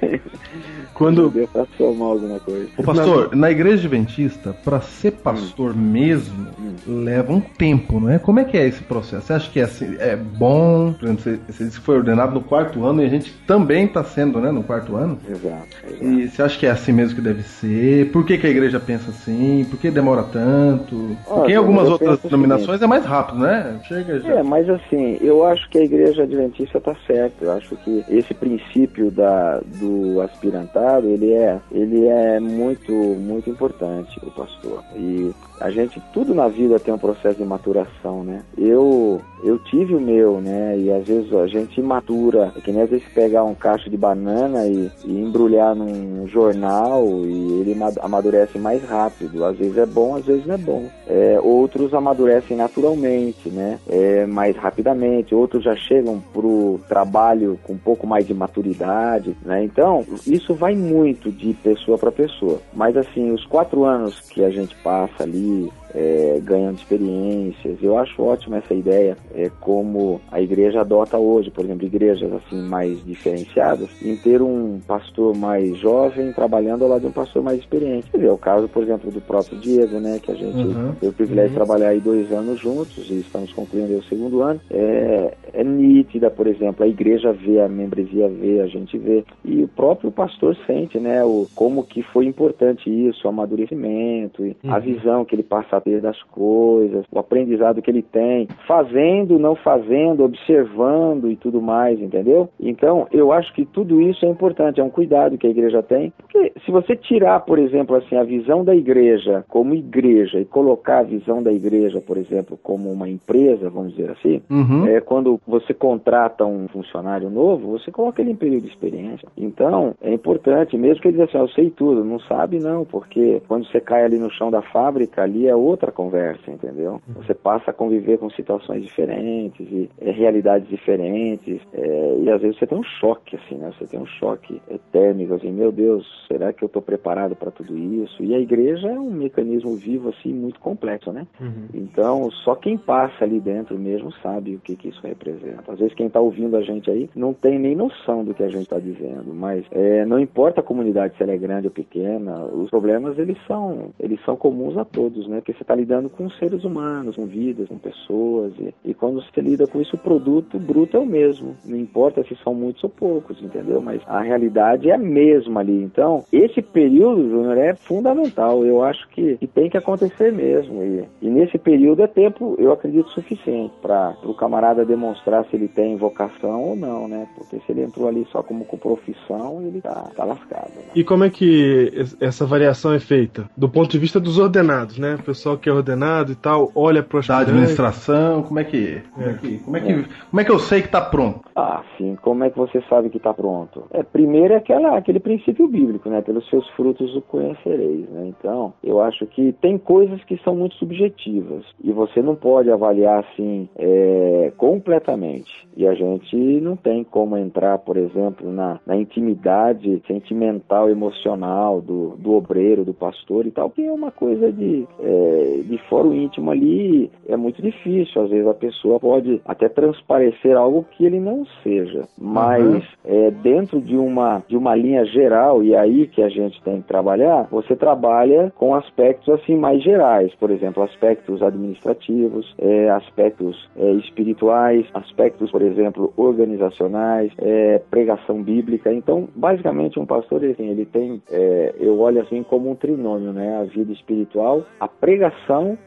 [0.93, 1.29] Quando.
[1.29, 2.67] Deu pra somar alguma coisa.
[2.77, 4.26] Ô, pastor, na igreja adventista,
[4.63, 6.47] pra ser pastor mesmo,
[6.85, 8.19] leva um tempo, não é?
[8.19, 9.27] Como é que é esse processo?
[9.27, 10.93] Você acha que é, assim, é bom?
[10.93, 13.87] Por exemplo, você, você disse que foi ordenado no quarto ano e a gente também
[13.87, 15.17] tá sendo, né, no quarto ano?
[15.27, 15.67] Exato.
[15.87, 16.03] exato.
[16.03, 18.11] E você acha que é assim mesmo que deve ser?
[18.11, 19.65] Por que, que a igreja pensa assim?
[19.69, 21.17] Por que demora tanto?
[21.25, 23.79] Porque em Olha, algumas outras denominações é mais rápido, né?
[23.87, 24.35] Chega já.
[24.35, 27.45] É, mas assim, eu acho que a igreja adventista tá certa.
[27.45, 34.16] Eu acho que esse princípio da, do aspirantado, ele é, ele é muito, muito importante.
[34.17, 34.83] Diferente do pastor.
[34.95, 38.43] E a gente, tudo na vida tem um processo de maturação, né?
[38.57, 40.77] Eu, eu tive o meu, né?
[40.77, 43.97] E às vezes a gente matura, é que nem às vezes pegar um cacho de
[43.97, 49.43] banana e, e embrulhar num jornal e ele amadurece mais rápido.
[49.45, 50.85] Às vezes é bom, às vezes não é bom.
[51.07, 53.79] É, outros amadurecem naturalmente, né?
[53.87, 55.33] É, mais rapidamente.
[55.33, 59.63] Outros já chegam pro trabalho com um pouco mais de maturidade, né?
[59.63, 62.59] Então, isso vai muito de pessoa para pessoa.
[62.73, 67.77] Mas assim, os quatro anos que a gente passa ali é, ganhando experiências.
[67.81, 72.61] Eu acho ótima essa ideia, é, como a igreja adota hoje, por exemplo, igrejas assim
[72.61, 77.59] mais diferenciadas, em ter um pastor mais jovem trabalhando ao lado de um pastor mais
[77.59, 78.09] experiente.
[78.13, 80.93] é o caso, por exemplo, do próprio Diego, né, que a gente uhum.
[80.93, 81.59] teve o privilégio uhum.
[81.59, 84.59] de trabalhar aí dois anos juntos e estamos concluindo o segundo ano.
[84.69, 89.63] É, é nítida, por exemplo, a igreja vê, a membresia vê, a gente vê e
[89.63, 94.55] o próprio pastor sente, né, o como que foi importante isso, o amadurecimento, uhum.
[94.67, 99.55] a visão que ele passa saber das coisas, o aprendizado que ele tem, fazendo, não
[99.55, 102.49] fazendo, observando e tudo mais, entendeu?
[102.59, 106.11] Então, eu acho que tudo isso é importante, é um cuidado que a igreja tem,
[106.17, 110.99] porque se você tirar, por exemplo, assim, a visão da igreja como igreja e colocar
[110.99, 114.87] a visão da igreja, por exemplo, como uma empresa, vamos dizer assim, uhum.
[114.87, 119.27] é quando você contrata um funcionário novo, você coloca ele em período de experiência.
[119.37, 122.85] Então, é importante, mesmo que ele diga assim, ah, eu sei tudo, não sabe não,
[122.85, 127.01] porque quando você cai ali no chão da fábrica, ali é outra conversa, entendeu?
[127.15, 132.57] Você passa a conviver com situações diferentes e é, realidades diferentes é, e às vezes
[132.57, 133.71] você tem um choque, assim, né?
[133.77, 134.61] Você tem um choque
[134.91, 138.23] térmico, assim, meu Deus, será que eu estou preparado para tudo isso?
[138.23, 141.27] E a igreja é um mecanismo vivo, assim, muito complexo, né?
[141.39, 141.67] Uhum.
[141.73, 145.71] Então, só quem passa ali dentro mesmo sabe o que, que isso representa.
[145.71, 148.49] Às vezes quem está ouvindo a gente aí não tem nem noção do que a
[148.49, 152.43] gente está dizendo, mas é, não importa a comunidade se ela é grande ou pequena,
[152.45, 155.37] os problemas eles são eles são comuns a todos, né?
[155.37, 158.53] Porque você está lidando com seres humanos, com vidas, com pessoas.
[158.59, 161.55] E, e, quando você lida com isso, o produto bruto é o mesmo.
[161.65, 163.81] Não importa se são muitos ou poucos, entendeu?
[163.81, 165.83] Mas a realidade é a mesma ali.
[165.83, 168.65] Então, esse período, Júnior, é fundamental.
[168.65, 170.83] Eu acho que, que tem que acontecer mesmo.
[170.83, 175.67] E, e nesse período é tempo, eu acredito, suficiente para o camarada demonstrar se ele
[175.67, 177.27] tem vocação ou não, né?
[177.35, 180.71] Porque se ele entrou ali só como com profissão, ele tá, tá lascado.
[180.75, 180.83] Né?
[180.95, 183.49] E como é que essa variação é feita?
[183.55, 185.17] Do ponto de vista dos ordenados, né?
[185.25, 189.27] Pessoal pessoal que é ordenado e tal olha para da administração, como é que, como
[189.27, 191.41] é, que, como é que, como é que eu sei que está pronto?
[191.55, 192.15] Ah, sim.
[192.21, 193.85] Como é que você sabe que está pronto?
[193.91, 196.21] É primeiro é aquela, aquele princípio bíblico, né?
[196.21, 198.27] Pelos seus frutos o conhecereis, né?
[198.27, 203.23] Então, eu acho que tem coisas que são muito subjetivas e você não pode avaliar
[203.23, 205.67] assim é, completamente.
[205.75, 212.15] E a gente não tem como entrar, por exemplo, na, na intimidade sentimental, emocional do,
[212.17, 216.15] do obreiro, do pastor e tal, que é uma coisa de é, de fora o
[216.15, 218.21] íntimo ali é muito difícil.
[218.21, 222.81] Às vezes a pessoa pode até transparecer algo que ele não seja, mas uhum.
[223.05, 226.87] é, dentro de uma, de uma linha geral, e aí que a gente tem que
[226.87, 233.91] trabalhar, você trabalha com aspectos assim mais gerais, por exemplo, aspectos administrativos, é, aspectos é,
[233.93, 238.93] espirituais, aspectos, por exemplo, organizacionais, é, pregação bíblica.
[238.93, 243.57] Então, basicamente, um pastor assim, ele tem, é, eu olho assim como um trinômio, né?
[243.57, 245.26] A vida espiritual, a pregação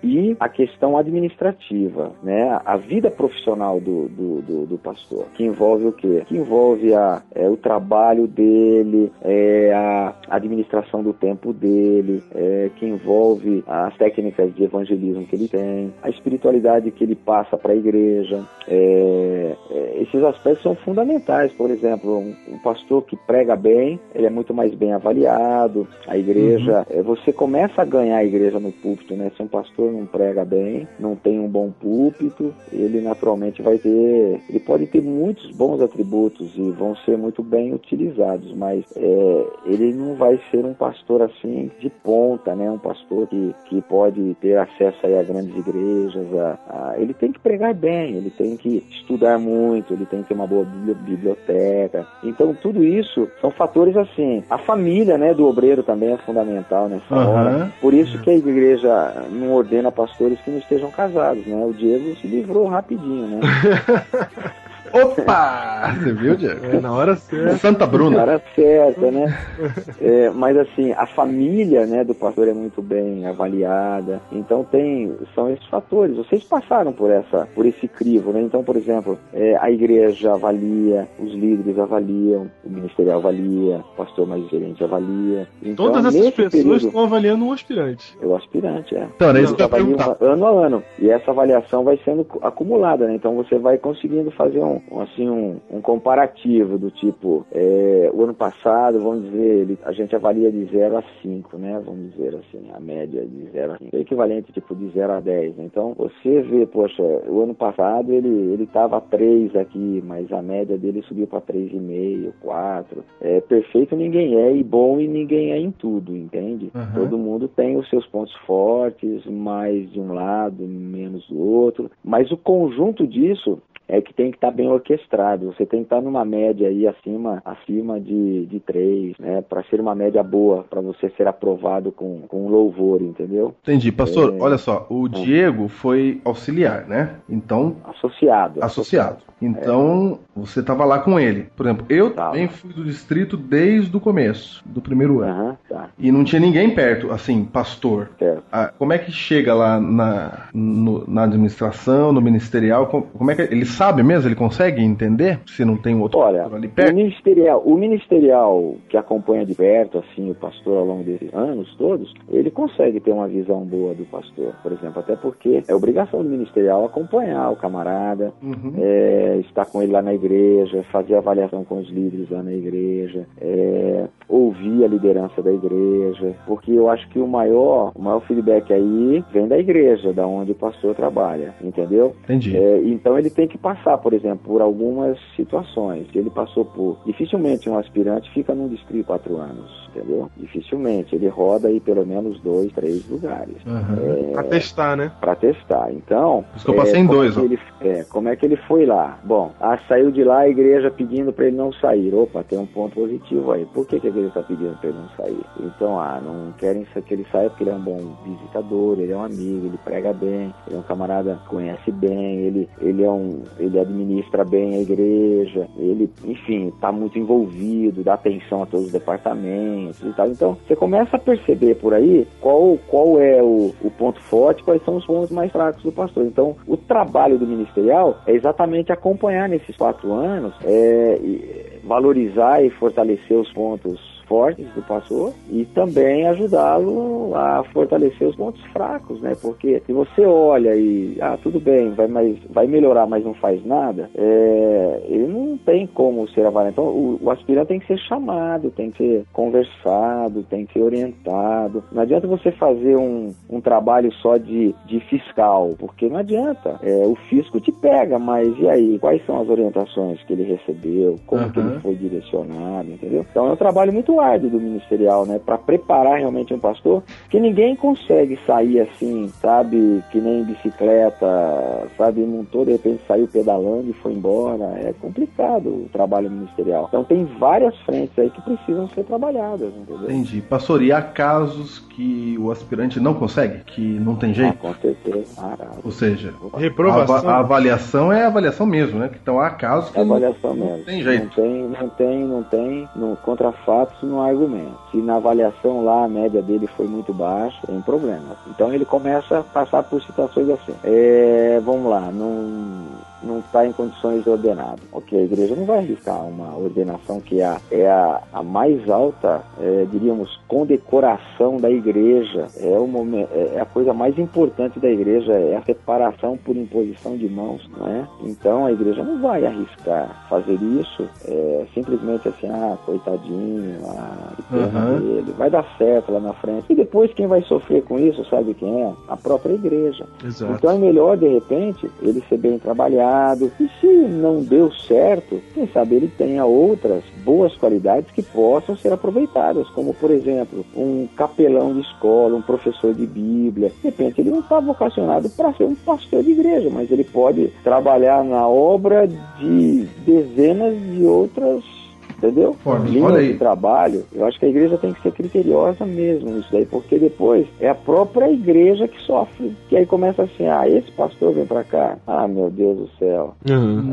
[0.02, 2.60] e a questão administrativa, né?
[2.64, 6.22] A vida profissional do, do, do, do pastor, que envolve o quê?
[6.26, 12.86] Que envolve a, é, o trabalho dele, é, a administração do tempo dele, é, que
[12.86, 17.76] envolve as técnicas de evangelismo que ele tem, a espiritualidade que ele passa para a
[17.76, 18.44] igreja.
[18.68, 21.52] É, é, esses aspectos são fundamentais.
[21.52, 25.86] Por exemplo, um, um, pastor que prega bem, ele é muito mais bem avaliado.
[26.06, 26.98] A igreja, uhum.
[26.98, 29.29] É, você começa a ganhar a igreja no púlpito, né?
[29.36, 34.40] Se um pastor não prega bem, não tem um bom púlpito, ele naturalmente vai ter.
[34.48, 39.92] Ele pode ter muitos bons atributos e vão ser muito bem utilizados, mas é, ele
[39.92, 42.70] não vai ser um pastor assim de ponta, né?
[42.70, 46.26] Um pastor que, que pode ter acesso aí a grandes igrejas.
[46.34, 50.28] A, a, ele tem que pregar bem, ele tem que estudar muito, ele tem que
[50.28, 52.06] ter uma boa biblioteca.
[52.22, 54.42] Então, tudo isso são fatores assim.
[54.50, 57.30] A família, né, do obreiro também é fundamental nessa uhum.
[57.30, 57.72] hora.
[57.80, 61.64] Por isso que a igreja não ordena pastores que não estejam casados, né?
[61.64, 63.40] O Diego se livrou rapidinho, né?
[64.92, 65.92] Opa!
[66.00, 66.66] Você viu, Diego?
[66.66, 67.56] É, na hora certa.
[67.58, 68.20] Santa Na Bruna.
[68.22, 69.38] hora certa, né?
[70.00, 74.20] É, mas assim, a família né, do pastor é muito bem avaliada.
[74.32, 76.16] Então tem, são esses fatores.
[76.16, 78.40] Vocês passaram por essa, por esse crivo, né?
[78.40, 84.26] Então, por exemplo, é, a igreja avalia, os líderes avaliam, o ministerial avalia, o pastor
[84.26, 85.46] mais gerente avalia.
[85.62, 88.16] Então, Todas essas pessoas período, estão avaliando um aspirante.
[88.20, 89.06] é o aspirante, é.
[89.16, 90.16] Então, era isso que eu ia perguntar.
[90.20, 90.82] ano a ano.
[90.98, 93.14] E essa avaliação vai sendo cu- acumulada, né?
[93.14, 98.22] Então você vai conseguindo fazer um, um, assim, um, um comparativo do tipo, é, o
[98.24, 101.80] ano passado, vamos dizer, ele, a gente avalia de 0 a 5, né?
[101.84, 103.96] Vamos dizer assim, a média de 0 a 5.
[103.96, 105.56] É equivalente tipo de 0 a 10.
[105.56, 105.64] né?
[105.64, 110.76] Então você vê, poxa, o ano passado ele ele estava 3 aqui, mas a média
[110.76, 113.04] dele subiu para 3,5, 4.
[113.20, 116.70] É, perfeito ninguém é, e bom e ninguém é em tudo, entende?
[116.74, 116.92] Uhum.
[116.94, 122.30] Todo mundo tem os seus pontos fortes, mais de um lado, menos do outro, mas
[122.30, 125.46] o conjunto disso é que tem que estar bem orquestrado.
[125.52, 129.42] Você tem que estar numa média aí acima, acima de, de 3, né?
[129.48, 133.54] Para ser uma média boa, para você ser aprovado com, com louvor, entendeu?
[133.62, 133.90] Entendi.
[133.92, 134.42] Pastor, É.
[134.42, 137.16] olha só, o Diego foi auxiliar, né?
[137.28, 138.62] Então, Associado.
[138.62, 139.18] associado.
[139.42, 141.46] Então, você estava lá com ele.
[141.56, 145.58] Por exemplo, eu também fui do distrito desde o começo, do primeiro ano.
[145.68, 148.10] Tá, E não tinha ninguém perto, assim, pastor.
[148.52, 152.86] Ah, como é que chega lá na, no- na administração, no ministerial?
[152.88, 154.28] Com- Como é que ele sabe mesmo?
[154.28, 156.94] Ele consegue entender se não tem outro Olha, ali o perto?
[156.94, 162.12] ministerial, o ministerial que acompanha de perto, assim, o pastor ao longo desses anos todos,
[162.28, 166.28] ele consegue ter uma visão boa do pastor, por exemplo, até porque é obrigação do
[166.28, 168.74] ministerial acompanhar o camarada, Uhum.
[168.78, 173.26] é, estar com ele lá na igreja, fazer avaliação com os líderes lá na igreja,
[173.40, 178.70] é, ouvir a liderança da igreja, porque eu acho que o maior, o maior feedback
[178.72, 182.14] aí vem da igreja, da onde o pastor trabalha, entendeu?
[182.24, 182.54] Entendi.
[182.56, 186.06] É, então ele tem que passar, por exemplo, por algumas situações.
[186.10, 186.98] Se ele passou por.
[187.06, 190.30] Dificilmente um aspirante fica num distrito quatro anos, entendeu?
[190.36, 191.14] Dificilmente.
[191.14, 194.32] Ele roda aí pelo menos dois, três lugares Uhum.
[194.32, 195.12] Pra testar, né?
[195.20, 195.92] para testar.
[195.92, 196.44] Então.
[196.50, 197.42] Por isso que eu passei em como dois, é ó.
[197.42, 199.18] que ele, é, como é que ele foi lá?
[199.24, 202.14] Bom, ah, saiu de lá a igreja pedindo para ele não sair.
[202.14, 203.64] Opa, tem um ponto positivo aí.
[203.66, 205.40] Por que, que a igreja está pedindo para ele não sair?
[205.60, 209.16] Então, ah, não querem que ele saia porque ele é um bom visitador, ele é
[209.16, 213.10] um amigo, ele prega bem, ele é um camarada que conhece bem, ele, ele é
[213.10, 213.42] um.
[213.60, 218.92] Ele administra bem a igreja, ele, enfim, está muito envolvido, dá atenção a todos os
[218.92, 220.28] departamentos e tal.
[220.28, 224.82] Então, você começa a perceber por aí qual, qual é o, o ponto forte, quais
[224.84, 226.24] são os pontos mais fracos do pastor.
[226.24, 233.36] Então, o trabalho do ministerial é exatamente acompanhar nesses quatro anos, é, valorizar e fortalecer
[233.36, 239.36] os pontos fortes do pastor e também ajudá-lo a fortalecer os pontos fracos, né?
[239.42, 243.64] Porque se você olha e ah tudo bem, vai mais, vai melhorar, mas não faz
[243.66, 246.74] nada, é, ele não tem como ser avaliado.
[246.74, 250.82] Então o, o aspirante tem que ser chamado, tem que ser conversado, tem que ser
[250.82, 251.82] orientado.
[251.90, 256.78] Não adianta você fazer um, um trabalho só de, de fiscal, porque não adianta.
[256.82, 258.98] É, o fisco te pega, mas e aí?
[259.00, 261.16] Quais são as orientações que ele recebeu?
[261.26, 261.70] Como que Aham.
[261.70, 263.26] ele foi direcionado, entendeu?
[263.28, 265.40] Então é um trabalho muito árduo do ministerial, né?
[265.44, 270.02] Para preparar realmente um pastor, que ninguém consegue sair assim, sabe?
[270.10, 272.20] Que nem bicicleta, sabe?
[272.22, 274.64] Montou, de repente saiu pedalando e foi embora.
[274.78, 276.86] É complicado o trabalho ministerial.
[276.88, 280.04] Então tem várias frentes aí que precisam ser trabalhadas, entendeu?
[280.04, 280.40] Entendi.
[280.40, 283.62] Pastor, e há casos que o aspirante não consegue?
[283.64, 284.58] Que não tem Ah, jeito?
[284.58, 285.34] com certeza.
[285.38, 287.16] Ah, Ou seja, a, Reprovação.
[287.16, 289.10] ava- a avaliação é a avaliação mesmo, né?
[289.20, 290.84] Então há casos que É não, avaliação não mesmo.
[290.84, 291.24] tem jeito.
[291.24, 292.88] Não tem, não tem, não tem.
[292.96, 294.78] No, contra fatos há argumento.
[294.90, 298.34] Se na avaliação lá a média dele foi muito baixa, tem problema.
[298.46, 300.74] Então ele começa a passar por situações assim.
[300.82, 302.82] É, vamos lá, não
[303.22, 304.76] não está em condições de ordenar.
[304.92, 308.88] Ok, a igreja não vai arriscar uma ordenação que é a, é a, a mais
[308.88, 312.46] alta, é, diríamos, condecoração da igreja.
[312.58, 317.16] É, o momento, é a coisa mais importante da igreja, é a separação por imposição
[317.16, 318.06] de mãos, não é?
[318.24, 324.42] Então a igreja não vai arriscar fazer isso é, simplesmente assim, ah, coitadinho, ah, que
[324.42, 325.00] pena Aham.
[325.00, 326.66] dele, vai dar certo lá na frente.
[326.70, 328.92] E depois quem vai sofrer com isso, sabe quem é?
[329.08, 330.06] A própria igreja.
[330.24, 330.52] Exato.
[330.52, 333.09] Então é melhor, de repente, ele ser bem trabalhado.
[333.58, 338.92] E se não deu certo, quem sabe ele tenha outras boas qualidades que possam ser
[338.92, 343.70] aproveitadas, como, por exemplo, um capelão de escola, um professor de Bíblia.
[343.70, 347.48] De repente, ele não está vocacionado para ser um pastor de igreja, mas ele pode
[347.62, 351.79] trabalhar na obra de dezenas de outras
[352.22, 352.56] entendeu?
[352.64, 353.32] Olha, Linha olha aí.
[353.32, 356.98] de trabalho, eu acho que a igreja tem que ser criteriosa mesmo nisso daí, porque
[356.98, 359.56] depois é a própria igreja que sofre.
[359.68, 363.34] Que aí começa assim, ah, esse pastor vem pra cá, ah, meu Deus do céu.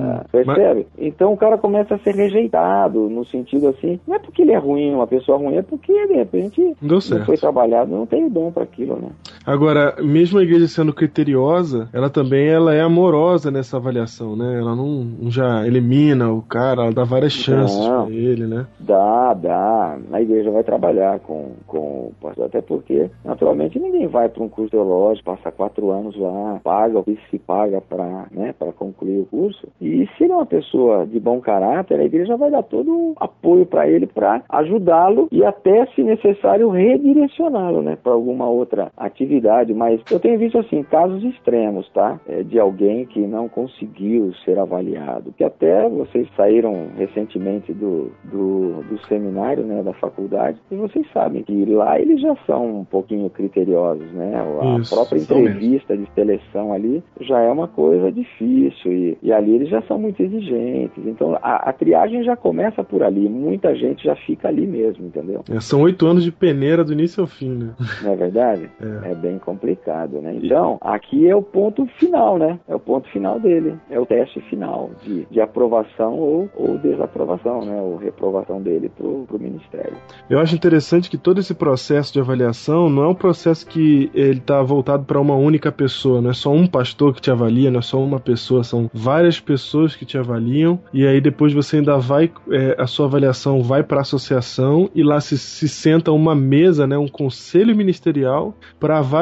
[0.02, 0.88] Ah, percebe?
[0.98, 4.58] Então o cara começa a ser rejeitado, no sentido assim, não é porque ele é
[4.58, 6.76] ruim, uma pessoa ruim, é porque de repente
[7.16, 9.10] Não foi trabalhado, não tem o dom para aquilo, né?
[9.48, 14.60] Agora, mesmo a igreja sendo criteriosa, ela também ela é amorosa nessa avaliação, né?
[14.60, 18.08] Ela não, já elimina o cara, ela dá várias chances Não.
[18.08, 18.68] pra ele, né?
[18.78, 19.98] Dá, dá.
[20.12, 24.50] A igreja vai trabalhar com, com o pastor, até porque, naturalmente, ninguém vai para um
[24.50, 29.20] curso teológico, passa quatro anos lá, paga o que se paga para né, pra concluir
[29.22, 29.66] o curso.
[29.80, 33.16] E se ele é uma pessoa de bom caráter, a igreja vai dar todo o
[33.18, 39.37] apoio para ele para ajudá-lo e até, se necessário, redirecioná-lo né, para alguma outra atividade.
[39.74, 42.20] Mas eu tenho visto, assim, casos extremos, tá?
[42.28, 45.34] É, de alguém que não conseguiu ser avaliado.
[45.38, 51.44] Que até vocês saíram recentemente do, do, do seminário, né, da faculdade, e vocês sabem
[51.44, 54.34] que lá eles já são um pouquinho criteriosos, né?
[54.62, 55.50] A Isso, própria são mesmo.
[55.58, 59.98] entrevista de seleção ali já é uma coisa difícil e, e ali eles já são
[60.00, 61.06] muito exigentes.
[61.06, 65.44] Então a, a triagem já começa por ali, muita gente já fica ali mesmo, entendeu?
[65.50, 67.74] É, são oito anos de peneira do início ao fim, né?
[68.04, 68.70] Não é verdade?
[68.82, 69.12] É.
[69.12, 70.38] É bem complicado, né?
[70.42, 72.60] Então, aqui é o ponto final, né?
[72.68, 73.76] É o ponto final dele.
[73.90, 77.82] É o teste final de, de aprovação ou, ou desaprovação, né?
[77.82, 79.98] Ou reprovação dele pro, pro ministério.
[80.30, 84.40] Eu acho interessante que todo esse processo de avaliação não é um processo que ele
[84.40, 87.80] está voltado para uma única pessoa, não é só um pastor que te avalia, não
[87.80, 91.98] é só uma pessoa, são várias pessoas que te avaliam e aí depois você ainda
[91.98, 96.36] vai, é, a sua avaliação vai para a associação e lá se, se senta uma
[96.36, 99.17] mesa, né, um conselho ministerial para avaliar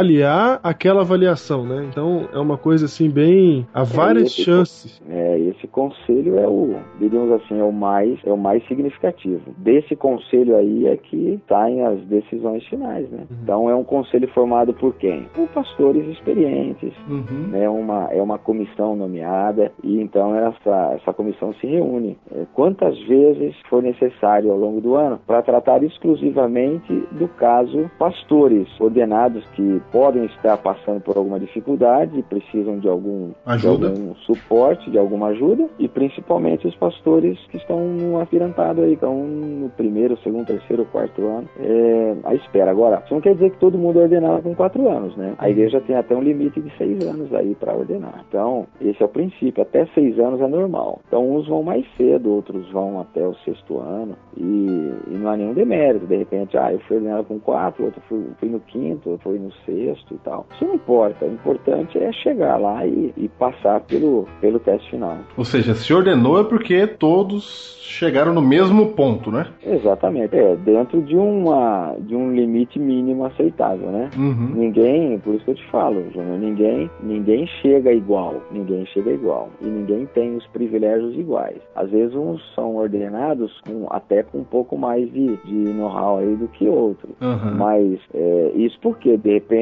[0.64, 1.86] aquela avaliação, né?
[1.90, 5.02] Então é uma coisa assim bem há várias esse- chances.
[5.10, 9.42] É, esse conselho é o, diríamos assim, é o mais, é o mais significativo.
[9.58, 13.26] Desse conselho aí é que saem as decisões finais, né?
[13.44, 15.24] Então é um conselho formado por quem?
[15.34, 17.50] Por pastores experientes, Uhum.
[17.54, 22.98] é uma, é uma comissão nomeada e então essa, essa comissão se reúne é, quantas
[23.08, 29.75] vezes for necessário ao longo do ano para tratar exclusivamente do caso pastores ordenados que
[29.92, 33.88] podem estar passando por alguma dificuldade e precisam de algum, de Ajuda.
[33.88, 39.16] algum suporte, de alguma ajuda e principalmente os pastores que estão no afirantado aí, estão
[39.16, 42.72] no primeiro, segundo, terceiro, quarto ano é, à espera.
[42.72, 45.34] Agora, isso não quer dizer que todo mundo é ordenado com quatro anos, né?
[45.38, 48.24] A igreja tem até um limite de seis anos aí para ordenar.
[48.28, 49.62] Então, esse é o princípio.
[49.62, 51.00] Até seis anos é normal.
[51.08, 55.38] Então, uns vão mais cedo, outros vão até o sexto ano e, e não há
[55.38, 56.06] nenhum demérito.
[56.06, 59.40] De repente, ah, eu fui ordenado com quatro, outro fui, fui no quinto, outro foi
[59.40, 60.46] no sexto e tal.
[60.54, 61.26] Isso não importa.
[61.26, 65.18] O importante é chegar lá e, e passar pelo, pelo teste final.
[65.38, 69.48] Ou seja, se ordenou é porque todos chegaram no mesmo ponto, né?
[69.66, 70.36] Exatamente.
[70.36, 74.10] É, dentro de, uma, de um limite mínimo aceitável, né?
[74.18, 74.52] Uhum.
[74.56, 79.50] Ninguém, por isso que eu te falo, Júnior, ninguém, ninguém chega igual, ninguém chega igual
[79.62, 81.58] e ninguém tem os privilégios iguais.
[81.76, 86.36] Às vezes uns são ordenados com, até com um pouco mais de, de know-how aí
[86.36, 87.16] do que outros.
[87.22, 87.56] Uhum.
[87.56, 89.55] Mas é, isso porque, de repente,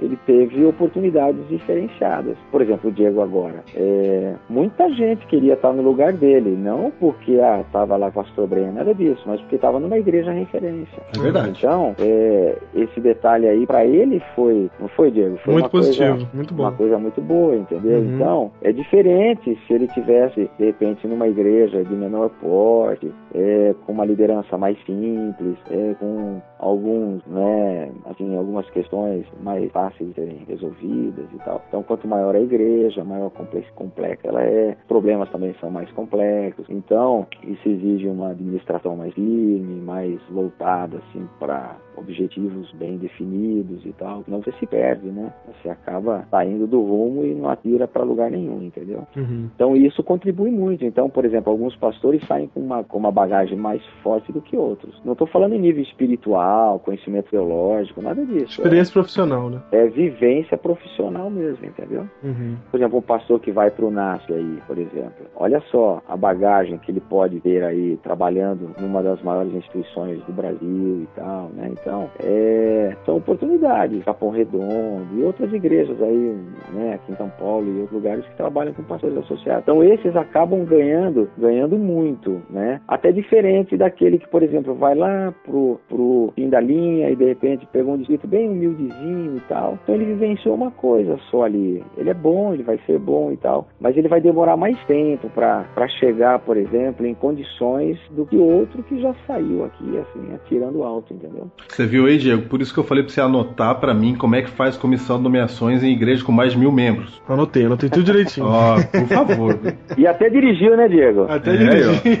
[0.00, 2.36] ele teve oportunidades diferenciadas.
[2.50, 3.62] Por exemplo, o Diego agora.
[3.74, 8.46] É, muita gente queria estar no lugar dele, não porque ah, estava lá com pastor
[8.46, 11.02] Breno, nada disso, mas porque estava numa igreja referência.
[11.16, 11.58] É verdade.
[11.58, 15.36] Então, é, esse detalhe aí, para ele foi, não foi, Diego?
[15.38, 16.62] Foi Muito uma coisa- positivo, muito bom.
[16.64, 17.98] uma coisa muito boa, entendeu?
[18.00, 18.14] Uhum.
[18.14, 23.92] Então, é diferente se ele tivesse, de repente, numa igreja de menor porte, é, com
[23.92, 29.09] uma liderança mais simples, é, com alguns, né, assim, algumas questões
[29.42, 31.62] mais fáceis de serem resolvidas e tal.
[31.68, 36.66] Então, quanto maior a igreja, maior complex, complexa ela é, problemas também são mais complexos.
[36.68, 43.92] Então, isso exige uma administração mais firme, mais voltada, assim, para objetivos bem definidos e
[43.92, 44.22] tal.
[44.24, 45.32] Senão você se perde, né?
[45.46, 49.06] Você acaba saindo do rumo e não atira para lugar nenhum, entendeu?
[49.16, 49.48] Uhum.
[49.54, 50.84] Então isso contribui muito.
[50.84, 54.56] Então, por exemplo, alguns pastores saem com uma, com uma bagagem mais forte do que
[54.56, 55.00] outros.
[55.04, 58.60] Não estou falando em nível espiritual, conhecimento teológico, nada disso.
[58.60, 59.60] Experiência profissional, né?
[59.72, 62.06] É, vivência profissional mesmo, entendeu?
[62.22, 62.56] Uhum.
[62.70, 65.26] Por exemplo, um pastor que vai para o NASP aí, por exemplo.
[65.36, 70.32] Olha só a bagagem que ele pode ter aí trabalhando numa das maiores instituições do
[70.32, 71.70] Brasil e tal, né?
[71.72, 74.04] Então, é, são oportunidades.
[74.04, 76.36] Capão Redondo e outras igrejas aí,
[76.72, 76.94] né?
[76.94, 79.62] Aqui em São Paulo e outros lugares que trabalham com pastores associados.
[79.62, 82.80] Então, esses acabam ganhando, ganhando muito, né?
[82.86, 87.24] Até diferente daquele que, por exemplo, vai lá pro, pro fim da linha e de
[87.24, 89.78] repente pegou um distrito bem humildezinho vizinho e tal.
[89.82, 91.82] Então ele vivenciou uma coisa só ali.
[91.96, 95.28] Ele é bom, ele vai ser bom e tal, mas ele vai demorar mais tempo
[95.30, 100.82] para chegar, por exemplo, em condições do que outro que já saiu aqui, assim, atirando
[100.82, 101.50] alto, entendeu?
[101.68, 102.42] Você viu aí, Diego?
[102.48, 105.16] Por isso que eu falei pra você anotar pra mim como é que faz comissão
[105.18, 107.20] de nomeações em igreja com mais de mil membros.
[107.28, 108.46] Anotei, anotei tudo direitinho.
[108.46, 109.58] Ó, por favor.
[109.96, 111.26] E até dirigiu, né, Diego?
[111.28, 112.20] Até É, dirigir.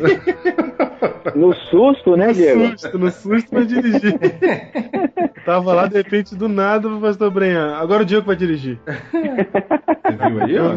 [1.34, 2.60] No susto, né, No Diego?
[2.78, 4.18] susto, no susto, mas dirigir.
[5.46, 6.59] Tava lá, de repente, do nada,
[6.96, 7.76] o pastor Brenha.
[7.76, 8.78] Agora o Diego vai dirigir.
[8.84, 10.70] Você viu aí, ó?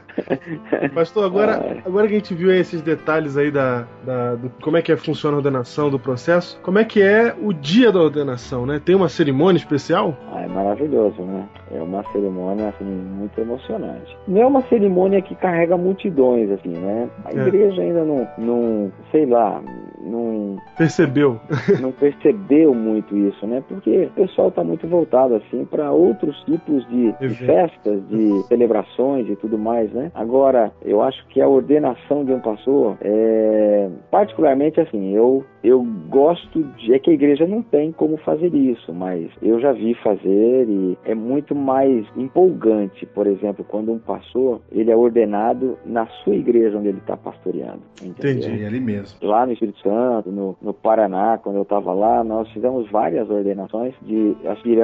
[0.94, 4.76] Pastor, agora, agora que a gente viu aí esses detalhes aí da, da- do, como
[4.76, 8.00] é que é, funciona a ordenação do processo, como é que é o dia da
[8.00, 8.80] ordenação, né?
[8.84, 10.16] Tem uma cerimônia especial?
[10.32, 11.44] Ah, é maravilhoso, né?
[11.72, 14.16] É uma cerimônia assim muito emocionante.
[14.28, 17.08] Não é uma cerimônia que carrega multidões assim, né?
[17.24, 17.46] A É.
[17.46, 19.62] igreja ainda não, não sei lá,
[20.02, 21.40] não, Percebeu?
[21.80, 23.62] não percebeu muito isso, né?
[23.68, 24.99] Porque o pessoal está muito voltado
[25.36, 30.10] assim para outros tipos de, de festas, de celebrações e tudo mais, né?
[30.14, 36.62] Agora, eu acho que a ordenação de um pastor é particularmente assim, eu eu gosto
[36.78, 40.68] de é que a igreja não tem como fazer isso, mas eu já vi fazer
[40.68, 46.34] e é muito mais empolgante, por exemplo, quando um pastor ele é ordenado na sua
[46.34, 47.80] igreja onde ele está pastoreando.
[48.02, 48.48] entendeu?
[48.48, 48.62] Entendi.
[48.62, 49.18] É ali mesmo.
[49.22, 53.94] lá no Espírito Santo, no, no Paraná, quando eu estava lá, nós fizemos várias ordenações
[54.02, 54.79] de aspirantes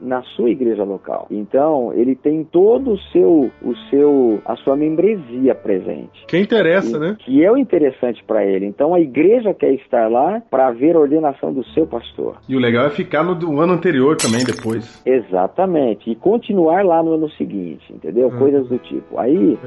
[0.00, 1.26] na sua igreja local.
[1.30, 6.24] Então, ele tem todo o seu, o seu, a sua membresia presente.
[6.28, 7.16] Quem interessa, E- né?
[7.18, 8.66] Que é o interessante para ele.
[8.66, 12.36] Então, a igreja quer estar lá para ver a ordenação do seu pastor.
[12.48, 15.02] E o legal é ficar no do ano anterior também, depois.
[15.04, 16.10] Exatamente.
[16.10, 18.28] E continuar lá no ano seguinte, entendeu?
[18.28, 18.38] Hum.
[18.38, 19.18] Coisas do tipo.
[19.18, 19.58] Aí.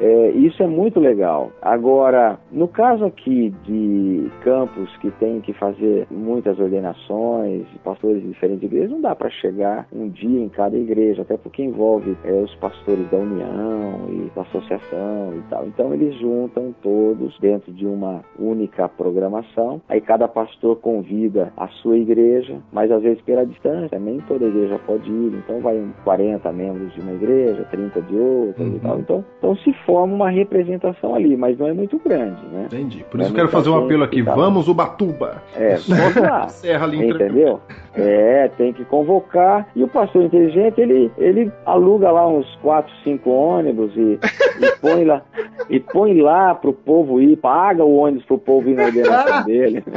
[0.00, 1.50] É, isso é muito legal.
[1.60, 8.28] Agora, no caso aqui de campos que tem que fazer muitas ordenações, de pastores de
[8.28, 12.32] diferentes igrejas, não dá para chegar um dia em cada igreja, até porque envolve é,
[12.32, 15.66] os pastores da União e da associação e tal.
[15.66, 19.80] Então eles juntam todos dentro de uma única programação.
[19.88, 24.78] Aí cada pastor convida a sua igreja, mas às vezes pela distância, nem toda igreja
[24.86, 25.32] pode ir.
[25.44, 28.78] Então vai um 40 membros de uma igreja, 30 de outra e Uhum.
[28.80, 28.98] tal.
[28.98, 32.64] Então, então se forma uma representação ali, mas não é muito grande, né?
[32.66, 33.04] Entendi.
[33.10, 34.18] Por É isso eu quero fazer um apelo aqui.
[34.18, 34.22] e.
[34.22, 35.42] Vamos, Ubatuba!
[35.56, 36.48] É, vamos lá.
[36.48, 37.60] Serra ali Entendeu?
[37.94, 39.68] É, tem que convocar.
[39.74, 44.18] E o pastor inteligente, ele, ele aluga lá uns 4, 5 ônibus e,
[44.60, 45.22] e põe lá
[45.68, 49.84] e põe lá pro povo ir, paga o ônibus pro povo ir na ordenação dele.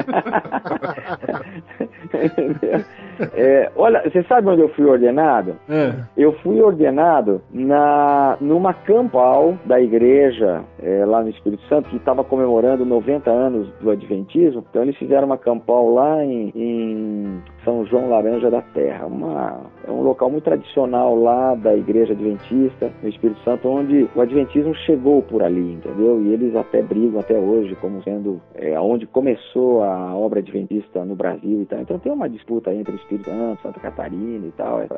[3.36, 5.56] É, olha, você sabe onde eu fui ordenado?
[5.70, 5.94] É.
[6.18, 12.24] Eu fui ordenado na numa campal da igreja é, lá no Espírito Santo que estava
[12.24, 14.66] comemorando 90 anos do Adventismo.
[14.70, 19.92] Então eles fizeram uma campal lá em, em São João Laranja da Terra, uma é
[19.92, 25.22] um local muito tradicional lá da igreja adventista no Espírito Santo, onde o Adventismo chegou
[25.22, 26.22] por ali, entendeu?
[26.22, 31.16] E eles até brigam até hoje como sendo é, onde começou a obra adventista no
[31.16, 31.80] Brasil e tal.
[31.82, 34.82] Então tem uma disputa entre o Espírito Santo, Santa Catarina e tal.
[34.82, 34.90] É,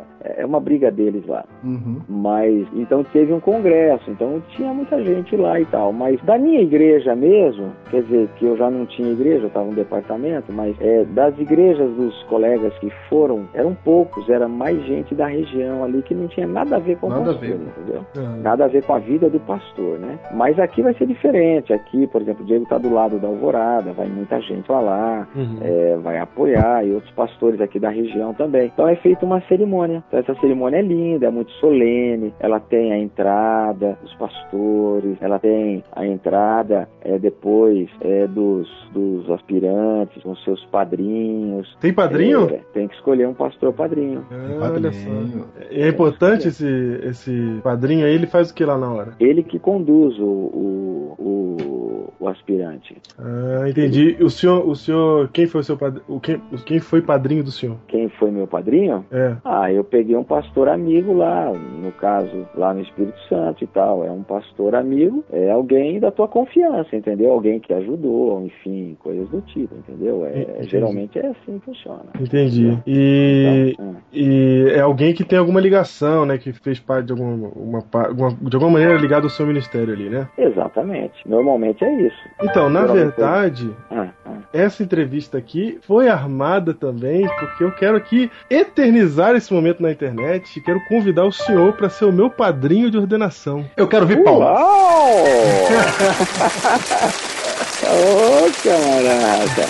[0.41, 1.45] é uma briga deles lá.
[1.63, 2.01] Uhum.
[2.07, 5.93] Mas então teve um congresso, então tinha muita gente lá e tal.
[5.93, 9.65] Mas da minha igreja mesmo, quer dizer, que eu já não tinha igreja, eu estava
[9.65, 15.13] no departamento, mas é, das igrejas dos colegas que foram, eram poucos, era mais gente
[15.15, 17.55] da região ali que não tinha nada a ver com Nada o a pastor, ver.
[17.55, 18.05] entendeu?
[18.17, 20.19] Ah, Nada a ver com a vida do pastor, né?
[20.33, 21.73] Mas aqui vai ser diferente.
[21.73, 25.27] Aqui, por exemplo, o Diego está do lado da Alvorada, vai muita gente pra lá,
[25.35, 25.57] uhum.
[25.61, 28.71] é, vai apoiar e outros pastores aqui da região também.
[28.73, 30.03] Então é feita uma cerimônia.
[30.07, 32.33] Então, essa cerimônia é linda, é muito solene.
[32.39, 39.29] Ela tem a entrada dos pastores, ela tem a entrada é, depois é, dos, dos
[39.31, 41.75] aspirantes com seus padrinhos.
[41.79, 42.49] Tem padrinho?
[42.49, 44.25] É, tem que escolher um pastor padrinho.
[44.31, 45.09] Ah, olha só.
[45.09, 45.45] Padrinho.
[45.71, 49.13] É importante esse, esse padrinho aí, ele faz o que lá na hora?
[49.19, 52.95] Ele que conduz o, o, o, o aspirante.
[53.17, 54.17] Ah, entendi.
[54.21, 56.05] O senhor, o senhor, quem foi o seu padrinho?
[56.07, 57.77] O quem, o- quem foi padrinho do senhor?
[57.87, 59.05] Quem foi meu padrinho?
[59.11, 59.35] É.
[59.43, 64.03] Ah, eu peguei um pastor amigo lá, no caso, lá no Espírito Santo e tal.
[64.05, 67.31] É um pastor amigo, é alguém da tua confiança, entendeu?
[67.31, 70.25] Alguém que ajudou, enfim, coisas do tipo, entendeu?
[70.25, 70.69] É, Entendi.
[70.69, 72.05] geralmente é assim que funciona.
[72.19, 72.77] Entendi.
[72.87, 73.62] E, Então,
[74.11, 76.37] e é alguém que tem alguma ligação, né?
[76.37, 80.09] Que fez parte de alguma, uma, alguma- de alguma maneira ligado ao seu ministério ali,
[80.09, 80.27] né?
[80.37, 81.13] é, exatamente.
[81.25, 82.17] Normalmente é isso.
[82.41, 84.31] Então, na Geralmente- verdade, Ah, ah.
[84.53, 90.57] essa entrevista aqui foi armada também porque eu quero aqui eternizar esse momento na internet
[90.57, 93.65] e quero convidar o senhor para ser o meu padrinho de ordenação.
[93.77, 94.41] Eu quero ver Paulo.
[94.45, 95.23] Uau!
[97.85, 99.67] Ô, camarada!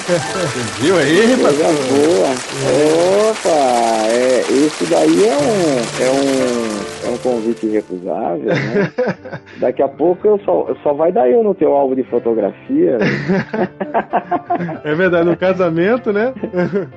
[0.80, 2.35] Viu aí, Coisa boa!
[3.30, 4.07] Opa!
[4.07, 6.83] É, esse daí é um, é um
[7.24, 8.91] convite irrecusável, né?
[9.60, 12.98] Daqui a pouco eu só, só vai dar eu no teu álbum de fotografia.
[14.84, 16.34] é verdade, no casamento, né?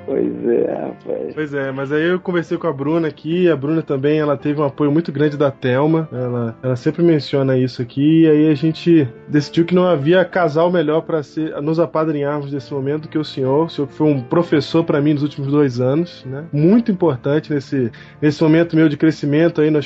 [0.04, 1.34] pois é, rapaz.
[1.34, 4.60] Pois é, mas aí eu conversei com a Bruna aqui, a Bruna também, ela teve
[4.60, 8.54] um apoio muito grande da Telma, ela, ela sempre menciona isso aqui, e aí a
[8.54, 11.20] gente decidiu que não havia casal melhor para
[11.62, 13.66] nos apadrinharmos desse momento que o senhor.
[13.66, 16.44] O senhor foi um professor para mim nos últimos dois anos, né?
[16.52, 17.90] Muito importante nesse,
[18.20, 19.78] nesse momento meu de crescimento aí no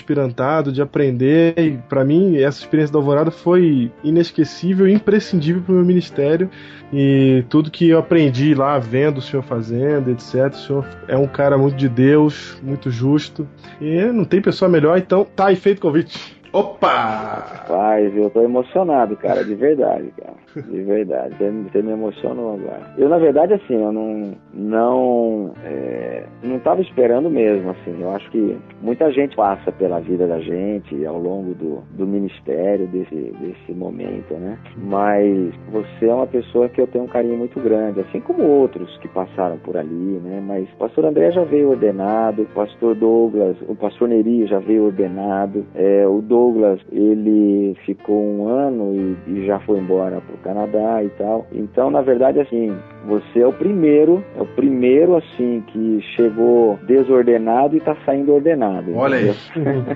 [0.73, 5.77] de aprender, e para mim essa experiência da Alvorada foi inesquecível e imprescindível para o
[5.77, 6.51] meu ministério,
[6.93, 10.53] e tudo que eu aprendi lá vendo o senhor fazendo, etc.
[10.53, 13.47] O senhor é um cara muito de Deus, muito justo.
[13.81, 16.40] E não tem pessoa melhor, então tá aí feito o convite.
[16.53, 17.61] Opa!
[17.71, 20.35] Rapaz, eu tô emocionado, cara, de verdade, cara.
[20.57, 21.35] De verdade.
[21.39, 22.93] Você, me emocionou agora.
[22.99, 24.33] Eu, na verdade, assim, eu não.
[24.53, 25.53] Não.
[25.65, 27.97] É, não tava esperando mesmo, assim.
[28.01, 32.89] Eu acho que muita gente passa pela vida da gente ao longo do, do ministério,
[32.89, 34.59] desse, desse momento, né?
[34.77, 38.97] Mas você é uma pessoa que eu tenho um carinho muito grande, assim como outros
[38.99, 40.43] que passaram por ali, né?
[40.45, 44.87] Mas o pastor André já veio ordenado, o pastor Douglas, o pastor Neri já veio
[44.87, 50.35] ordenado, é, o Douglas Douglas, ele ficou um ano e, e já foi embora para
[50.35, 51.47] o Canadá e tal.
[51.53, 52.75] Então, na verdade, assim,
[53.07, 58.95] você é o primeiro, é o primeiro assim que chegou desordenado e está saindo ordenado.
[58.95, 59.31] Olha aí.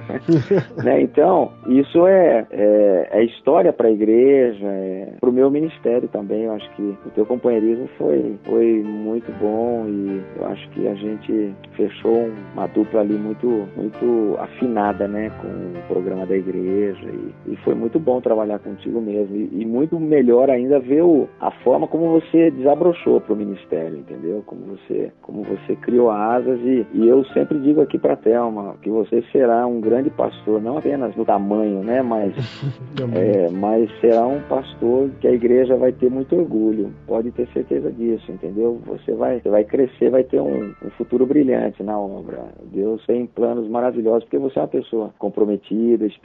[0.85, 1.01] né?
[1.01, 6.45] Então, isso é, é, é história para a igreja, é, para o meu ministério também.
[6.45, 10.95] Eu acho que o teu companheirismo foi, foi muito bom e eu acho que a
[10.95, 17.53] gente fechou uma dupla ali muito, muito afinada, né, com o programa da igreja e,
[17.53, 21.51] e foi muito bom trabalhar contigo mesmo e, e muito melhor ainda ver o, a
[21.51, 24.43] forma como você desabrochou para o ministério, entendeu?
[24.47, 28.91] Como você, como você criou asas e, e eu sempre digo aqui para Thelma que
[28.91, 32.03] você será um grande pastor, não apenas no tamanho, né?
[32.03, 32.35] Mas,
[33.15, 36.93] é, mas será um pastor que a igreja vai ter muito orgulho.
[37.07, 38.81] Pode ter certeza disso, entendeu?
[38.87, 42.45] Você vai, você vai crescer, vai ter um, um futuro brilhante na obra.
[42.73, 46.24] Deus tem planos maravilhosos porque você é uma pessoa comprometida, espiritual,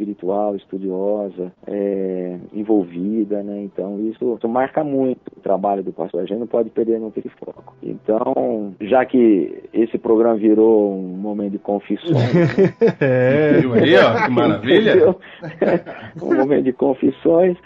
[0.56, 3.62] estudiosa, é, envolvida, né?
[3.62, 6.22] Então isso, isso marca muito o trabalho do pastor.
[6.22, 7.76] A gente não pode perder não ter foco.
[7.82, 12.16] Então, já que esse programa virou um momento de confissões.
[13.00, 15.16] é, viu aí, ó, que maravilha!
[16.22, 17.58] um momento de confissões.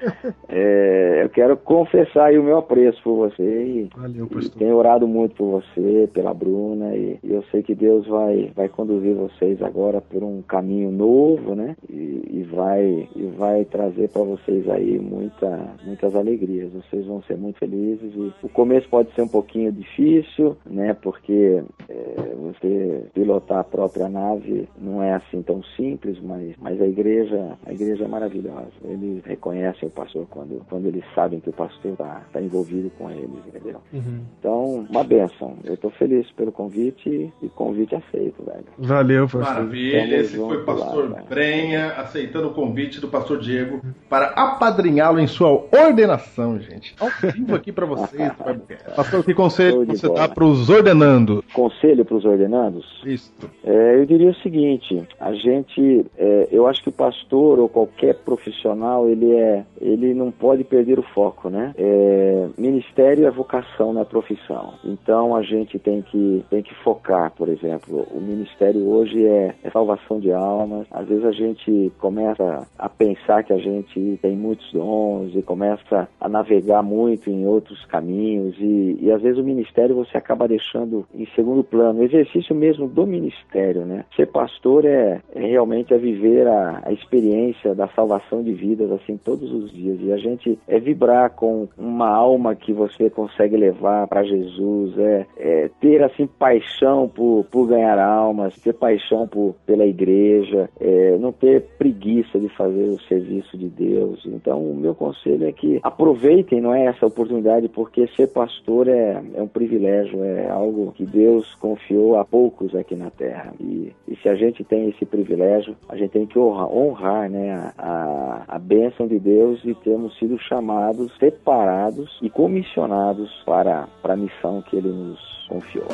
[0.50, 5.08] É, eu quero confessar aí o meu apreço por você e, Valeu, e tenho orado
[5.08, 9.62] muito por você, pela Bruna, e, e, eu sei que Deus vai, vai conduzir vocês
[9.62, 11.76] agora por um caminho novo, né?
[11.90, 16.72] E, e vai, e vai trazer para vocês aí muita, muitas alegrias.
[16.74, 20.94] Vocês vão ser muito felizes e o começo pode ser um pouquinho difícil, né?
[20.94, 21.64] Porque
[21.94, 27.58] é, você pilotar a própria nave não é assim tão simples, mas, mas a igreja,
[27.66, 28.72] a igreja é maravilhosa.
[28.84, 33.12] Eles reconhecem o pastor quando, quando eles sabem que o pastor está tá envolvido com
[33.12, 33.80] eles, entendeu?
[33.94, 34.22] Uhum.
[34.40, 35.56] Então, uma benção.
[35.64, 38.66] Eu estou feliz pelo convite e convite aceito, velho.
[38.78, 39.44] Valeu, pastor.
[39.44, 40.16] Maravilha.
[40.18, 45.28] Esse foi o pastor lá, Brenha aceitando o convite do pastor Diego para apadrinhá-lo em
[45.28, 46.96] sua ordenação, gente.
[47.00, 48.32] Ao vivo aqui para vocês.
[48.96, 51.44] Pastor, que conselho você dá para os ordenandos?
[51.54, 52.86] Conselho para os ordenandos?
[53.06, 53.34] Isso.
[53.64, 58.16] É, eu diria o seguinte: a gente, é, eu acho que o pastor ou qualquer
[58.16, 61.74] profissional, ele é, ele não pode perder o foco, né?
[61.78, 64.74] É, ministério é vocação, não é profissão.
[64.84, 69.70] Então a gente tem que, tem que focar, por exemplo, o ministério hoje é, é
[69.70, 70.88] salvação de almas.
[70.92, 76.08] Às vezes a gente começa a pensar que a gente tem muitos dons e começa
[76.20, 81.06] a navegar muito em outros caminhos e e, às vezes o ministério você acaba deixando
[81.14, 82.04] em segundo plano.
[82.04, 84.06] Exercício mesmo do ministério, né?
[84.16, 89.18] Ser pastor é, é realmente é viver a, a, experiência da salvação de vidas assim
[89.18, 94.08] todos os dias e a gente é vibrar com uma alma que você consegue levar
[94.08, 99.86] para Jesus, é, é, ter assim paixão por, por ganhar almas, ter paixão por, pela
[99.86, 104.24] igreja, é, não ter preguiça de fazer o serviço de Deus.
[104.28, 109.24] Então o meu conselho é que aproveitem, não é essa oportunidade porque ser pastor é,
[109.34, 113.54] é um privilégio, é algo que Deus confiou a poucos aqui na terra.
[113.58, 117.72] E, e se a gente tem esse privilégio, a gente tem que honrar, honrar né,
[117.78, 124.18] a, a bênção de Deus e termos sido chamados, separados e comissionados para, para a
[124.18, 125.18] missão que Ele nos
[125.48, 125.88] confiou.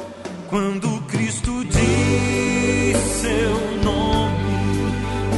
[0.49, 3.51] Quando Cristo diz seu
[3.83, 4.39] nome,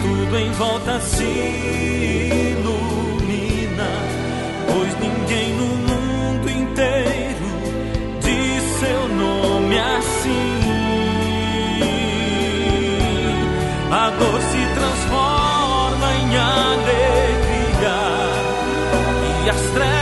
[0.01, 1.25] tudo em volta se
[2.55, 3.89] ilumina,
[4.65, 7.10] pois ninguém no mundo inteiro
[9.71, 10.59] come assim.
[13.91, 17.99] A dor se transforma em alegria
[19.45, 20.00] e as trevas.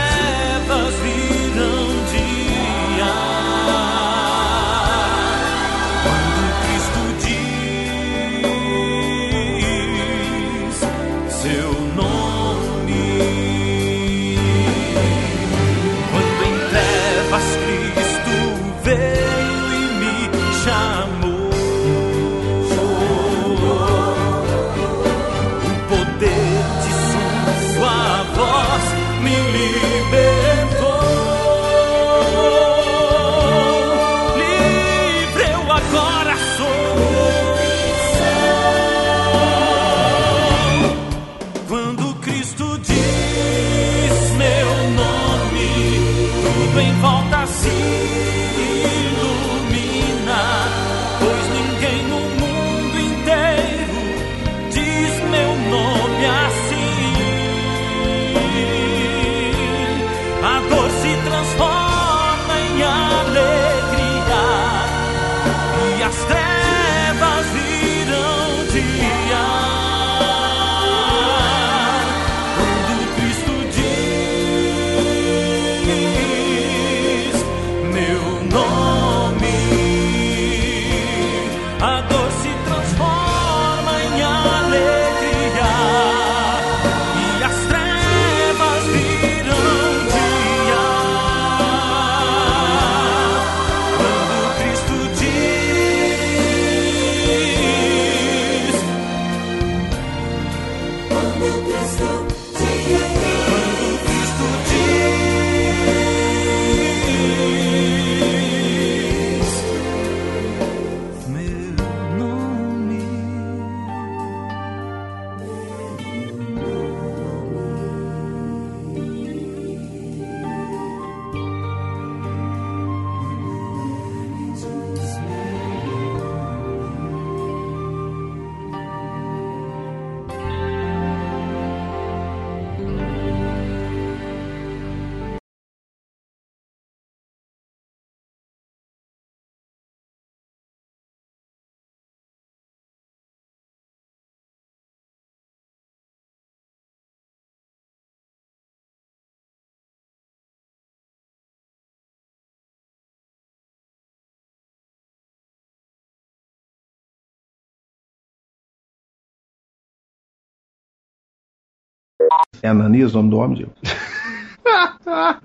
[162.62, 163.72] É Ananias o nome do homem, Diego?
[165.06, 165.40] ah,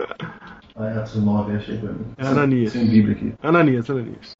[0.77, 2.05] é, esse nome achei pra mim.
[2.17, 2.73] É Ananias.
[2.73, 3.33] Sem Bíblia aqui.
[3.41, 4.35] Ananias, Ananias.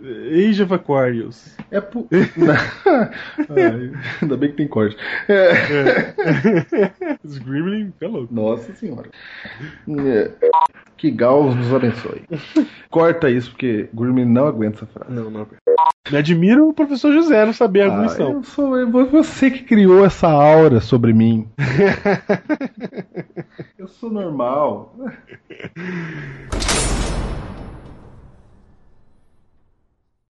[0.00, 1.56] Age of Aquarius.
[1.70, 2.06] É pu...
[2.14, 3.92] Ai,
[4.22, 4.96] ainda bem que tem corte.
[5.28, 6.14] É.
[7.24, 8.32] Os Gremlin, é louco.
[8.32, 9.10] Nossa senhora.
[10.06, 10.30] É.
[10.96, 12.22] Que Gauss nos abençoe.
[12.90, 15.12] Corta isso, porque Gurman não aguenta essa frase.
[15.12, 15.46] Não, não.
[16.10, 18.32] Me admira o professor José não saber a Ah, arguição.
[18.32, 21.46] eu sou, é você que criou essa aura sobre mim.
[23.78, 24.94] eu sou normal.